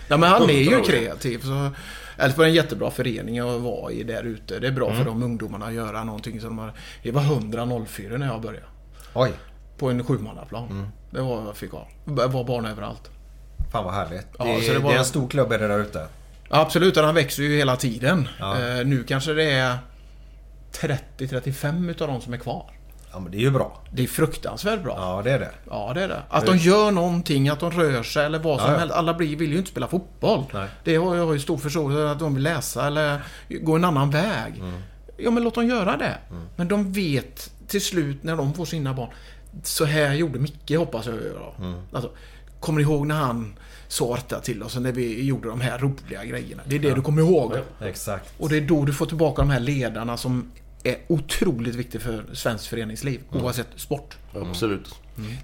Ja, 0.08 0.16
men 0.16 0.30
han 0.30 0.50
är 0.50 0.54
ju 0.54 0.80
kreativ. 0.82 1.38
Så 1.38 1.70
Elfsborg 2.18 2.46
är 2.46 2.50
en 2.50 2.54
jättebra 2.56 2.90
förening 2.90 3.38
att 3.38 3.60
vara 3.60 3.92
i 3.92 4.02
där 4.02 4.22
ute. 4.22 4.58
Det 4.58 4.66
är 4.66 4.72
bra 4.72 4.86
Mm. 4.86 4.98
för 4.98 5.04
de 5.04 5.22
ungdomarna 5.22 5.66
att 5.66 5.72
göra 5.74 6.04
någonting 6.04 6.40
som 6.40 6.48
de 6.48 6.58
har... 6.58 6.72
Det 7.02 7.10
var 7.10 7.22
100-04 7.22 8.18
när 8.18 8.26
jag 8.26 8.40
började. 8.40 8.66
Oj, 9.14 9.30
På 9.78 9.90
en 9.90 10.04
sjumannaplan. 10.04 10.66
Mm. 10.70 10.86
Det 11.10 11.20
var 11.20 11.36
vad 11.36 11.46
jag 11.46 11.56
fick 11.56 11.72
ha. 11.72 11.88
Det 12.04 12.26
var 12.26 12.44
barn 12.44 12.66
överallt. 12.66 13.10
fan 13.72 13.84
vad 13.84 13.94
härligt. 13.94 14.26
Ja, 14.38 14.44
det, 14.44 14.72
det 14.72 14.78
var- 14.78 14.90
det 14.90 14.96
är 14.96 14.98
en 14.98 15.04
stor 15.04 15.28
klubb 15.28 15.52
är 15.52 15.58
det 15.58 15.68
där 15.68 15.78
ute. 15.78 16.06
Absolut, 16.54 16.96
och 16.96 17.04
han 17.04 17.14
växer 17.14 17.42
ju 17.42 17.56
hela 17.56 17.76
tiden. 17.76 18.28
Ja. 18.38 18.60
Eh, 18.60 18.86
nu 18.86 19.04
kanske 19.04 19.32
det 19.32 19.50
är 19.50 19.78
30-35 20.72 21.90
utav 21.90 22.08
de 22.08 22.20
som 22.20 22.32
är 22.32 22.38
kvar. 22.38 22.70
Ja 23.12 23.20
men 23.20 23.32
det 23.32 23.38
är 23.38 23.40
ju 23.40 23.50
bra. 23.50 23.82
Det 23.92 24.02
är 24.02 24.06
fruktansvärt 24.06 24.82
bra. 24.82 24.94
Ja 24.98 25.22
det 25.24 25.30
är 25.30 25.38
det. 25.38 25.50
Ja, 25.70 25.92
det 25.94 26.02
är 26.02 26.08
det. 26.08 26.22
Att 26.28 26.46
de 26.46 26.56
gör 26.56 26.90
någonting, 26.90 27.48
att 27.48 27.60
de 27.60 27.70
rör 27.70 28.02
sig 28.02 28.24
eller 28.26 28.38
vad 28.38 28.60
som 28.60 28.72
Ja, 28.72 28.78
helst. 28.78 28.94
Alla 28.94 29.14
blir, 29.14 29.36
vill 29.36 29.52
ju 29.52 29.58
inte 29.58 29.70
spela 29.70 29.88
fotboll. 29.88 30.44
Nej. 30.52 30.68
Det 30.84 30.96
har 30.96 31.16
jag 31.16 31.32
ju 31.32 31.40
stor 31.40 31.56
förståelse 31.58 31.96
för 31.96 32.06
att 32.06 32.18
de 32.18 32.34
vill 32.34 32.42
läsa 32.42 32.86
eller 32.86 33.20
gå 33.48 33.76
en 33.76 33.84
annan 33.84 34.10
väg. 34.10 34.54
Mm. 34.58 34.82
Ja, 35.16 35.30
men 35.30 35.42
låt 35.44 35.54
dem 35.54 35.66
göra 35.66 35.96
det. 35.96 36.18
Men 36.56 36.68
de 36.68 36.92
vet 36.92 37.50
till 37.68 37.84
slut 37.84 38.22
när 38.22 38.36
de 38.36 38.54
får 38.54 38.64
sina 38.64 38.94
barn. 38.94 39.08
Så 39.62 39.84
här 39.84 40.14
gjorde 40.14 40.38
Micke, 40.38 40.76
hoppas 40.76 41.06
jag. 41.06 41.14
Mm. 41.58 41.74
Alltså, 41.92 42.10
kommer 42.62 42.80
ni 42.80 42.82
ihåg 42.82 43.06
när 43.06 43.14
han 43.14 43.58
sa 43.88 44.14
detta 44.14 44.40
till 44.40 44.62
oss 44.62 44.76
när 44.76 44.92
vi 44.92 45.24
gjorde 45.24 45.48
de 45.48 45.60
här 45.60 45.78
roliga 45.78 46.24
grejerna? 46.24 46.62
Det 46.66 46.76
är 46.76 46.80
det 46.80 46.94
du 46.94 47.02
kommer 47.02 47.22
ihåg. 47.22 47.52
Exakt. 47.80 48.34
Och 48.38 48.48
det 48.48 48.56
är 48.56 48.60
då 48.60 48.84
du 48.84 48.92
får 48.92 49.06
tillbaka 49.06 49.42
de 49.42 49.50
här 49.50 49.60
ledarna 49.60 50.16
som 50.16 50.50
är 50.84 50.96
otroligt 51.08 51.74
viktiga 51.74 52.00
för 52.00 52.24
svenskt 52.32 52.66
föreningsliv. 52.66 53.20
Mm. 53.32 53.44
Oavsett 53.44 53.66
sport. 53.76 54.16
Absolut. 54.34 54.94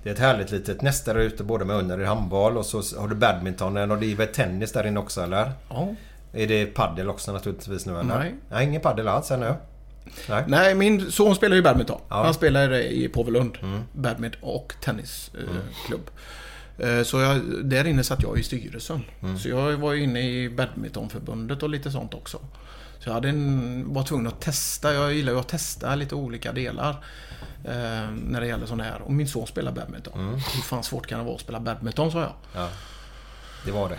Det 0.02 0.08
är 0.08 0.14
ett 0.14 0.18
härligt 0.18 0.50
litet 0.50 0.82
nästa 0.82 1.14
där 1.14 1.20
ute 1.20 1.44
både 1.44 1.64
med 1.64 1.76
under 1.76 2.00
i 2.00 2.04
handboll 2.04 2.56
och 2.56 2.66
så 2.66 2.82
har 2.98 3.08
du 3.08 3.14
badmintonen 3.14 3.90
och 3.90 3.98
det 3.98 4.12
är 4.12 4.16
väl 4.16 4.28
tennis 4.28 4.72
där 4.72 4.86
inne 4.86 5.00
också 5.00 5.20
eller? 5.20 5.52
Ja. 5.68 5.94
Är 6.32 6.46
det 6.46 6.66
paddel 6.66 7.08
också 7.08 7.32
naturligtvis 7.32 7.86
nu 7.86 7.92
eller? 7.92 8.18
Nej. 8.18 8.34
Nej 8.50 8.66
ingen 8.66 8.80
paddel 8.80 9.08
alls 9.08 9.30
ännu. 9.30 9.54
Nej. 10.28 10.44
Nej, 10.46 10.74
min 10.74 11.12
son 11.12 11.34
spelar 11.34 11.56
ju 11.56 11.62
badminton. 11.62 12.00
Ja. 12.08 12.14
Mm. 12.14 12.24
Han 12.24 12.34
spelar 12.34 12.74
i 12.74 13.08
Påvelund. 13.08 13.58
Badminton 13.92 14.40
och 14.42 14.74
tennisklubb. 14.82 16.06
Eh, 16.06 16.12
Så 17.04 17.20
jag, 17.20 17.40
där 17.64 17.84
inne 17.84 18.04
satt 18.04 18.22
jag 18.22 18.38
i 18.38 18.42
styrelsen. 18.42 19.02
Mm. 19.22 19.38
Så 19.38 19.48
jag 19.48 19.76
var 19.76 19.94
inne 19.94 20.20
i 20.20 20.50
badmintonförbundet 20.50 21.62
och 21.62 21.68
lite 21.68 21.90
sånt 21.90 22.14
också. 22.14 22.40
Så 22.98 23.08
jag 23.08 23.14
hade 23.14 23.28
en, 23.28 23.94
var 23.94 24.02
tvungen 24.04 24.26
att 24.26 24.40
testa. 24.40 24.94
Jag 24.94 25.14
gillar 25.14 25.32
ju 25.32 25.38
att 25.38 25.48
testa 25.48 25.94
lite 25.94 26.14
olika 26.14 26.52
delar. 26.52 26.90
Eh, 27.64 28.10
när 28.26 28.40
det 28.40 28.46
gäller 28.46 28.66
sådana 28.66 28.84
här. 28.84 29.02
Och 29.02 29.12
min 29.12 29.28
son 29.28 29.46
spelar 29.46 29.72
badminton. 29.72 30.20
Mm. 30.20 30.34
Hur 30.34 30.62
fan 30.62 30.84
svårt 30.84 31.06
kan 31.06 31.18
det 31.18 31.24
vara 31.24 31.34
att 31.34 31.40
spela 31.40 31.60
badminton, 31.60 32.12
sa 32.12 32.20
jag. 32.20 32.32
Ja. 32.54 32.68
Det 33.64 33.70
var 33.72 33.88
det. 33.88 33.98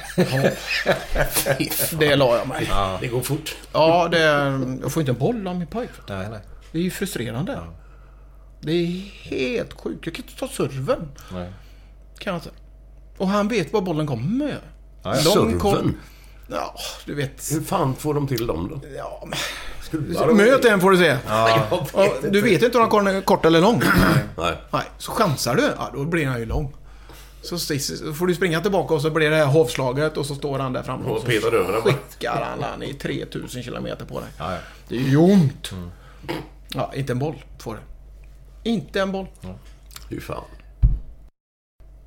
Det 1.99 2.15
la 2.15 2.37
jag 2.37 2.47
mig. 2.47 2.65
Ja. 2.69 2.97
Det 3.01 3.07
går 3.07 3.21
fort. 3.21 3.55
Ja, 3.73 4.07
det, 4.11 4.19
jag 4.81 4.91
får 4.91 5.01
inte 5.01 5.11
en 5.11 5.17
boll 5.17 5.47
av 5.47 5.55
min 5.55 5.67
pojk. 5.67 5.89
Nej, 6.07 6.29
nej. 6.29 6.39
Det 6.71 6.79
är 6.79 6.83
ju 6.83 6.91
frustrerande. 6.91 7.59
Det 8.61 8.71
är 8.71 8.87
helt 9.29 9.73
sjukt. 9.73 10.05
Jag 10.05 10.15
kan 10.15 10.25
inte 10.25 10.39
ta 10.39 10.47
serven. 10.47 11.11
nej. 11.33 11.53
Kan 12.17 12.33
jag 12.33 12.37
inte. 12.37 12.49
Och 13.19 13.27
han 13.27 13.47
vet 13.47 13.73
var 13.73 13.81
bollen 13.81 14.07
kommer. 14.07 14.59
Ja, 15.03 15.15
ja. 15.15 15.15
Serven? 15.15 15.97
Ja, 16.47 16.75
du 17.05 17.15
vet. 17.15 17.51
Hur 17.51 17.61
fan 17.61 17.95
får 17.95 18.13
de 18.13 18.27
till 18.27 18.47
dem 18.47 18.67
då? 18.67 18.87
Ja, 18.97 19.23
men... 19.27 20.37
Möt 20.37 20.65
en 20.65 20.81
får 20.81 20.91
du 20.91 20.97
se. 20.97 21.17
Ja. 21.27 21.67
Ja, 21.93 22.13
du 22.31 22.41
vet 22.41 22.63
inte 22.63 22.77
om 22.77 22.89
han 22.91 23.07
är 23.07 23.21
kort 23.21 23.45
eller 23.45 23.61
lång. 23.61 23.81
Nej. 24.37 24.55
Nej, 24.71 24.83
så 24.97 25.11
chansar 25.11 25.55
du, 25.55 25.61
ja, 25.77 25.91
då 25.93 26.05
blir 26.05 26.25
han 26.25 26.39
ju 26.39 26.45
lång. 26.45 26.75
Så 27.41 27.57
får 28.13 28.27
du 28.27 28.35
springa 28.35 28.61
tillbaka 28.61 28.93
och 28.93 29.01
så 29.01 29.09
blir 29.09 29.29
det 29.29 29.35
här 29.35 29.45
hovslaget 29.45 30.17
och 30.17 30.25
så 30.25 30.35
står 30.35 30.59
han 30.59 30.73
där 30.73 30.83
framme 30.83 31.09
Och 31.09 31.21
så 31.21 31.25
petar 31.25 31.53
över 31.53 31.73
den. 31.73 31.81
skickar 31.81 32.45
han 32.49 32.63
han 32.71 32.83
i 32.83 32.93
3000 32.93 33.63
kilometer 33.63 34.05
på 34.05 34.19
dig. 34.19 34.29
Ja, 34.37 34.53
ja. 34.53 34.59
Det 34.87 34.95
är 34.95 34.99
ju 34.99 35.17
ont. 35.17 35.71
Ja, 36.73 36.91
inte 36.95 37.13
en 37.13 37.19
boll 37.19 37.35
får 37.59 37.75
det. 37.75 37.81
Inte 38.69 39.01
en 39.01 39.11
boll. 39.11 39.27
Hur 40.09 40.19
fan. 40.19 40.43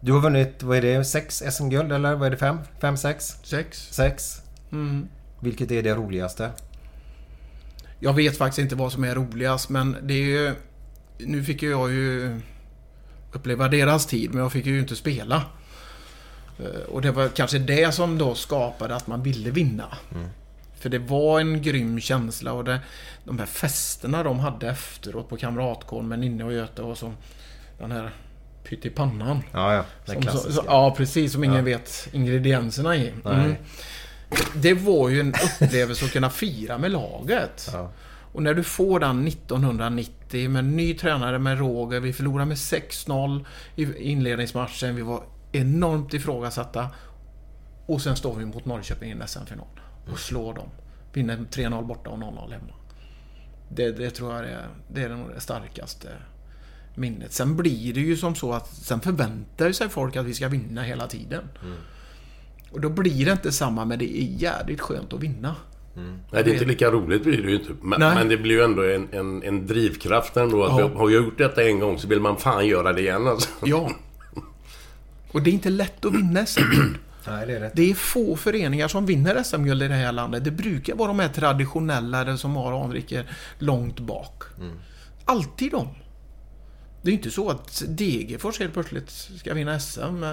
Du 0.04 0.12
har 0.12 0.20
vunnit, 0.20 0.62
vad 0.62 0.76
är 0.76 0.82
det, 0.82 1.04
sex 1.04 1.42
SM-guld 1.50 1.92
eller 1.92 2.14
vad 2.14 2.26
är 2.26 2.30
det, 2.30 2.36
fem? 2.36 2.58
Fem, 2.80 2.96
sex? 2.96 3.36
Sex. 3.42 3.88
Sex. 3.90 4.42
Mm. 4.72 5.08
Vilket 5.40 5.70
är 5.70 5.82
det 5.82 5.94
roligaste? 5.94 6.50
Jag 7.98 8.12
vet 8.12 8.38
faktiskt 8.38 8.58
inte 8.58 8.74
vad 8.74 8.92
som 8.92 9.04
är 9.04 9.14
roligast 9.14 9.68
men 9.68 9.96
det 10.02 10.14
är 10.14 10.24
ju... 10.24 10.54
Nu 11.18 11.44
fick 11.44 11.62
ju 11.62 11.70
jag 11.70 11.92
ju 11.92 12.40
uppleva 13.32 13.68
deras 13.68 14.06
tid 14.06 14.30
men 14.30 14.42
jag 14.42 14.52
fick 14.52 14.66
ju 14.66 14.78
inte 14.80 14.96
spela. 14.96 15.42
Eh, 16.58 16.80
Och 16.88 17.02
det 17.02 17.10
var 17.10 17.28
kanske 17.28 17.58
det 17.58 17.94
som 17.94 18.18
då 18.18 18.34
skapade 18.34 18.94
att 18.96 19.06
man 19.06 19.22
ville 19.22 19.50
vinna. 19.50 19.96
För 20.74 20.88
det 20.88 20.98
var 20.98 21.40
en 21.40 21.62
grym 21.62 22.00
känsla 22.00 22.52
och 22.52 22.64
det, 22.64 22.80
de 23.24 23.38
här 23.38 23.46
festerna 23.46 24.22
de 24.22 24.38
hade 24.38 24.68
efteråt 24.68 25.28
på 25.28 25.36
Kamratgården 25.36 26.08
med 26.08 26.18
Ninni 26.18 26.42
och 26.42 26.52
Göte 26.52 26.82
och 26.82 26.98
så 26.98 27.12
den 27.78 27.92
här 27.92 28.10
pyttipannan. 28.64 29.42
Ja, 29.52 29.74
ja. 29.74 29.84
Den 30.06 30.22
Som, 30.22 30.52
så, 30.52 30.62
ja, 30.66 30.94
precis. 30.96 31.32
Som 31.32 31.44
ingen 31.44 31.56
Ja. 31.56 31.62
vet 31.62 32.08
ingredienserna 32.12 32.96
i. 32.96 33.12
Mm. 33.24 33.54
Det 34.54 34.74
var 34.74 35.08
ju 35.08 35.20
en 35.20 35.34
upplevelse 35.62 36.04
att 36.04 36.12
kunna 36.12 36.30
fira 36.30 36.78
med 36.78 36.90
laget. 36.90 37.70
Ja. 37.72 37.90
Och 38.32 38.42
när 38.42 38.54
du 38.54 38.62
får 38.62 39.00
den 39.00 39.26
1990 39.26 40.48
med 40.50 40.64
ny 40.64 40.94
tränare 40.94 41.38
med 41.38 41.58
Roger. 41.58 42.00
Vi 42.00 42.12
förlorade 42.12 42.46
med 42.46 42.56
6-0 42.56 43.44
i 43.76 43.94
inledningsmatchen. 43.96 44.96
Vi 44.96 45.02
var 45.02 45.22
enormt 45.52 46.14
ifrågasatta. 46.14 46.88
Och 47.86 48.02
sen 48.02 48.16
står 48.16 48.34
vi 48.34 48.44
mot 48.44 48.64
Norrköping 48.64 49.08
i 49.08 49.12
en 49.12 49.28
SM-final. 49.28 49.66
Och 50.12 50.18
slår 50.18 50.54
dem. 50.54 50.68
Vinner 51.12 51.36
3-0 51.36 51.86
borta 51.86 52.10
och 52.10 52.18
0-0 52.18 52.52
hemma. 52.52 52.72
Det, 53.68 53.92
det 53.92 54.10
tror 54.10 54.34
jag 54.34 54.44
är, 54.44 54.66
det 54.88 55.02
är 55.02 55.08
nog 55.08 55.30
det 55.34 55.40
starkaste 55.40 56.08
minnet. 56.94 57.32
Sen 57.32 57.56
blir 57.56 57.94
det 57.94 58.00
ju 58.00 58.16
som 58.16 58.34
så 58.34 58.52
att 58.52 58.68
sen 58.74 59.00
förväntar 59.00 59.72
sig 59.72 59.88
folk 59.88 60.16
att 60.16 60.24
vi 60.26 60.34
ska 60.34 60.48
vinna 60.48 60.82
hela 60.82 61.06
tiden. 61.06 61.42
Och 62.70 62.80
då 62.80 62.88
blir 62.88 63.24
det 63.26 63.32
inte 63.32 63.52
samma, 63.52 63.84
men 63.84 63.98
det 63.98 64.18
är 64.22 64.42
jävligt 64.42 64.80
skönt 64.80 65.12
att 65.12 65.20
vinna. 65.20 65.56
Nej, 65.94 66.44
det 66.44 66.50
är 66.50 66.52
inte 66.52 66.64
lika 66.64 66.90
roligt 66.90 67.22
blir 67.24 67.42
det 67.42 67.48
ju 67.50 67.58
inte. 67.58 67.70
Men, 67.82 68.00
men 68.00 68.28
det 68.28 68.36
blir 68.36 68.54
ju 68.54 68.62
ändå 68.62 68.82
en, 68.82 69.08
en, 69.12 69.42
en 69.42 69.66
drivkraft 69.66 70.36
ändå. 70.36 70.64
Att 70.64 70.80
Ja. 70.80 70.88
vi 70.88 70.94
har 70.94 71.10
jag 71.10 71.24
gjort 71.24 71.38
detta 71.38 71.62
en 71.62 71.78
gång 71.80 71.98
så 71.98 72.08
vill 72.08 72.20
man 72.20 72.36
fan 72.36 72.66
göra 72.66 72.92
det 72.92 73.00
igen 73.00 73.28
alltså. 73.28 73.48
Ja. 73.64 73.90
Och 75.32 75.42
det 75.42 75.50
är 75.50 75.52
inte 75.52 75.70
lätt 75.70 76.04
att 76.04 76.14
vinna 76.14 76.46
SM-guld. 76.46 76.96
Nej, 77.26 77.46
det 77.46 77.56
är 77.56 77.60
det. 77.60 77.70
Det 77.74 77.90
är 77.90 77.94
få 77.94 78.36
föreningar 78.36 78.88
som 78.88 79.06
vinner 79.06 79.42
SM-guld 79.42 79.82
i 79.82 79.88
det 79.88 79.94
här 79.94 80.12
landet. 80.12 80.44
Det 80.44 80.50
brukar 80.50 80.94
vara 80.94 81.08
de 81.08 81.18
här 81.18 81.28
traditionella 81.28 82.36
som 82.36 82.56
har 82.56 82.84
anriker 82.84 83.30
långt 83.58 84.00
bak. 84.00 84.42
Alltid 85.24 85.70
de. 85.70 85.88
Det 87.02 87.10
är 87.10 87.14
inte 87.14 87.30
så 87.30 87.50
att 87.50 87.82
Degerfors 87.88 88.58
helt 88.60 88.72
plötsligt 88.72 89.10
ska 89.10 89.54
vinna 89.54 89.80
SM. 89.80 90.00
eh. 90.00 90.30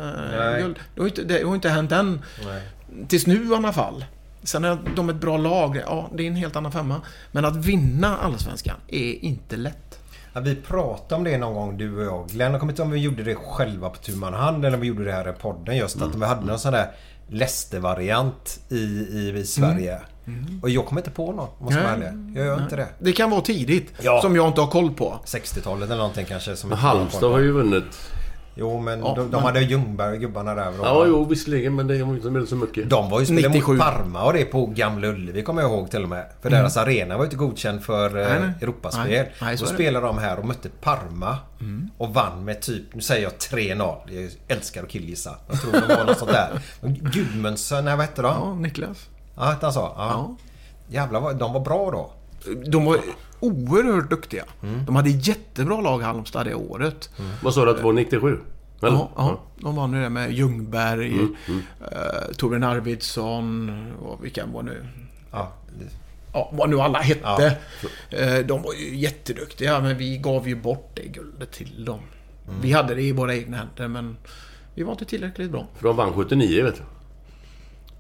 Det 0.95 1.01
har 1.01 1.07
inte, 1.07 1.23
det 1.23 1.43
har 1.43 1.55
inte 1.55 1.69
hänt 1.69 1.91
än. 1.91 2.21
Nej. 2.45 2.61
Tills 3.07 3.27
nu 3.27 3.49
i 3.51 3.55
alla 3.55 3.73
fall. 3.73 4.05
Sen 4.43 4.63
är 4.65 4.77
de 4.95 5.09
ett 5.09 5.15
bra 5.15 5.37
lag. 5.37 5.81
Ja, 5.85 6.09
det 6.15 6.23
är 6.23 6.27
en 6.27 6.35
helt 6.35 6.55
annan 6.55 6.71
femma. 6.71 7.01
Men 7.31 7.45
att 7.45 7.55
vinna 7.55 8.17
Allsvenskan 8.17 8.75
är 8.87 9.23
inte 9.25 9.57
lätt. 9.57 9.99
Ja, 10.33 10.39
vi 10.39 10.55
pratade 10.55 11.15
om 11.15 11.23
det 11.23 11.37
någon 11.37 11.53
gång 11.53 11.77
du 11.77 11.97
och 11.97 12.03
jag. 12.03 12.29
Glenn, 12.29 12.51
jag 12.51 12.59
kommer 12.59 12.73
inte 12.73 12.81
om 12.81 12.91
vi 12.91 12.99
gjorde 12.99 13.23
det 13.23 13.35
själva 13.35 13.89
på 13.89 13.97
tu 13.97 14.15
man 14.15 14.33
hand 14.33 14.65
eller 14.65 14.77
om 14.77 14.81
vi 14.81 14.87
gjorde 14.87 15.03
det 15.05 15.11
här 15.11 15.29
i 15.29 15.33
podden 15.33 15.77
just. 15.77 16.01
Att 16.01 16.15
vi 16.15 16.25
hade 16.25 16.45
någon 16.45 16.59
sån 16.59 16.73
där 16.73 16.91
Leicester-variant 17.27 18.59
i, 18.69 18.75
i, 18.75 19.33
i 19.39 19.45
Sverige. 19.45 20.01
Och 20.61 20.69
jag 20.69 20.85
kommer 20.85 21.01
inte 21.01 21.11
på 21.11 21.31
någon, 21.31 21.39
om 21.39 21.49
jag 21.59 21.73
ska 21.73 21.83
vara 21.83 21.95
Nej. 21.97 22.07
ärlig. 22.07 22.37
Jag 22.39 22.45
gör 22.45 22.63
inte 22.63 22.75
det. 22.75 22.87
Det 22.99 23.11
kan 23.11 23.29
vara 23.29 23.41
tidigt. 23.41 23.93
Ja. 24.01 24.21
Som 24.21 24.35
jag 24.35 24.47
inte 24.47 24.61
har 24.61 24.67
koll 24.67 24.91
på. 24.91 25.19
60-talet 25.25 25.85
eller 25.85 25.97
någonting 25.97 26.25
kanske. 26.25 26.55
Som 26.55 26.69
Men 26.69 26.77
Halmstad 26.79 27.21
koll 27.21 27.29
på. 27.29 27.35
har 27.35 27.41
ju 27.41 27.51
vunnit. 27.51 28.11
Jo, 28.55 28.79
men 28.79 28.99
Ja, 28.99 29.13
de, 29.15 29.21
de 29.21 29.31
men- 29.31 29.41
hade 29.43 29.61
Ljungberg 29.61 30.13
och 30.13 30.19
gubbarna 30.19 30.55
där. 30.55 30.73
Ja, 30.83 31.03
jo 31.07 31.25
visserligen 31.25 31.75
men 31.75 31.87
det 31.87 32.03
var 32.03 32.13
inte 32.13 32.29
med 32.29 32.47
så 32.47 32.55
mycket. 32.55 32.89
De 32.89 33.09
var 33.09 33.19
ju 33.19 33.25
spelade 33.25 33.47
97. 33.49 33.71
mot 33.73 33.81
Parma 33.81 34.23
och 34.23 34.33
det 34.33 34.45
på 34.45 34.65
Gamla 34.65 35.07
Ullevi 35.07 35.41
kommer 35.43 35.61
jag 35.61 35.71
ihåg 35.71 35.91
till 35.91 36.03
och 36.03 36.09
med. 36.09 36.25
För 36.41 36.49
deras 36.49 36.77
arena 36.77 37.17
var 37.17 37.23
ju 37.23 37.25
inte 37.25 37.35
godkänd 37.37 37.83
för 37.83 38.17
eh, 38.21 38.27
Nej, 38.27 38.39
nej. 38.39 38.49
Europaspel. 38.61 39.07
Nej, 39.07 39.31
nej, 39.41 39.57
så 39.57 39.63
Då 39.65 39.69
är 39.69 39.73
det. 39.73 39.83
spelade 39.83 40.05
de 40.07 40.17
här 40.17 40.39
och 40.39 40.45
mötte 40.45 40.69
Parma. 40.81 41.37
Och 41.97 42.13
vann 42.13 42.45
med 42.45 42.61
typ, 42.61 42.95
nu 42.95 43.01
säger 43.01 43.23
jag 43.23 43.31
3-0. 43.33 43.95
Jag 44.11 44.29
älskar 44.57 44.83
att 44.83 44.89
killgissa. 44.89 45.35
Jag 45.49 45.61
tror 45.61 45.71
det 45.71 45.95
var 45.95 46.05
något 46.05 46.17
sånt 46.17 46.31
där. 46.31 46.61
Gudmundsson, 47.13 47.85
nej 47.85 47.95
vad 47.95 48.05
hette 48.05 48.21
de? 48.21 48.27
Ja, 48.27 48.53
Niklas. 48.53 49.07
Ja, 49.39 49.55
han 49.61 49.73
så? 49.73 49.79
Ja. 49.79 49.93
Ja. 49.97 50.35
Jävlar 50.87 51.33
de 51.33 51.53
var 51.53 51.59
bra 51.59 51.91
då. 51.91 52.11
De 52.71 52.85
var, 52.85 52.99
oerhört 53.39 54.09
duktiga. 54.09 54.43
Mm. 54.63 54.85
De 54.85 54.95
hade 54.95 55.09
jättebra 55.09 55.81
lag 55.81 55.99
Halmstad 55.99 56.45
det 56.45 56.55
året. 56.55 57.09
Vad 57.43 57.53
sa 57.53 57.65
du 57.65 57.71
att 57.71 57.77
det 57.77 57.83
var 57.83 57.93
97? 57.93 58.37
Eller? 58.81 58.91
Ja, 58.91 59.09
ja, 59.15 59.39
de 59.57 59.75
var 59.75 59.87
nu 59.87 60.01
det 60.01 60.09
med 60.09 60.31
Ljungberg, 60.31 61.13
Mm, 61.13 61.35
mm. 61.47 61.61
eh, 61.91 62.35
Torbjörn 62.37 62.63
Arvidsson 62.63 63.71
och 64.01 64.25
vilka 64.25 64.45
var 64.45 64.63
nu? 64.63 64.85
Ja, 65.31 65.53
Ja, 66.33 66.49
vad 66.53 66.69
nu 66.69 66.79
alla 66.81 66.99
hette. 66.99 67.57
Eh, 68.09 68.37
de 68.45 68.61
var 68.61 68.73
ju 68.73 68.95
jätteduktiga, 68.95 69.79
men 69.79 69.97
vi 69.97 70.17
gav 70.17 70.47
ju 70.47 70.55
bort 70.55 70.91
det 70.93 71.07
guldet 71.07 71.51
till 71.51 71.85
dem. 71.85 71.99
Mm. 72.47 72.61
Vi 72.61 72.71
hade 72.71 72.95
det 72.95 73.01
i 73.01 73.11
våra 73.11 73.35
egna 73.35 73.57
händer, 73.57 73.87
men 73.87 74.17
vi 74.73 74.83
var 74.83 74.91
inte 74.91 75.05
tillräckligt 75.05 75.51
bra. 75.51 75.67
För 75.75 75.87
de 75.87 75.95
vann 75.97 76.13
79 76.13 76.63
vet 76.63 76.75
du. 76.75 76.81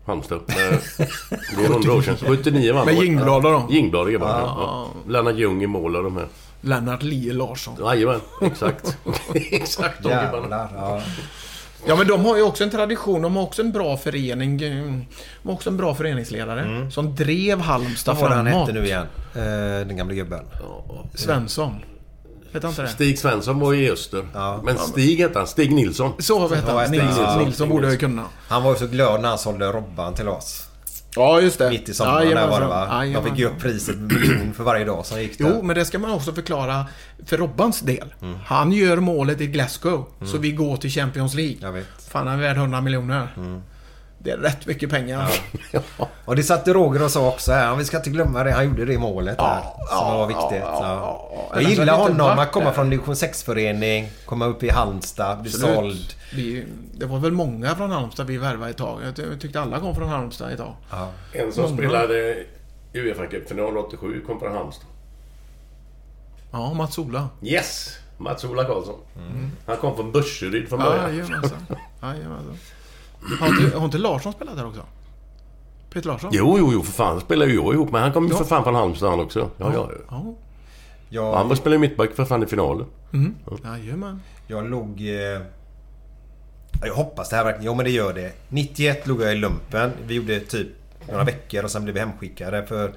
Halmstad. 0.09 0.39
Eh, 0.49 0.55
Det 1.57 1.65
är 1.65 1.69
100 1.71 1.93
år 1.93 2.01
sedan. 2.01 2.15
79 2.27 2.73
vann 2.73 2.85
Med. 2.85 2.95
Jingblad 2.95 3.45
och 3.45 3.51
dem. 3.51 3.67
Jingblad 3.69 4.01
och 4.05 4.11
grabbarna. 4.11 4.39
Ja. 4.39 4.55
Ja. 5.05 5.11
Lennart 5.11 5.35
Ljung 5.35 5.63
i 5.63 5.67
mål 5.67 5.95
och 5.95 6.03
de 6.03 6.17
här. 6.17 6.27
Lennart 6.61 7.03
Lie 7.03 7.33
Larsson. 7.33 7.73
Jajamän, 7.79 8.19
exakt. 8.41 8.97
exakt 9.51 10.03
de 10.03 10.09
gubbarna. 10.09 10.29
Jävlar. 10.31 10.69
Ja. 10.75 11.01
Ja, 11.87 11.95
men 11.95 12.07
de 12.07 12.25
har 12.25 12.37
ju 12.37 12.43
också 12.43 12.63
en 12.63 12.69
tradition. 12.69 13.21
De 13.21 13.35
har 13.35 13.43
också 13.43 13.61
en 13.61 13.71
bra 13.71 13.97
förening. 13.97 14.57
De 14.57 15.07
har 15.43 15.53
också 15.53 15.69
en 15.69 15.77
bra 15.77 15.95
föreningsledare. 15.95 16.91
Som 16.91 17.15
drev 17.15 17.59
Halmstad 17.59 18.15
Vad 18.17 18.29
var 18.29 18.35
han 18.35 18.45
framåt. 18.45 18.67
hette 18.67 18.79
nu 18.79 18.85
igen? 18.85 19.05
Eh, 19.35 19.87
den 19.87 19.97
gamla 19.97 20.13
gubben. 20.13 20.39
Svensson. 21.15 21.75
Hette 22.53 22.67
han 22.67 22.71
inte 22.71 22.81
det? 22.81 22.87
Stig 22.87 23.19
Svensson 23.19 23.59
var 23.59 23.73
i 23.73 23.91
Öster. 23.91 24.27
Ja. 24.33 24.61
Men 24.63 24.77
Stig 24.77 25.19
hette 25.19 25.39
han. 25.39 25.47
Stig 25.47 25.71
Nilsson. 25.71 26.13
Så 26.19 26.47
hette 26.47 26.63
Ja, 26.71 26.77
han. 26.79 26.87
Stig 26.87 27.03
Nilsson, 27.03 27.43
Nilsson. 27.43 27.69
Borde 27.69 27.87
jag 27.89 27.99
kunna. 27.99 28.23
Han 28.47 28.63
var 28.63 28.71
ju 28.73 28.77
så 28.79 28.87
glad 28.87 29.21
när 29.21 29.29
han 29.29 29.37
sålde 29.37 29.71
Robban 29.71 30.13
till 30.13 30.27
oss. 30.27 30.65
Ja, 31.15 31.41
just 31.41 31.57
det. 31.59 31.69
Mitt 31.69 31.89
i 31.89 31.93
sommaren 31.93 32.29
där 32.29 32.47
var 32.47 32.61
det 32.61 32.67
va? 32.67 32.85
De 32.85 32.91
Jajamensan. 32.95 33.23
fick 33.31 33.39
ju 33.39 33.45
upp 33.45 33.59
priset 33.59 33.97
miljon 33.97 34.53
för 34.53 34.63
varje 34.63 34.85
dag 34.85 35.05
som 35.05 35.21
gick 35.21 35.37
där. 35.37 35.45
Jo, 35.55 35.61
men 35.63 35.75
det 35.75 35.85
ska 35.85 35.99
man 35.99 36.11
också 36.11 36.33
förklara 36.33 36.85
för 37.25 37.37
Robbans 37.37 37.79
del. 37.79 38.13
Mm. 38.21 38.37
Han 38.45 38.71
gör 38.71 38.97
målet 38.97 39.41
i 39.41 39.47
Glasgow, 39.47 40.05
så 40.25 40.37
vi 40.37 40.51
går 40.51 40.77
till 40.77 40.89
Champions 40.89 41.33
League. 41.33 41.55
Jag 41.61 41.71
vet. 41.71 41.87
Fan, 42.11 42.27
han 42.27 42.37
är 42.37 42.41
värd 42.41 42.57
100 42.57 42.81
miljoner. 42.81 43.27
Det 44.21 44.31
är 44.31 44.37
rätt 44.37 44.65
mycket 44.65 44.89
pengar. 44.89 45.29
Och 46.25 46.35
det 46.35 46.43
satte 46.43 46.73
Roger 46.73 47.03
och 47.03 47.11
sa 47.11 47.27
också 47.29 47.51
här, 47.51 47.75
vi 47.75 47.85
ska 47.85 47.97
inte 47.97 48.09
glömma 48.09 48.43
det, 48.43 48.51
han 48.51 48.65
gjorde 48.65 48.85
det 48.85 48.97
målet 48.97 49.37
där. 49.37 49.61
som 49.89 50.13
var 50.17 50.27
viktigt. 50.27 50.63
Ja, 50.65 51.49
Jag 51.53 51.63
gillar 51.63 51.97
honom, 51.97 52.39
att 52.39 52.51
komma 52.51 52.71
från 52.71 52.89
division 52.89 53.13
6-förening, 53.15 54.09
komma 54.25 54.45
upp 54.45 54.63
i 54.63 54.69
Halmstad, 54.69 55.41
bli 55.41 55.51
Absolut. 55.51 55.75
såld. 55.75 56.13
Vi, 56.35 56.65
det 56.93 57.05
var 57.05 57.19
väl 57.19 57.31
många 57.31 57.75
från 57.75 57.91
Halmstad 57.91 58.27
vi 58.27 58.37
värvade 58.37 58.71
ett 58.71 58.77
tag. 58.77 58.99
Jag 59.05 59.15
ty- 59.15 59.25
jag 59.31 59.41
tyckte 59.41 59.61
alla 59.61 59.79
kom 59.79 59.95
från 59.95 60.09
Halmstad 60.09 60.51
ett 60.51 60.57
tag. 60.57 60.73
Ja. 60.91 61.07
En 61.33 61.51
som 61.53 61.63
Många. 61.63 61.75
spelade 61.77 62.37
Uefa 62.93 63.25
Cup-final 63.27 63.77
87 63.77 64.21
kom 64.27 64.39
från 64.39 64.53
Halmstad. 64.53 64.85
Ja, 66.51 66.73
Mats-Ola. 66.73 67.29
Yes! 67.43 67.89
Mats-Ola 68.17 68.63
Karlsson. 68.63 68.99
Han 69.65 69.77
kom 69.77 69.95
från 69.95 70.11
Burseryd 70.11 70.69
från 70.69 70.79
Ja, 70.79 70.85
början. 70.85 71.15
Jajamensan. 71.17 71.57
Har 73.39 73.47
inte, 73.47 73.77
har 73.77 73.85
inte 73.85 73.97
Larsson 73.97 74.33
spelat 74.33 74.57
där 74.57 74.65
också? 74.65 74.81
Peter 75.89 76.07
Larsson? 76.07 76.29
Jo, 76.33 76.55
jo, 76.59 76.69
jo, 76.73 76.83
för 76.83 76.91
fan. 76.91 77.21
spelar 77.21 77.45
ju 77.45 77.55
jag 77.55 77.73
ihop 77.73 77.91
med. 77.91 78.01
Han 78.01 78.13
kom 78.13 78.27
ju 78.27 78.33
för 78.33 78.43
fan 78.43 78.63
från 78.63 78.75
Halmstad 78.75 79.09
han 79.09 79.19
också. 79.19 79.49
Ja, 79.57 79.71
ja. 79.73 79.91
Ja. 80.09 80.35
Jag, 81.09 81.33
Han 81.33 81.49
var 81.49 81.55
spelade 81.55 81.75
ju 81.75 81.79
mittback 81.89 82.15
för 82.15 82.25
fan 82.25 82.43
i 82.43 82.45
finalen. 82.45 82.85
Mm. 83.13 83.35
Jajamän. 83.63 84.21
jag 84.47 84.69
låg... 84.69 85.01
Eh, 85.01 85.41
jag 86.81 86.93
hoppas 86.93 87.29
det 87.29 87.35
här 87.35 87.43
verkligen... 87.43 87.65
Jo 87.65 87.75
men 87.75 87.85
det 87.85 87.91
gör 87.91 88.13
det. 88.13 88.31
91 88.49 89.07
låg 89.07 89.21
jag 89.21 89.31
i 89.31 89.35
lumpen. 89.35 89.91
Vi 90.07 90.13
gjorde 90.13 90.39
typ 90.39 90.67
några 91.09 91.23
veckor 91.23 91.63
och 91.63 91.71
sen 91.71 91.83
blev 91.83 91.93
vi 91.93 91.99
hemskickade 91.99 92.65
för... 92.65 92.93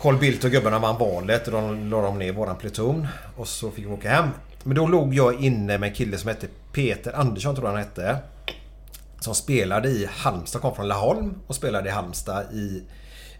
Carl 0.00 0.18
Bildt 0.18 0.44
och 0.44 0.50
gubbarna 0.50 0.78
vann 0.78 0.98
valet 0.98 1.46
och 1.46 1.52
de 1.52 1.90
la 1.90 2.02
de 2.02 2.18
ner 2.18 2.32
våran 2.32 2.56
pluton. 2.56 3.06
Och 3.36 3.48
så 3.48 3.70
fick 3.70 3.84
vi 3.84 3.90
åka 3.90 4.10
hem. 4.10 4.28
Men 4.64 4.76
då 4.76 4.86
låg 4.86 5.14
jag 5.14 5.40
inne 5.40 5.78
med 5.78 5.88
en 5.88 5.94
kille 5.94 6.18
som 6.18 6.28
hette 6.28 6.46
Peter 6.72 7.12
Andersson 7.12 7.54
tror 7.54 7.66
jag 7.68 7.72
han 7.72 7.82
hette. 7.82 8.16
Som 9.20 9.34
spelade 9.34 9.88
i 9.88 10.08
Halmstad, 10.10 10.62
kom 10.62 10.74
från 10.74 10.88
Laholm 10.88 11.34
och 11.46 11.54
spelade 11.54 11.88
i 11.88 11.92
Halmstad 11.92 12.44
i 12.52 12.84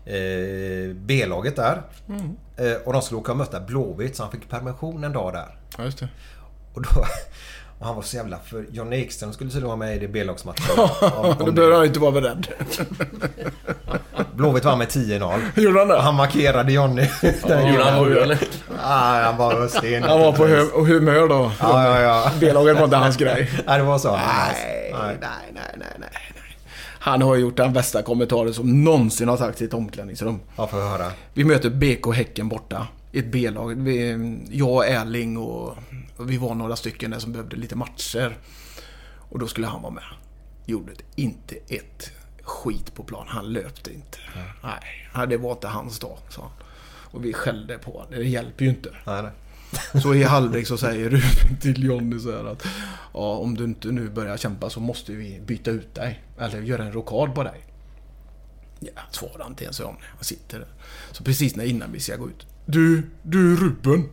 eh, 0.05 0.97
B-laget 0.97 1.57
där. 1.57 1.83
Eh, 2.57 2.73
och 2.85 2.93
de 2.93 3.03
skulle 3.03 3.19
åka 3.21 3.33
och 3.33 3.39
möta 3.39 3.61
Blåvitt 3.61 4.17
så 4.17 4.23
han 4.23 4.33
fick 4.33 4.49
permission 4.49 5.05
en 5.05 5.13
dag 5.13 5.33
där. 5.33 5.59
Ja. 5.79 5.85
Och, 6.75 6.83
då, 6.83 7.07
och 7.79 7.87
han 7.87 7.97
var 7.97 8.03
så 8.03 8.17
jävla 8.17 8.39
för 8.39 8.67
John 8.71 8.93
Ekström 8.93 9.33
skulle 9.33 9.51
tydligen 9.51 9.69
vara 9.69 9.77
med 9.77 9.97
i 9.97 9.99
det 9.99 10.09
B-lagsmatchen. 10.09 10.77
Då 11.39 11.53
behöver 11.53 11.71
det. 11.71 11.77
han 11.77 11.87
inte 11.87 12.01
vara 12.01 12.13
beredd. 12.13 12.47
Blåvitt 14.35 14.65
vann 14.65 14.79
med 14.79 14.89
10-0. 14.89 15.41
Gjorde 15.57 15.79
han 15.79 15.89
det? 15.89 16.01
han 16.01 16.15
markerade 16.15 16.73
Johnny. 16.73 17.07
Gjorde 17.23 17.85
han 17.85 18.05
sju 18.05 18.19
eller? 18.19 18.39
Ah, 18.85 19.23
han 19.23 19.37
var 19.37 19.69
sten. 19.69 20.03
Han 20.03 20.21
var 20.21 20.33
på 20.33 20.47
humör 20.85 21.29
då. 21.29 21.53
Ja, 21.61 21.85
ja, 21.85 22.01
ja. 22.01 22.31
B-laget 22.41 22.77
var 22.77 22.85
inte 22.85 22.97
hans 22.97 23.17
grej. 23.17 23.51
Nej, 23.67 23.79
det 23.79 23.85
var 23.85 23.99
så. 23.99 24.17
Nej, 24.17 24.93
nej, 24.93 25.17
nej, 25.53 25.63
nej, 25.77 25.89
nej. 25.99 26.09
Han 27.01 27.23
har 27.23 27.37
gjort 27.37 27.57
den 27.57 27.73
bästa 27.73 28.03
kommentaren 28.03 28.55
som 28.55 28.85
någonsin 28.85 29.29
har 29.29 29.37
sagts 29.37 29.63
i 29.63 29.65
ett 29.65 29.75
omklädningsrum. 29.75 30.41
Ja, 30.57 30.67
får 30.67 30.79
höra. 30.79 31.13
Vi 31.35 31.45
möter 31.45 31.71
BK 31.71 32.15
Häcken 32.15 32.49
borta. 32.49 32.87
I 33.13 33.19
Ett 33.19 33.33
B-lag. 33.33 33.89
Jag, 34.51 34.89
Erling 34.89 35.37
och, 35.37 35.79
och 36.17 36.31
vi 36.31 36.37
var 36.37 36.55
några 36.55 36.77
stycken 36.77 37.11
där 37.11 37.19
som 37.19 37.33
behövde 37.33 37.57
lite 37.57 37.77
matcher. 37.77 38.39
Och 39.19 39.39
då 39.39 39.47
skulle 39.47 39.67
han 39.67 39.83
vara 39.83 39.93
med. 39.93 40.05
Gjorde 40.67 40.93
inte 41.17 41.57
ett 41.69 42.13
skit 42.43 42.95
på 42.95 43.03
plan. 43.03 43.27
Han 43.29 43.53
löpte 43.53 43.95
inte. 43.95 44.19
Nej, 45.15 45.27
det 45.27 45.37
var 45.37 45.53
inte 45.53 45.69
hans 45.69 45.99
dag, 45.99 46.19
sa 46.29 46.43
han. 46.43 46.51
Och 47.11 47.25
vi 47.25 47.33
skällde 47.33 47.79
på 47.79 47.93
honom. 47.93 48.11
Det 48.11 48.25
hjälper 48.25 48.65
ju 48.65 48.71
inte. 48.71 48.91
Nej, 49.07 49.23
nej. 49.23 49.33
Så 50.03 50.15
i 50.15 50.23
halvlek 50.23 50.67
så 50.67 50.79
säger 50.79 51.11
Ruben 51.11 51.61
till 51.61 51.85
Johnny 51.85 52.19
så 52.19 52.31
här 52.31 52.45
att 52.45 52.67
ja, 53.15 53.37
om 53.37 53.55
du 53.55 53.65
inte 53.65 53.89
nu 53.89 54.09
börjar 54.11 54.37
kämpa 54.37 54.71
så 54.71 54.81
måste 54.81 55.13
vi 55.13 55.41
byta 55.47 55.71
ut 55.71 55.95
dig. 55.95 56.25
Eller 56.39 56.63
göra 56.63 56.85
en 56.85 56.93
rockad 56.93 57.35
på 57.35 57.43
dig. 57.43 57.65
Ja, 58.81 59.03
svarar 59.11 59.47
inte 59.47 59.65
ens 59.65 59.81
om 59.81 59.95
det. 59.95 60.07
Han 60.17 60.25
sitter 60.25 60.59
där. 60.59 60.69
Så 61.13 61.25
precis 61.25 61.57
när 61.57 61.65
innan 61.65 61.93
vi 61.93 62.01
ska 62.01 62.17
gå 62.17 62.29
ut. 62.29 62.47
Du, 62.71 63.03
du 63.23 63.57
Ruben. 63.57 64.09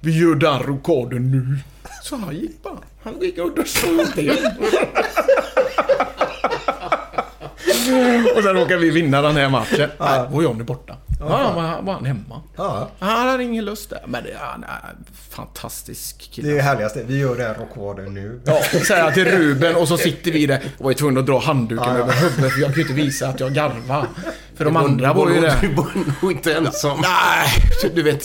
Vi 0.00 0.18
gör 0.20 0.34
den 0.34 0.58
rockaden 0.62 1.30
nu. 1.30 1.58
Så 2.02 2.16
han 2.16 2.36
gick 2.36 2.62
bara. 2.62 2.78
Han 3.02 3.20
gick 3.20 3.38
under 3.38 3.64
stolten. 3.64 4.36
Och 8.36 8.42
sen 8.42 8.54
råkade 8.54 8.76
vi 8.80 8.90
vinna 8.90 9.22
den 9.22 9.36
här 9.36 9.48
matchen. 9.48 9.90
Nej, 10.00 10.26
var 10.30 10.42
Johnny 10.42 10.64
borta. 10.64 10.96
Ja, 11.20 11.52
var, 11.52 11.82
var 11.82 11.92
han 11.94 12.04
hemma. 12.04 12.42
Ja, 12.56 12.90
Han 12.98 13.28
hade 13.28 13.44
ingen 13.44 13.64
lust 13.64 13.90
där. 13.90 14.02
Men 14.06 14.24
det, 14.24 14.36
han 14.40 14.64
är 14.64 14.94
fantastisk 15.30 16.30
kille. 16.32 16.48
det 16.48 16.52
är 16.52 16.56
det 16.56 16.62
härligaste. 16.62 17.02
Vi 17.06 17.18
gör 17.18 17.36
det 17.36 17.42
här 17.44 17.54
rockvarden 17.54 18.14
nu. 18.14 18.40
Ja, 18.44 18.60
säger 18.86 19.04
jag 19.04 19.14
till 19.14 19.24
Ruben 19.24 19.76
och 19.76 19.88
så 19.88 19.96
sitter 19.98 20.30
vi 20.30 20.46
där. 20.46 20.62
Var 20.78 20.90
ju 20.90 20.94
tvungen 20.94 21.18
att 21.18 21.26
dra 21.26 21.38
handduken 21.38 21.84
Ja, 21.88 21.94
ja. 21.98 22.04
över 22.04 22.12
huvudet 22.12 22.52
för 22.52 22.60
jag 22.60 22.74
kunde 22.74 22.80
inte 22.90 22.92
visa 23.02 23.28
att 23.28 23.40
jag 23.40 23.52
garvar. 23.54 24.06
För 24.56 24.64
de 24.64 24.76
andra 24.76 25.12
var 25.12 25.30
ju 25.30 25.40
där. 25.40 25.56
Du 25.60 25.74
var 25.74 25.86
nog 26.22 26.32
inte 26.32 26.54
ensam. 26.54 26.98
Nej, 27.02 27.48
du 27.94 28.02
vet. 28.02 28.24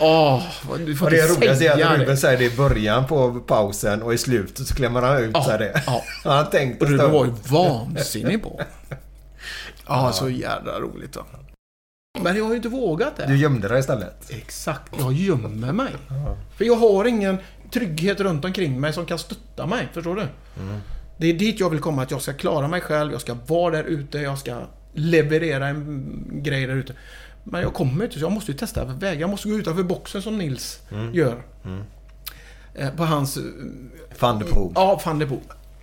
Åh, 0.00 0.42
du 0.86 0.96
får 0.96 1.06
Och 1.06 1.10
det 1.12 1.20
inte 1.20 1.34
roligaste 1.34 1.64
är 1.66 1.70
att 1.72 1.78
Ruben 1.92 2.06
det. 2.08 2.16
säger 2.16 2.38
det 2.38 2.44
i 2.44 2.56
början 2.56 3.06
på 3.06 3.40
pausen 3.40 4.02
och 4.02 4.14
i 4.14 4.18
slutet 4.18 4.66
så 4.66 4.74
klämmer 4.74 5.02
han 5.02 5.18
ut 5.18 5.30
Ja, 5.34 5.42
så 5.44 5.50
här 5.50 5.58
det. 5.58 5.82
ja. 5.86 6.02
Han 6.24 6.36
har 6.36 6.44
tänkt 6.44 6.82
Och 6.82 6.88
en 6.88 6.94
Ruben 6.94 7.10
var 7.12 7.24
ju 7.24 7.32
vansinnig 7.48 8.42
på. 8.42 8.60
Ja, 9.86 10.12
så 10.12 10.28
jävla 10.28 10.80
roligt 10.80 11.12
då. 11.12 11.24
Men 12.22 12.36
jag 12.36 12.44
har 12.44 12.50
ju 12.50 12.56
inte 12.56 12.68
vågat 12.68 13.16
det. 13.16 13.26
Du 13.26 13.36
gömde 13.36 13.68
dig 13.68 13.80
istället. 13.80 14.30
Exakt, 14.30 14.92
jag 14.98 15.12
gömmer 15.12 15.72
mig. 15.72 15.92
För 16.56 16.64
jag 16.64 16.76
har 16.76 17.04
ingen 17.04 17.38
trygghet 17.70 18.20
runt 18.20 18.44
omkring 18.44 18.80
mig 18.80 18.92
som 18.92 19.06
kan 19.06 19.18
stötta 19.18 19.66
mig. 19.66 19.88
Förstår 19.92 20.16
du? 20.16 20.26
Det 21.16 21.26
är 21.26 21.34
dit 21.34 21.60
jag 21.60 21.70
vill 21.70 21.80
komma, 21.80 22.02
att 22.02 22.10
jag 22.10 22.22
ska 22.22 22.32
klara 22.32 22.68
mig 22.68 22.80
själv, 22.80 23.12
jag 23.12 23.20
ska 23.20 23.36
vara 23.46 23.76
där 23.76 23.84
ute, 23.84 24.18
jag 24.18 24.38
ska 24.38 24.62
leverera 24.92 25.68
en 25.68 26.24
grej 26.42 26.66
där 26.66 26.74
ute. 26.74 26.92
Men 27.44 27.62
jag 27.62 27.74
kommer 27.74 28.04
inte, 28.04 28.18
så 28.18 28.24
jag 28.24 28.32
måste 28.32 28.52
ju 28.52 28.58
testa 28.58 28.84
vägar. 28.84 29.20
Jag 29.20 29.30
måste 29.30 29.48
gå 29.48 29.54
utanför 29.54 29.82
boxen 29.82 30.22
som 30.22 30.38
Nils 30.38 30.80
gör. 31.12 31.42
Eh, 32.74 32.90
På 32.90 33.04
hans... 33.04 33.36
eh, 33.36 33.42
Van 34.20 34.38
de 34.38 34.44
Poel. 34.44 34.72
Ja, 34.74 35.00
van 35.04 35.18
der 35.18 35.26
Poel. 35.26 35.40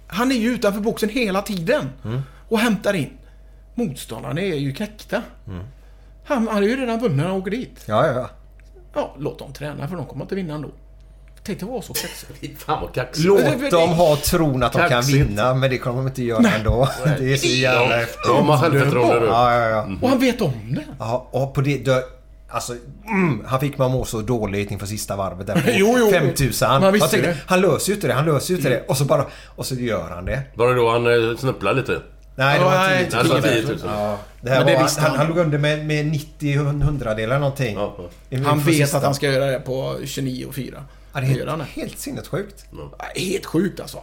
Han 0.08 0.32
är 0.32 0.36
ju 0.36 0.50
utanför 0.54 0.82
boxen 0.82 1.10
hela 1.10 1.42
tiden. 1.42 1.90
Och 2.50 2.60
hämtar 2.60 2.94
in. 2.94 3.10
Motståndarna 3.76 4.42
är 4.42 4.56
ju 4.56 4.74
knäckta. 4.74 5.22
Han, 6.34 6.48
han 6.48 6.64
är 6.64 6.68
ju 6.68 6.76
redan 6.76 7.00
vunnen 7.00 7.18
när 7.18 7.24
han 7.28 7.34
åker 7.38 7.52
dit. 7.52 7.84
Ja, 7.86 8.06
ja, 8.08 8.14
ja. 8.14 8.30
Ja, 8.94 9.16
låt 9.20 9.40
dem 9.40 9.54
träna 9.54 9.88
för 9.88 9.96
de 9.96 10.06
kommer 10.06 10.26
inte 10.26 10.36
vinna 10.36 10.54
ändå. 10.54 10.70
Tänk 11.44 11.60
dig 11.60 11.70
vara 11.70 11.82
så 11.82 11.94
kaxig. 11.94 12.58
Fan 12.60 12.82
vad 12.82 12.94
kaxigt. 12.94 13.28
Låt 13.28 13.72
dem 13.72 13.90
ha 13.90 14.16
tron 14.16 14.64
att 14.64 14.72
de 14.74 14.78
kan 14.80 14.90
Kaxigt. 14.90 15.18
vinna, 15.18 15.54
men 15.54 15.70
det 15.70 15.78
kommer 15.78 15.98
de 15.98 16.08
inte 16.08 16.24
göra 16.24 16.50
ändå. 16.50 16.88
Det 17.20 17.34
är 17.34 17.38
så 17.38 17.48
jävla 17.48 17.96
häftigt. 17.96 18.18
De 18.28 18.50
har 18.50 18.58
självförtroende 18.58 19.20
nu. 19.20 19.26
Ja, 19.26 19.54
ja, 19.60 19.70
ja. 19.70 19.88
Och 20.02 20.10
han 20.10 20.20
vet 20.20 20.42
om 20.42 20.54
det. 20.76 20.86
Ja, 21.00 21.28
och 21.32 21.54
på 21.54 21.62
det... 21.62 21.78
Då, 21.86 22.02
alltså, 22.50 22.74
mm, 23.08 23.44
han 23.48 23.60
fick 23.60 23.80
att 23.80 23.92
må 23.92 24.06
så 24.06 24.22
dåligt 24.22 24.72
inför 24.72 24.86
sista 24.86 25.16
varvet 25.16 25.48
där 25.48 25.54
på 25.54 25.62
Jo, 25.74 25.96
jo. 26.00 26.10
5000. 26.12 26.68
Man 26.70 26.94
visste 26.94 27.06
Jag 27.06 27.12
tänkte, 27.12 27.30
det. 27.30 27.38
han 27.48 27.62
löser 27.62 27.90
ju 27.90 27.96
inte 27.96 28.08
det, 28.08 28.14
han 28.14 28.26
löser 28.26 28.52
ju 28.54 28.58
inte 28.58 28.70
det. 28.70 28.84
Och 28.88 28.98
så 28.98 29.06
bara... 29.06 29.26
Och 29.56 29.66
så 29.66 29.76
gör 29.76 30.10
han 30.10 30.26
det. 30.26 30.42
Var 30.56 30.68
det 30.68 30.76
då 30.76 30.92
han 30.92 31.08
eh, 31.32 31.38
snubblade 31.38 31.80
lite? 31.82 32.02
Nej, 32.36 32.60
det 32.60 32.66
var 32.66 32.74
Ja, 32.76 32.88
10 32.88 32.94
nej, 32.96 33.10
000. 33.14 33.24
det 33.24 33.34
var 33.34 33.42
10 33.42 33.62
000. 33.68 33.78
Ja, 33.86 34.18
det 34.42 34.50
här 34.50 34.58
Men 34.58 34.68
det 34.68 34.76
var, 34.76 34.84
visste 34.84 35.02
han, 35.02 35.10
han. 35.10 35.20
han 35.20 35.28
låg 35.28 35.38
under 35.38 35.58
med, 35.58 35.86
med 35.86 36.06
90 36.06 36.58
hundradelar 36.84 37.40
någonting. 37.40 37.76
Ja, 37.76 37.96
ja. 38.30 38.40
Han 38.46 38.60
vet 38.60 38.76
sista. 38.76 38.98
att 38.98 39.04
han 39.04 39.16
ska 39.16 39.32
göra 39.32 39.46
det 39.46 39.60
på 39.60 39.98
29 40.06 40.46
och 40.46 40.56
4. 40.56 40.84
Ja, 41.14 41.20
det 41.20 41.26
Det 41.28 41.34
är 41.34 41.38
gör 41.38 41.48
han 41.48 41.60
helt, 41.62 41.72
helt 41.76 42.00
sinnessjukt. 42.00 42.66
Nej, 42.72 43.30
Helt 43.32 43.46
sjukt 43.46 43.80
alltså. 43.80 44.00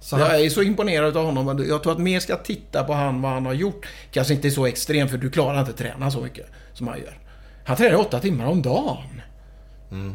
Så 0.00 0.18
Jag 0.18 0.40
är 0.40 0.50
så 0.50 0.62
imponerad 0.62 1.16
av 1.16 1.24
honom. 1.24 1.64
Jag 1.68 1.82
tror 1.82 1.92
att 1.92 1.98
mer 1.98 2.20
ska 2.20 2.36
titta 2.36 2.84
på 2.84 2.92
han 2.92 3.22
vad 3.22 3.32
han 3.32 3.46
har 3.46 3.52
gjort. 3.52 3.86
Kanske 4.10 4.34
inte 4.34 4.50
så 4.50 4.66
extremt 4.66 5.10
för 5.10 5.18
du 5.18 5.30
klarar 5.30 5.58
inte 5.60 5.70
att 5.70 5.76
träna 5.78 6.10
så 6.10 6.20
mycket 6.20 6.46
som 6.72 6.88
han 6.88 6.98
gör. 6.98 7.18
Han 7.64 7.76
tränar 7.76 7.96
åtta 7.96 8.20
timmar 8.20 8.46
om 8.46 8.62
dagen. 8.62 9.22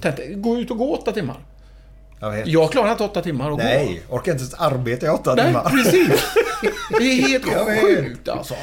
Tänk 0.01 0.17
dig, 0.17 0.33
gå 0.33 0.57
ut 0.57 0.71
och 0.71 0.77
gå 0.77 0.95
åtta 0.95 1.11
timmar. 1.11 1.37
Jag 2.19 2.31
vet. 2.31 2.47
Jag 2.47 2.71
klarar 2.71 2.91
inte 2.91 3.03
åtta 3.03 3.21
timmar 3.21 3.51
och 3.51 3.57
gå. 3.57 3.63
Nej, 3.63 4.01
orkar 4.09 4.31
inte 4.31 4.43
ens 4.43 4.53
arbeta 4.53 5.05
i 5.05 5.09
åtta 5.09 5.35
Nej, 5.35 5.45
timmar. 5.45 5.63
precis. 5.63 6.35
Det 6.99 7.03
är 7.03 7.27
helt 7.27 7.45
sjukt 7.81 8.29
alltså. 8.29 8.55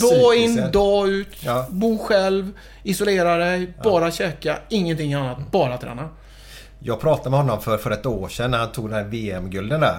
Dag 0.00 0.36
in, 0.36 0.70
dag 0.72 1.08
ut. 1.08 1.28
Ja. 1.40 1.66
Bo 1.70 1.98
själv. 1.98 2.52
Isolera 2.82 3.36
dig. 3.36 3.74
Bara 3.84 4.10
käka. 4.10 4.58
Ingenting 4.68 5.14
annat. 5.14 5.38
Bara 5.50 5.78
träna. 5.78 6.08
Jag 6.78 7.00
pratade 7.00 7.30
med 7.30 7.38
honom 7.38 7.60
för, 7.62 7.78
för 7.78 7.90
ett 7.90 8.06
år 8.06 8.28
sedan 8.28 8.50
när 8.50 8.58
han 8.58 8.72
tog 8.72 8.90
den 8.90 8.98
här 8.98 9.04
VM-gulden 9.04 9.80
där. 9.80 9.98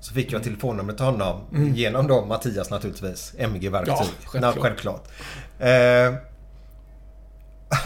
Så 0.00 0.14
fick 0.14 0.32
jag 0.32 0.42
telefonnumret 0.42 0.96
till 0.96 1.06
honom. 1.06 1.40
Genom 1.74 2.06
då 2.06 2.24
Mattias 2.24 2.70
naturligtvis. 2.70 3.34
MG-verktyg. 3.38 3.94
Mm. 4.34 4.42
Ja, 4.42 4.52
självklart. 4.52 4.54
Nej, 4.54 4.62
självklart. 4.62 6.18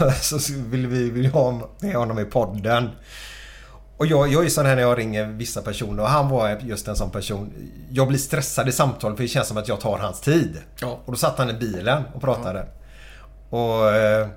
Eh, 0.03 0.11
så 0.21 0.37
ville 0.53 0.87
vi 0.87 1.09
vill 1.09 1.25
ha 1.25 1.69
med 1.79 1.95
honom 1.95 2.19
i 2.19 2.25
podden. 2.25 2.89
Och 3.97 4.05
jag, 4.05 4.27
jag 4.27 4.45
är 4.45 4.49
sån 4.49 4.65
här 4.65 4.75
när 4.75 4.81
jag 4.81 4.97
ringer 4.97 5.25
vissa 5.25 5.61
personer 5.61 6.03
och 6.03 6.09
han 6.09 6.29
var 6.29 6.57
just 6.61 6.87
en 6.87 6.95
sån 6.95 7.11
person. 7.11 7.53
Jag 7.91 8.07
blir 8.07 8.19
stressad 8.19 8.69
i 8.69 8.71
samtal 8.71 9.15
för 9.15 9.23
det 9.23 9.29
känns 9.29 9.47
som 9.47 9.57
att 9.57 9.67
jag 9.67 9.79
tar 9.79 9.97
hans 9.97 10.21
tid. 10.21 10.57
Ja. 10.79 10.99
Och 11.05 11.11
då 11.11 11.17
satt 11.17 11.37
han 11.37 11.49
i 11.49 11.53
bilen 11.53 12.03
och 12.13 12.21
pratade. 12.21 12.65
Och, 13.49 13.95
eh, 13.95 14.27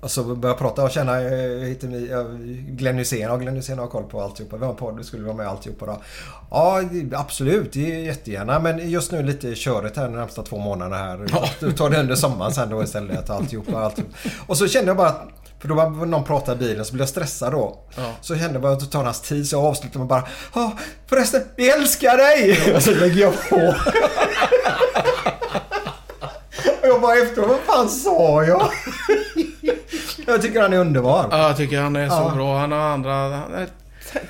och 0.00 0.10
så 0.10 0.24
började 0.24 0.48
jag 0.48 0.58
prata 0.58 0.82
och 0.82 0.90
känna, 0.90 1.20
eh, 1.20 1.60
hittar 1.60 1.88
ni, 1.88 2.08
ja, 2.10 2.24
Glenn 2.68 2.98
Hysén, 2.98 3.20
ja 3.20 3.36
Glenn 3.36 3.56
Hysén 3.56 3.78
har 3.78 3.86
koll 3.86 4.04
på 4.04 4.22
alltihopa. 4.22 4.56
Vi 4.56 4.64
har 4.64 4.72
en 4.72 4.76
podd, 4.76 5.04
skulle 5.04 5.24
vara 5.24 5.36
med 5.36 5.48
alltihopa 5.48 5.86
då. 5.86 6.00
Ja 6.50 6.82
absolut, 7.12 7.72
det 7.72 7.94
är 7.94 7.98
jättegärna. 7.98 8.58
Men 8.58 8.90
just 8.90 9.12
nu 9.12 9.22
lite 9.22 9.54
köret 9.54 9.96
här 9.96 10.04
de 10.04 10.16
närmsta 10.16 10.42
två 10.42 10.58
månaderna 10.58 10.96
här. 10.96 11.26
Du 11.60 11.72
tar 11.72 11.90
det 11.90 12.00
under 12.00 12.14
sommaren 12.14 12.52
sen 12.52 12.70
då 12.70 12.82
istället. 12.82 13.30
Alltihopa, 13.30 13.78
alltihopa. 13.78 14.12
Och 14.46 14.56
så 14.56 14.68
kände 14.68 14.90
jag 14.90 14.96
bara 14.96 15.08
att 15.08 15.43
för 15.64 15.68
då 15.68 15.74
var 15.74 16.06
någon 16.06 16.24
pratade 16.24 16.64
i 16.64 16.68
bilen 16.68 16.84
så 16.84 16.92
blev 16.92 17.00
jag 17.02 17.08
stressad 17.08 17.52
då. 17.52 17.78
Så 18.20 18.36
kände 18.36 18.60
jag 18.60 18.72
att 18.72 18.80
det 18.80 18.86
tar 18.86 19.04
hans 19.04 19.20
tid 19.20 19.48
så 19.48 19.56
jag 19.56 19.64
avslutade 19.64 19.98
med 19.98 20.08
bara 20.08 20.28
Ja 20.54 20.72
förresten, 21.06 21.42
vi 21.56 21.70
älskar 21.70 22.16
dig! 22.16 22.74
Och 22.76 22.82
så 22.82 22.90
lägger 22.90 23.20
jag 23.20 23.48
på. 23.48 23.74
Och 26.82 26.88
jag 26.88 27.00
bara 27.00 27.16
efteråt, 27.16 27.48
vad 27.48 27.58
fan 27.76 27.88
sa 27.88 28.44
jag? 28.44 28.68
jag 30.26 30.42
tycker 30.42 30.60
han 30.62 30.72
är 30.72 30.78
underbar. 30.78 31.28
Ja, 31.30 31.38
jag 31.46 31.56
tycker 31.56 31.80
han 31.80 31.96
är 31.96 32.08
så 32.08 32.14
Ja. 32.14 32.32
bra. 32.34 32.58
Han 32.58 32.72
har 32.72 32.78
andra... 32.78 33.42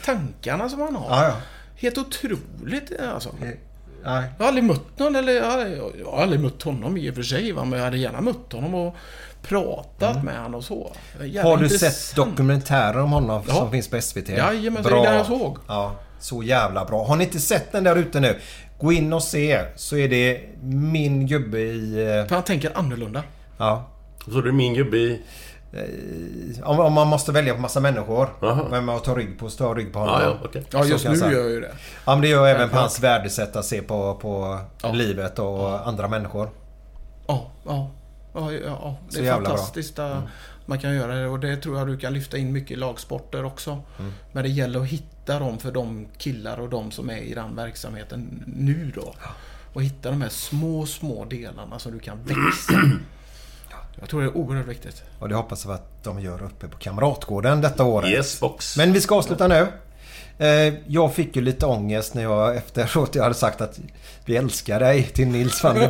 Tankarna 0.04 0.68
som 0.68 0.80
han 0.80 0.96
har. 0.96 1.16
Ja, 1.16 1.24
ja. 1.28 1.34
Helt 1.76 1.98
otroligt 1.98 2.92
alltså. 3.14 3.34
Nej. 3.40 3.60
Jag 4.04 4.44
har 4.44 4.48
aldrig 4.48 4.64
mött 4.64 4.98
någon, 4.98 5.16
eller 5.16 5.32
jag 5.32 5.50
har, 5.50 5.58
jag 6.00 6.10
har 6.10 6.22
aldrig 6.22 6.40
mött 6.40 6.62
honom 6.62 6.96
i 6.96 7.10
och 7.10 7.14
för 7.14 7.22
sig, 7.22 7.52
va? 7.52 7.64
men 7.64 7.78
jag 7.78 7.84
hade 7.84 7.98
gärna 7.98 8.20
mött 8.20 8.52
honom 8.52 8.74
och 8.74 8.96
pratat 9.48 10.22
med 10.24 10.36
honom 10.36 10.54
och 10.54 10.64
så. 10.64 10.92
Mm. 11.20 11.44
Har 11.44 11.56
du 11.56 11.64
intressant. 11.64 11.92
sett 11.94 12.16
dokumentärer 12.16 12.98
om 13.00 13.12
honom 13.12 13.42
Ja. 13.48 13.54
som 13.54 13.70
finns 13.70 13.88
på 13.90 14.00
SVT? 14.00 14.28
Jajamän, 14.28 14.82
så 14.82 14.88
det 14.90 14.96
är 14.96 15.02
den 15.02 15.14
jag 15.16 15.26
såg. 15.26 15.58
Ja, 15.68 15.92
så 16.20 16.42
jävla 16.42 16.84
bra. 16.84 17.04
Har 17.04 17.16
ni 17.16 17.24
inte 17.24 17.40
sett 17.40 17.72
den 17.72 17.84
där 17.84 17.96
ute 17.96 18.20
nu? 18.20 18.38
Gå 18.80 18.92
in 18.92 19.12
och 19.12 19.22
se 19.22 19.64
så 19.76 19.96
är 19.96 20.08
det 20.08 20.40
min 20.62 21.26
gubbe 21.26 21.58
i... 21.60 21.92
eh, 22.18 22.26
För 22.28 22.34
han 22.34 22.44
tänker 22.44 22.78
annorlunda. 22.78 23.22
Ja. 23.58 23.84
Så 24.24 24.40
det 24.40 24.48
är 24.48 24.52
min 24.52 24.74
gubbe 24.74 24.96
i... 24.96 25.20
Om, 26.64 26.80
om 26.80 26.92
man 26.92 27.06
måste 27.08 27.32
välja 27.32 27.54
på 27.54 27.60
massa 27.60 27.80
människor. 27.80 28.28
Aha. 28.42 28.66
Vem 28.70 28.84
man 28.84 29.00
tar 29.00 29.14
rygg 29.16 29.38
på, 29.38 29.50
så 29.50 29.58
tar 29.58 29.74
rygg 29.74 29.92
på 29.92 29.98
honom. 29.98 30.14
Ja, 30.22 30.26
ja, 30.28 30.36
okej. 30.48 30.64
Ja, 30.70 30.82
Så 30.82 30.88
just 30.88 31.04
jag 31.04 31.12
nu 31.12 31.18
säga. 31.18 31.32
gör 31.32 31.40
jag 31.40 31.50
ju 31.50 31.60
det. 31.60 31.72
Ja, 32.06 32.12
men 32.14 32.20
det 32.20 32.28
gör 32.28 32.46
även 32.46 32.68
på 32.68 32.76
hans 32.76 33.00
värdesätt 33.00 33.56
att 33.56 33.64
se 33.64 33.82
på, 33.82 34.14
på 34.14 34.58
Ja. 34.82 34.92
livet 34.92 35.38
och 35.38 35.86
andra 35.88 36.08
människor. 36.08 36.48
Ja, 37.26 37.50
ja. 37.66 37.90
Ja, 38.34 38.52
ja, 38.52 38.58
ja. 38.64 38.96
Det 39.08 39.14
Så 39.14 39.18
är 39.18 39.24
bra. 39.24 39.32
Mm. 39.34 39.44
fantastiskt 39.44 39.98
att 39.98 40.22
man 40.66 40.78
kan 40.78 40.94
göra 40.94 41.14
det 41.14 41.26
och 41.26 41.40
det 41.40 41.56
tror 41.56 41.78
jag 41.78 41.86
du 41.86 41.98
kan 41.98 42.12
lyfta 42.12 42.38
in 42.38 42.52
mycket 42.52 42.70
i 42.70 42.76
lagsporter 42.76 43.44
också. 43.44 43.70
Mm. 43.98 44.12
Men 44.32 44.42
det 44.42 44.48
gäller 44.48 44.80
att 44.80 44.86
hitta 44.86 45.38
dem 45.38 45.58
för 45.58 45.72
de 45.72 46.06
killar 46.18 46.60
och 46.60 46.68
de 46.68 46.90
som 46.90 47.10
är 47.10 47.16
i 47.18 47.34
den 47.34 47.56
verksamheten 47.56 48.44
nu 48.46 48.92
då. 48.94 49.14
Och 49.72 49.82
hitta 49.82 50.10
de 50.10 50.22
här 50.22 50.28
små, 50.28 50.86
små 50.86 51.24
delarna 51.24 51.78
som 51.78 51.92
du 51.92 51.98
kan 51.98 52.18
växa. 52.24 52.72
Jag 54.00 54.08
tror 54.08 54.20
det 54.22 54.26
är 54.26 54.36
oerhört 54.36 54.66
viktigt. 54.66 55.02
Och 55.18 55.28
det 55.28 55.34
hoppas 55.34 55.64
jag 55.64 55.74
att 55.74 56.04
de 56.04 56.20
gör 56.20 56.42
uppe 56.42 56.68
på 56.68 56.78
Kamratgården 56.78 57.60
detta 57.60 57.84
året. 57.84 58.10
Yes 58.10 58.40
box. 58.40 58.76
Men 58.76 58.92
vi 58.92 59.00
ska 59.00 59.14
avsluta 59.14 59.48
nu. 59.48 59.66
Eh, 60.38 60.74
jag 60.86 61.14
fick 61.14 61.36
ju 61.36 61.42
lite 61.42 61.66
ångest 61.66 62.14
när 62.14 62.22
jag 62.22 62.56
efteråt 62.56 63.14
jag 63.14 63.22
hade 63.22 63.34
sagt 63.34 63.60
att 63.60 63.80
vi 64.24 64.36
älskar 64.36 64.80
dig 64.80 65.02
till 65.02 65.28
Nils 65.28 65.62
van 65.62 65.74
der 65.74 65.88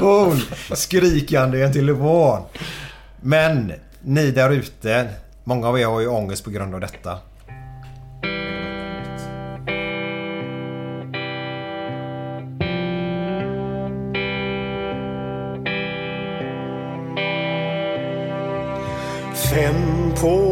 Poel. 0.00 0.40
Skrikande 0.76 1.58
i 1.58 1.62
en 1.62 1.72
telefon. 1.72 2.42
Men 3.20 3.72
ni 4.02 4.30
där 4.30 4.50
ute, 4.50 5.08
många 5.44 5.68
av 5.68 5.80
er 5.80 5.86
har 5.86 6.00
ju 6.00 6.08
ångest 6.08 6.44
på 6.44 6.50
grund 6.50 6.74
av 6.74 6.80
detta. 6.80 7.18
Fem 19.50 20.12
på 20.20 20.51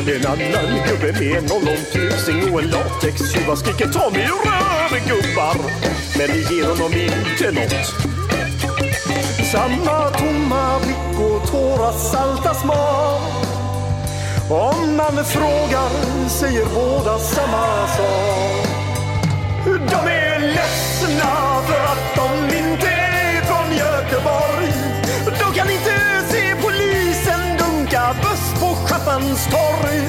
En 0.00 0.26
annan 0.26 0.80
gubbe 0.86 1.12
med 1.12 1.36
en 1.36 1.52
ollontusing 1.52 2.52
och 2.52 2.62
en 2.62 2.70
latextjuva 2.70 3.56
skriker 3.56 3.88
ta 3.88 4.10
mig 4.10 4.28
röven 4.44 5.08
gubbar. 5.08 5.56
Men 6.18 6.26
det 6.26 6.54
ger 6.54 6.68
honom 6.68 6.92
inte 6.92 7.50
nåt 7.50 8.10
Samma 9.52 10.10
tomma 10.10 10.78
blick 10.80 11.20
och 11.20 11.50
tårar 11.50 11.92
salta 11.92 12.54
smak. 12.54 13.22
Om 14.50 14.96
man 14.96 15.24
frågar 15.24 16.28
säger 16.28 16.64
båda 16.74 17.18
samma 17.18 17.86
sak. 17.86 18.66
De 19.64 20.10
är 20.10 20.40
ledsna 20.40 21.59
på 29.20 29.36
torg 29.50 30.00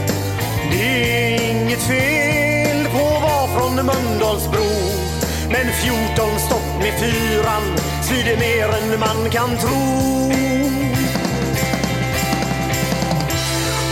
Det 0.72 0.84
är 0.84 1.52
inget 1.52 1.82
fel 1.82 2.86
på 2.92 2.98
att 2.98 3.22
vara 3.22 3.48
från 3.48 3.76
Mölndalsbro. 3.76 4.70
Men 5.50 5.74
14 5.74 6.40
stopp 6.40 6.80
med 6.80 6.94
fyran 7.00 7.64
svider 8.04 8.38
mer 8.38 8.70
än 8.78 9.00
man 9.00 9.30
kan 9.30 9.58
tro. 9.58 10.12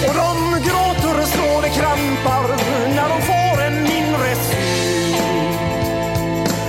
Och 0.07 0.15
de 0.15 0.59
gråter 0.67 1.21
och 1.21 1.27
slår 1.27 1.61
det 1.61 1.69
krampar 1.69 2.47
när 2.95 3.09
de 3.09 3.21
får 3.21 3.63
en 3.63 3.83
mindre 3.83 4.35
syn. 4.35 5.15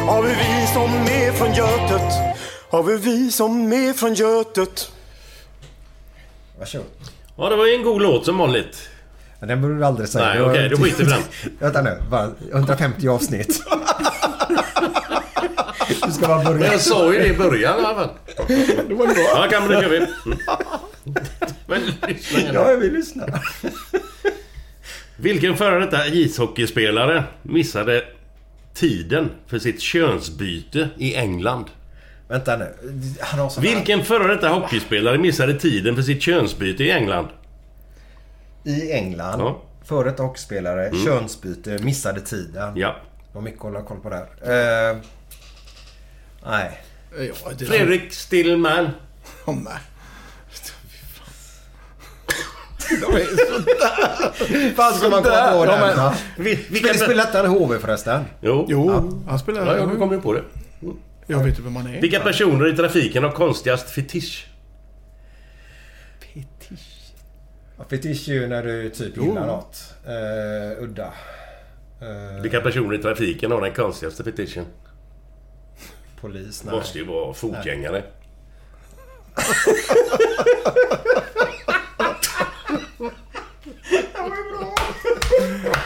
Har 0.06 0.22
vi 0.22 0.34
vi 0.34 0.66
som 0.74 0.90
är 0.94 1.32
från 1.32 1.54
Götet? 1.54 2.12
Har 2.70 2.82
vi 2.82 2.96
vi 2.96 3.30
som 3.30 3.72
är 3.72 3.92
från 3.92 4.14
Götet? 4.14 4.92
Varsågod. 6.58 7.19
Ja, 7.40 7.48
det 7.48 7.56
var 7.56 7.66
ju 7.66 7.74
en 7.74 7.82
god 7.82 8.02
låt 8.02 8.24
som 8.24 8.38
vanligt. 8.38 8.88
Men 9.38 9.48
den 9.48 9.62
borde 9.62 9.74
du 9.78 9.84
aldrig 9.84 10.08
säga. 10.08 10.24
Nej, 10.24 10.36
Det 10.36 10.42
var 10.42 10.50
okej, 10.50 10.68
då 10.68 10.76
typ- 10.76 10.84
skiter 10.84 11.04
vi 11.04 11.10
den. 11.10 11.20
Vänta 11.58 11.82
nu. 11.82 12.02
Bara 12.10 12.30
150 12.52 13.08
avsnitt. 13.08 13.62
Du 16.06 16.12
ska 16.12 16.26
bara 16.28 16.44
börja. 16.44 16.72
Jag 16.72 16.80
sa 16.80 17.12
ju 17.12 17.18
det 17.18 17.26
i 17.26 17.36
början 17.36 17.80
i 17.80 17.84
alla 17.84 17.94
fall. 17.94 18.08
Det 18.88 18.94
var 18.94 19.06
bra. 19.06 19.14
Ja, 19.34 19.46
kan 19.50 19.62
men 19.62 19.70
det 19.72 19.80
kör 19.82 19.90
vi. 19.90 19.96
Mm. 19.96 20.38
Men 21.66 21.82
lyssna. 22.08 22.40
Ja, 22.54 22.70
jag 22.70 22.76
vill 22.76 22.92
lyssna. 22.92 23.26
Vilken 25.16 25.56
före 25.56 25.80
detta 25.80 26.06
ishockeyspelare 26.06 27.24
missade 27.42 28.04
tiden 28.74 29.30
för 29.46 29.58
sitt 29.58 29.80
könsbyte 29.80 30.88
i 30.98 31.14
England? 31.14 31.64
Vänta 32.30 32.56
nu. 32.56 32.74
Han 33.20 33.40
har 33.40 33.48
sån 33.48 33.64
här- 33.64 33.74
Vilken 33.74 34.04
före 34.04 34.34
detta 34.34 34.48
hockeyspelare 34.48 35.18
missade 35.18 35.54
tiden 35.54 35.96
för 35.96 36.02
sitt 36.02 36.22
könsbyte 36.22 36.84
i 36.84 36.90
England? 36.90 37.28
I 38.64 38.92
England. 38.92 39.40
Ja. 39.40 39.62
Före 39.84 40.10
detta 40.10 40.22
hockeyspelare. 40.22 40.86
Mm. 40.88 41.04
Könsbyte. 41.04 41.78
Missade 41.78 42.20
tiden. 42.20 42.72
Ja. 42.76 42.96
Det 43.32 43.34
var 43.34 43.42
mycket 43.42 43.58
att 43.58 43.64
hålla 43.64 43.82
koll 43.82 44.00
på 44.00 44.10
där. 44.10 44.26
Eh, 44.90 44.96
nej. 46.46 46.80
Ja, 47.18 47.50
det 47.58 47.64
Fredrik 47.64 48.12
Stillman. 48.12 48.90
Oh, 49.44 49.54
nej. 49.64 49.78
De 53.00 53.16
är 53.16 53.24
sådär. 53.26 54.74
Fan 54.74 54.92
ska 54.94 55.08
man 55.08 55.22
komma 55.22 55.52
på 55.52 55.64
De 55.64 55.80
den? 55.80 55.96
va? 55.96 56.14
Vi, 56.36 56.56
Spelar 56.56 56.94
spelar 56.94 57.24
inte 57.26 57.38
han 57.38 57.46
i 57.46 57.58
HV 57.58 57.78
förresten? 57.78 58.24
Jo. 58.40 58.66
Jo, 58.68 59.22
han 59.28 59.38
spelar... 59.38 59.66
Ja, 59.66 59.76
jag 59.76 59.98
kom 59.98 60.12
ju 60.12 60.20
på 60.20 60.32
det. 60.32 60.42
Jag 61.30 61.38
vet 61.38 61.46
inte 61.48 61.62
vem 61.62 61.72
man 61.72 61.86
är. 61.86 62.00
Vilka 62.00 62.20
personer 62.20 62.72
i 62.72 62.76
trafiken 62.76 63.24
har 63.24 63.30
konstigast 63.30 63.90
fetisch? 63.90 64.46
Ja, 67.78 67.84
Fetisch 67.90 68.28
är 68.28 68.32
ju 68.32 68.46
när 68.46 68.62
du 68.62 68.90
typ 68.90 69.16
gillar 69.16 69.46
något. 69.46 69.94
Eh, 70.06 70.82
udda. 70.82 71.12
Eh, 72.00 72.42
Vilka 72.42 72.60
personer 72.60 72.94
i 72.94 73.02
trafiken 73.02 73.50
har 73.50 73.60
den 73.60 73.74
konstigaste 73.74 74.24
fetischen? 74.24 74.64
polis? 76.20 76.60
Det 76.60 76.66
Nej. 76.70 76.78
måste 76.78 76.98
ju 76.98 77.04
vara 77.06 77.34
fotgängare. 77.34 78.02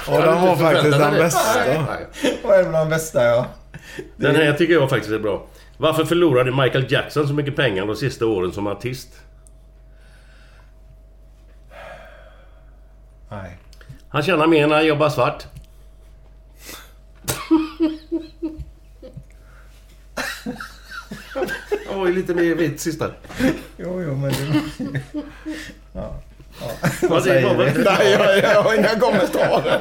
Ja, 0.07 0.21
den 0.21 0.41
var 0.47 0.57
faktiskt 0.57 0.99
den 0.99 1.15
bästa. 1.19 1.65
Vad 2.45 2.55
är 2.59 2.63
det 2.63 2.69
bland 2.69 2.91
de 2.91 2.95
bästa 2.97 3.25
ja? 3.25 3.47
Den 4.17 4.37
här 4.37 4.53
tycker 4.53 4.75
jag 4.75 4.91
faktiskt 4.91 5.13
är 5.13 5.19
bra. 5.19 5.47
Varför 5.77 6.05
förlorade 6.05 6.51
Michael 6.51 6.93
Jackson 6.93 7.29
så 7.29 7.35
mycket 7.35 7.57
pengar 7.57 7.87
de 7.87 7.97
sista 7.97 8.27
åren 8.27 8.53
som 8.53 8.67
artist? 8.67 9.09
Nej. 13.31 13.59
Han 14.09 14.23
tjänar 14.23 14.47
mer 14.47 14.67
när 14.67 14.75
han 14.75 14.87
jobbar 14.87 15.09
svart. 15.09 15.45
Han 21.89 22.01
var 22.01 22.07
ju 22.07 22.13
lite 22.15 22.35
mer 22.35 22.55
vit 22.55 22.81
sista. 22.81 23.11
Jo, 23.77 24.03
jo, 24.03 24.17
men 24.17 24.33
det... 24.33 25.01
ja. 25.93 26.21
Ja. 26.61 26.71
Vad 27.09 27.23
säger 27.23 27.55
vi? 27.55 27.85
Nej, 27.85 28.13
jag, 28.13 28.39
jag 28.39 28.63
har 28.63 28.75
inga 28.75 29.01
kommentarer. 29.01 29.81